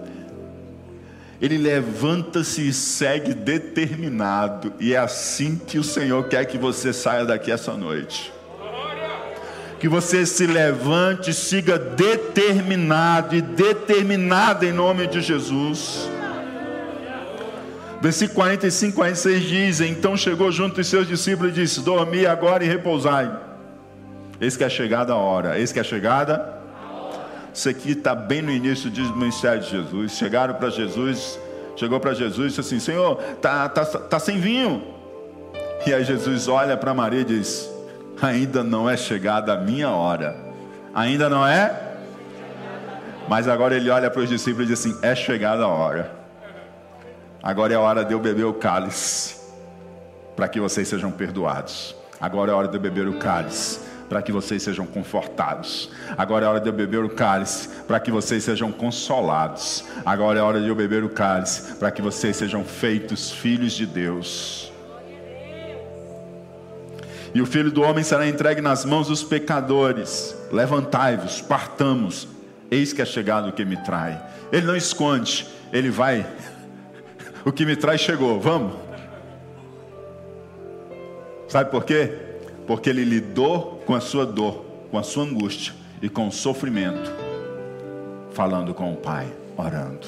ele 1.41 1.57
levanta-se 1.57 2.69
e 2.69 2.73
segue 2.73 3.34
determinado, 3.34 4.73
e 4.80 4.93
é 4.93 4.97
assim 4.97 5.57
que 5.57 5.78
o 5.78 5.84
Senhor 5.84 6.28
quer 6.30 6.45
que 6.45 6.57
você 6.57 6.93
saia 6.93 7.26
daqui 7.26 7.51
essa 7.51 7.73
noite. 7.73 8.34
Que 9.78 9.89
você 9.89 10.26
se 10.26 10.47
levante, 10.47 11.34
siga 11.34 11.78
determinado 11.78 13.36
e 13.36 13.41
determinado 13.41 14.65
em 14.65 14.71
nome 14.71 15.05
de 15.07 15.21
Jesus. 15.21 16.09
Versículo 18.06 18.36
45, 18.36 18.95
46 18.97 19.43
diz: 19.43 19.82
Então 19.82 20.16
chegou 20.16 20.51
junto 20.51 20.80
os 20.80 20.86
seus 20.86 21.08
discípulos 21.08 21.51
e 21.58 21.62
disse: 21.62 21.82
Dormi 21.82 22.24
agora 22.24 22.64
e 22.64 22.68
repousai. 22.68 23.36
Eis 24.39 24.56
que 24.56 24.64
é 24.64 24.70
chegada 24.70 25.14
a 25.14 25.16
hora. 25.16 25.58
Eis 25.58 25.72
que 25.72 25.80
é 25.80 25.84
chegada. 25.84 26.53
Isso 27.51 27.68
aqui 27.68 27.93
está 27.93 28.14
bem 28.14 28.43
no 28.43 28.51
início 28.51 28.91
do 28.91 29.16
ministério 29.16 29.60
de 29.60 29.72
Jesus. 29.72 30.12
Chegaram 30.12 30.53
para 30.53 30.70
Jesus, 30.70 31.39
chegou 31.76 31.99
para 31.99 32.14
Jesus 32.14 32.45
e 32.45 32.49
disse 32.49 32.62
assim: 32.62 32.80
Senhor, 32.80 33.16
tá, 33.41 33.68
tá, 33.70 33.84
tá 33.84 34.20
sem 34.20 34.39
vinho. 34.39 34.84
E 35.88 35.91
aí 35.91 36.03
Jesus 36.03 36.47
olha 36.47 36.78
para 36.78 36.93
Maria 36.93 37.22
e 37.22 37.26
diz: 37.26 37.68
Ainda 38.22 38.64
não 38.64 38.88
é 38.88 38.95
chegada 38.95 39.53
a 39.53 39.58
minha 39.58 39.89
hora. 39.89 40.38
Ainda 40.93 41.28
não 41.28 41.43
é? 41.43 41.95
Mas 43.28 43.47
agora 43.47 43.76
ele 43.76 43.89
olha 43.89 44.12
para 44.12 44.22
os 44.22 44.30
discípulos 44.30 44.68
e 44.68 44.74
diz 44.74 44.80
assim: 44.80 44.95
É 45.01 45.16
chegada 45.16 45.64
a 45.64 45.68
hora. 45.68 46.24
Agora 47.46 47.72
é 47.72 47.76
a 47.76 47.80
hora 47.80 48.04
de 48.04 48.12
eu 48.12 48.20
beber 48.20 48.46
o 48.46 48.56
cálice, 48.56 49.36
para 50.36 50.48
que 50.48 50.60
vocês 50.60 50.88
sejam 50.88 51.12
perdoados. 51.12 51.96
Agora 52.20 52.50
é 52.50 52.54
a 52.56 52.58
hora 52.58 52.68
de 52.68 52.76
eu 52.76 52.82
beber 52.82 53.08
o 53.08 53.20
cálice, 53.20 53.82
para 54.10 54.20
que 54.20 54.32
vocês 54.32 54.64
sejam 54.64 54.88
confortados. 54.88 55.91
Agora 56.18 56.43
é 56.43 56.48
a 56.48 56.50
hora 56.50 56.60
de 56.60 56.68
eu 56.68 56.74
beber 56.74 57.04
o 57.04 57.10
cálice, 57.12 57.70
para 57.86 58.00
que 58.00 58.10
vocês 58.10 58.43
sejam 58.43 58.72
consolados. 58.72 59.86
Agora 60.04 60.39
é 60.39 60.41
a 60.41 60.46
hora 60.46 60.60
de 60.60 60.68
eu 60.68 60.74
beber 60.74 61.04
o 61.04 61.10
cálice, 61.10 61.76
para 61.76 61.91
que 61.91 62.02
vocês 62.02 62.36
sejam 62.36 62.64
feitos 62.64 63.30
filhos 63.30 63.74
de 63.74 63.86
Deus. 63.86 64.74
E 67.32 67.39
o 67.43 67.46
filho 67.46 67.70
do 67.70 67.84
homem 67.84 68.04
será 68.04 68.28
entregue 68.28 68.60
nas 68.60 68.86
mãos 68.86 69.08
dos 69.08 69.22
pecadores. 69.22 70.36
Levantai-vos, 70.52 71.41
partamos. 71.41 72.28
Eis 72.72 72.91
que 72.91 73.04
é 73.04 73.06
chegado 73.06 73.50
o 73.50 73.54
que 73.54 73.64
me 73.64 73.78
trai. 73.78 74.20
Ele 74.52 74.66
não 74.66 74.76
esconde, 74.76 75.46
ele 75.72 75.91
vai 75.91 76.26
o 77.46 77.52
que 77.52 77.64
me 77.64 77.76
traz 77.76 78.02
chegou, 78.02 78.39
vamos? 78.39 78.74
Sabe 81.48 81.70
por 81.70 81.86
quê? 81.86 82.12
Porque 82.66 82.89
ele 82.89 83.06
lidou 83.06 83.84
com 83.86 83.93
a 83.93 84.02
sua 84.02 84.26
dor, 84.26 84.66
com 84.89 84.98
a 84.98 85.04
sua 85.04 85.24
angústia 85.24 85.72
e 86.02 86.10
com 86.10 86.28
o 86.28 86.32
sofrimento, 86.32 87.14
falando 88.32 88.74
com 88.74 88.91
o 88.91 88.96
Pai, 88.96 89.28
orando. 89.56 90.08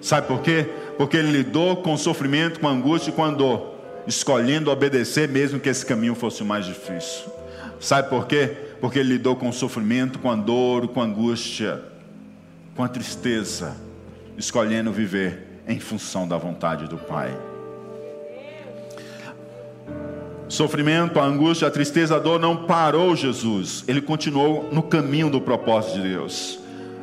Sabe 0.00 0.26
por 0.26 0.42
quê? 0.42 0.68
Porque 0.98 1.16
ele 1.16 1.30
lidou 1.30 1.76
com 1.76 1.94
o 1.94 1.98
sofrimento, 1.98 2.58
com 2.58 2.66
a 2.66 2.72
angústia 2.72 3.10
e 3.10 3.14
com 3.14 3.24
a 3.24 3.30
dor, 3.30 3.76
escolhendo 4.08 4.68
obedecer, 4.68 5.28
mesmo 5.28 5.60
que 5.60 5.68
esse 5.68 5.86
caminho 5.86 6.16
fosse 6.16 6.42
o 6.42 6.46
mais 6.46 6.66
difícil. 6.66 7.32
Sabe 7.78 8.10
por 8.10 8.26
quê? 8.26 8.48
Porque 8.80 8.98
ele 8.98 9.10
lidou 9.10 9.36
com 9.36 9.48
o 9.48 9.52
sofrimento, 9.52 10.18
com 10.18 10.30
a 10.30 10.34
dor, 10.34 10.88
com 10.88 11.00
a 11.00 11.04
angústia, 11.04 11.80
com 12.74 12.82
a 12.82 12.88
tristeza, 12.88 13.76
escolhendo 14.36 14.92
viver 14.92 15.53
em 15.66 15.78
função 15.78 16.28
da 16.28 16.36
vontade 16.36 16.86
do 16.86 16.96
Pai. 16.96 17.36
Sofrimento, 20.48 21.18
a 21.18 21.24
angústia, 21.24 21.68
a 21.68 21.70
tristeza, 21.70 22.16
a 22.16 22.18
dor 22.18 22.38
não 22.38 22.64
parou 22.64 23.16
Jesus, 23.16 23.82
ele 23.88 24.00
continuou 24.00 24.68
no 24.70 24.82
caminho 24.82 25.30
do 25.30 25.40
propósito 25.40 26.00
de 26.00 26.08
Deus. 26.10 26.60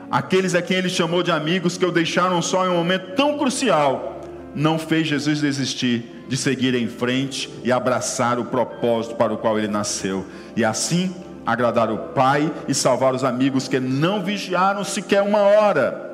Aqueles 0.09 0.53
a 0.53 0.61
quem 0.61 0.77
ele 0.77 0.89
chamou 0.89 1.23
de 1.23 1.31
amigos 1.31 1.77
que 1.77 1.85
o 1.85 1.91
deixaram 1.91 2.41
só 2.41 2.65
em 2.65 2.69
um 2.69 2.77
momento 2.77 3.15
tão 3.15 3.37
crucial, 3.37 4.21
não 4.53 4.77
fez 4.77 5.07
Jesus 5.07 5.41
desistir 5.41 6.25
de 6.27 6.37
seguir 6.37 6.75
em 6.75 6.87
frente 6.87 7.49
e 7.63 7.71
abraçar 7.71 8.37
o 8.37 8.45
propósito 8.45 9.15
para 9.15 9.33
o 9.33 9.37
qual 9.37 9.57
ele 9.57 9.67
nasceu, 9.67 10.25
e 10.55 10.63
assim 10.63 11.13
agradar 11.45 11.91
o 11.91 11.97
Pai 12.13 12.51
e 12.67 12.73
salvar 12.73 13.15
os 13.15 13.23
amigos 13.23 13.67
que 13.67 13.79
não 13.79 14.21
vigiaram 14.21 14.83
sequer 14.83 15.23
uma 15.23 15.39
hora 15.39 16.10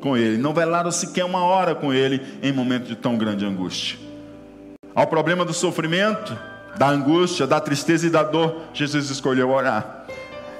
com 0.00 0.16
ele, 0.16 0.36
não 0.36 0.54
velaram 0.54 0.90
sequer 0.90 1.24
uma 1.24 1.44
hora 1.44 1.74
com 1.74 1.92
ele 1.92 2.20
em 2.42 2.52
momento 2.52 2.86
de 2.86 2.96
tão 2.96 3.16
grande 3.16 3.44
angústia. 3.44 3.98
Ao 4.94 5.06
problema 5.06 5.44
do 5.44 5.52
sofrimento, 5.52 6.36
da 6.78 6.88
angústia, 6.88 7.46
da 7.46 7.60
tristeza 7.60 8.06
e 8.06 8.10
da 8.10 8.22
dor, 8.22 8.62
Jesus 8.72 9.10
escolheu 9.10 9.50
orar 9.50 10.06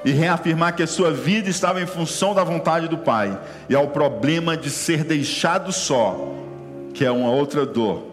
e 0.05 0.11
reafirmar 0.11 0.75
que 0.75 0.83
a 0.83 0.87
sua 0.87 1.11
vida 1.11 1.49
estava 1.49 1.81
em 1.81 1.85
função 1.85 2.33
da 2.33 2.43
vontade 2.43 2.87
do 2.87 2.97
Pai. 2.97 3.37
E 3.67 3.75
ao 3.75 3.87
problema 3.87 4.55
de 4.55 4.69
ser 4.69 5.03
deixado 5.03 5.71
só, 5.71 6.33
que 6.93 7.03
é 7.03 7.11
uma 7.11 7.29
outra 7.29 7.65
dor, 7.65 8.05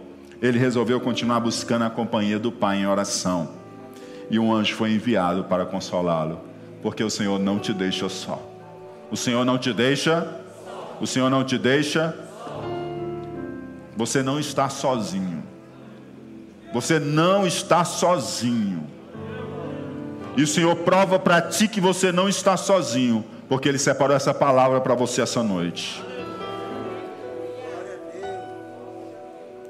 ele 0.43 0.59
resolveu 0.59 1.01
continuar 1.01 1.41
buscando 1.41 1.85
a 1.85 1.91
companhia 1.91 2.39
do 2.39 2.51
Pai 2.51 2.79
em 2.79 2.87
oração. 2.87 3.49
E 4.31 4.39
um 4.39 4.53
anjo 4.53 4.75
foi 4.75 4.93
enviado 4.93 5.45
para 5.45 5.67
consolá-lo, 5.67 6.41
porque 6.83 7.05
o 7.05 7.11
Senhor 7.11 7.39
não 7.39 7.59
te 7.59 7.73
deixa 7.73 8.09
só. 8.09 8.43
O 9.11 9.17
Senhor 9.17 9.45
não 9.45 9.59
te 9.59 9.73
deixa 9.73 10.27
o 11.01 11.07
Senhor 11.07 11.31
não 11.31 11.45
te 11.45 11.59
deixa. 11.59 12.15
Você 13.97 14.23
não 14.23 14.39
está 14.39 14.69
sozinho. 14.69 15.43
Você 16.73 16.99
não 16.99 17.47
está 17.47 17.85
sozinho. 17.85 18.85
E 20.37 20.43
o 20.43 20.47
Senhor 20.47 20.75
prova 20.77 21.19
para 21.19 21.41
ti 21.41 21.69
que 21.69 21.81
você 21.81 22.11
não 22.11 22.29
está 22.29 22.57
sozinho, 22.57 23.25
porque 23.49 23.69
Ele 23.69 23.79
separou 23.79 24.17
essa 24.17 24.35
palavra 24.35 24.81
para 24.81 24.95
você 24.95 25.23
essa 25.23 25.43
noite. 25.43 26.03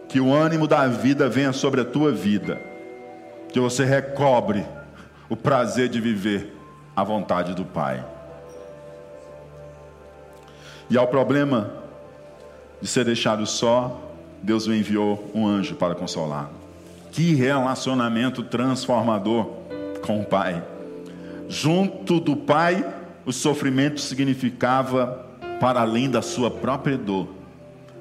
Que 0.09 0.21
o 0.21 0.33
ânimo 0.33 0.67
da 0.67 0.87
vida 0.87 1.29
venha 1.29 1.53
sobre 1.53 1.83
a 1.83 1.85
tua 1.85 2.11
vida, 2.11 2.59
que 3.53 3.61
você 3.61 3.85
recobre 3.85 4.65
o 5.29 5.37
prazer 5.37 5.89
de 5.89 6.01
viver 6.01 6.57
a 6.97 7.05
vontade 7.05 7.55
do 7.55 7.65
Pai. 7.65 8.14
E 10.91 10.99
ao 10.99 11.07
problema 11.07 11.71
de 12.81 12.87
ser 12.87 13.05
deixado 13.05 13.47
só, 13.47 14.01
Deus 14.43 14.67
o 14.67 14.75
enviou 14.75 15.31
um 15.35 15.47
anjo 15.47 15.75
para 15.75 15.95
consolar. 15.95 16.51
Que 17.11 17.35
relacionamento 17.35 18.43
transformador 18.43 19.47
com 20.05 20.21
o 20.21 20.25
Pai. 20.25 20.63
Junto 21.49 22.21
do 22.21 22.37
Pai, 22.37 22.85
o 23.25 23.33
sofrimento 23.33 24.01
significava, 24.01 25.25
para 25.59 25.81
além 25.81 26.11
da 26.11 26.21
sua 26.21 26.51
própria 26.51 26.99
dor, 26.99 27.29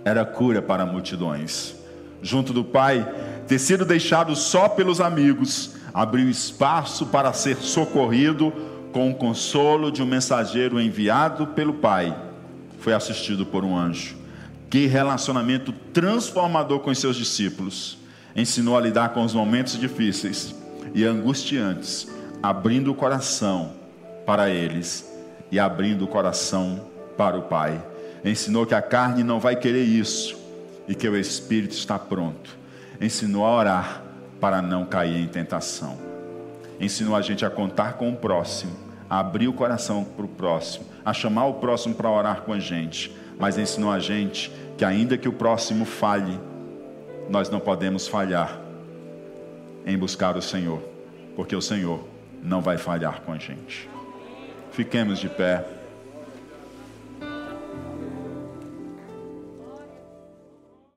era 0.03 0.25
cura 0.25 0.61
para 0.61 0.85
multidões. 0.85 1.75
Junto 2.21 2.51
do 2.51 2.63
Pai, 2.63 3.07
ter 3.47 3.59
sido 3.59 3.85
deixado 3.85 4.35
só 4.35 4.67
pelos 4.67 4.99
amigos, 4.99 5.75
abriu 5.93 6.29
espaço 6.29 7.05
para 7.05 7.31
ser 7.31 7.55
socorrido 7.57 8.51
com 8.91 9.09
o 9.11 9.15
consolo 9.15 9.91
de 9.91 10.03
um 10.03 10.05
mensageiro 10.05 10.79
enviado 10.79 11.47
pelo 11.47 11.75
Pai 11.75 12.32
foi 12.83 12.93
assistido 12.93 13.45
por 13.45 13.63
um 13.63 13.77
anjo. 13.77 14.17
Que 14.69 14.87
relacionamento 14.87 15.71
transformador 15.93 16.79
com 16.79 16.91
os 16.91 16.99
seus 16.99 17.15
discípulos. 17.15 17.97
Ensinou 18.35 18.77
a 18.77 18.81
lidar 18.81 19.09
com 19.13 19.23
os 19.23 19.33
momentos 19.33 19.79
difíceis 19.79 20.53
e 20.93 21.05
angustiantes, 21.05 22.09
abrindo 22.41 22.91
o 22.91 22.95
coração 22.95 23.71
para 24.25 24.49
eles 24.49 25.09
e 25.49 25.59
abrindo 25.59 26.03
o 26.03 26.07
coração 26.07 26.81
para 27.15 27.37
o 27.37 27.43
Pai. 27.43 27.81
Ensinou 28.25 28.65
que 28.65 28.75
a 28.75 28.81
carne 28.81 29.23
não 29.23 29.39
vai 29.39 29.55
querer 29.55 29.83
isso 29.83 30.35
e 30.85 30.93
que 30.93 31.07
o 31.07 31.17
espírito 31.17 31.75
está 31.75 31.97
pronto. 31.97 32.57
Ensinou 32.99 33.45
a 33.45 33.55
orar 33.55 34.03
para 34.41 34.61
não 34.61 34.85
cair 34.85 35.21
em 35.21 35.27
tentação. 35.27 35.97
Ensinou 36.81 37.15
a 37.15 37.21
gente 37.21 37.45
a 37.45 37.49
contar 37.49 37.93
com 37.93 38.09
o 38.09 38.15
próximo, 38.15 38.75
a 39.09 39.19
abrir 39.19 39.47
o 39.47 39.53
coração 39.53 40.03
para 40.03 40.25
o 40.25 40.27
próximo 40.27 40.92
a 41.05 41.13
chamar 41.13 41.45
o 41.47 41.55
próximo 41.55 41.95
para 41.95 42.09
orar 42.09 42.41
com 42.41 42.53
a 42.53 42.59
gente, 42.59 43.15
mas 43.39 43.57
ensinou 43.57 43.91
a 43.91 43.99
gente 43.99 44.51
que, 44.77 44.85
ainda 44.85 45.17
que 45.17 45.27
o 45.27 45.33
próximo 45.33 45.85
falhe, 45.85 46.39
nós 47.29 47.49
não 47.49 47.59
podemos 47.59 48.07
falhar 48.07 48.59
em 49.85 49.97
buscar 49.97 50.37
o 50.37 50.41
Senhor, 50.41 50.81
porque 51.35 51.55
o 51.55 51.61
Senhor 51.61 52.03
não 52.41 52.61
vai 52.61 52.77
falhar 52.77 53.21
com 53.21 53.31
a 53.31 53.37
gente. 53.37 53.89
Fiquemos 54.71 55.19
de 55.19 55.29
pé. 55.29 55.65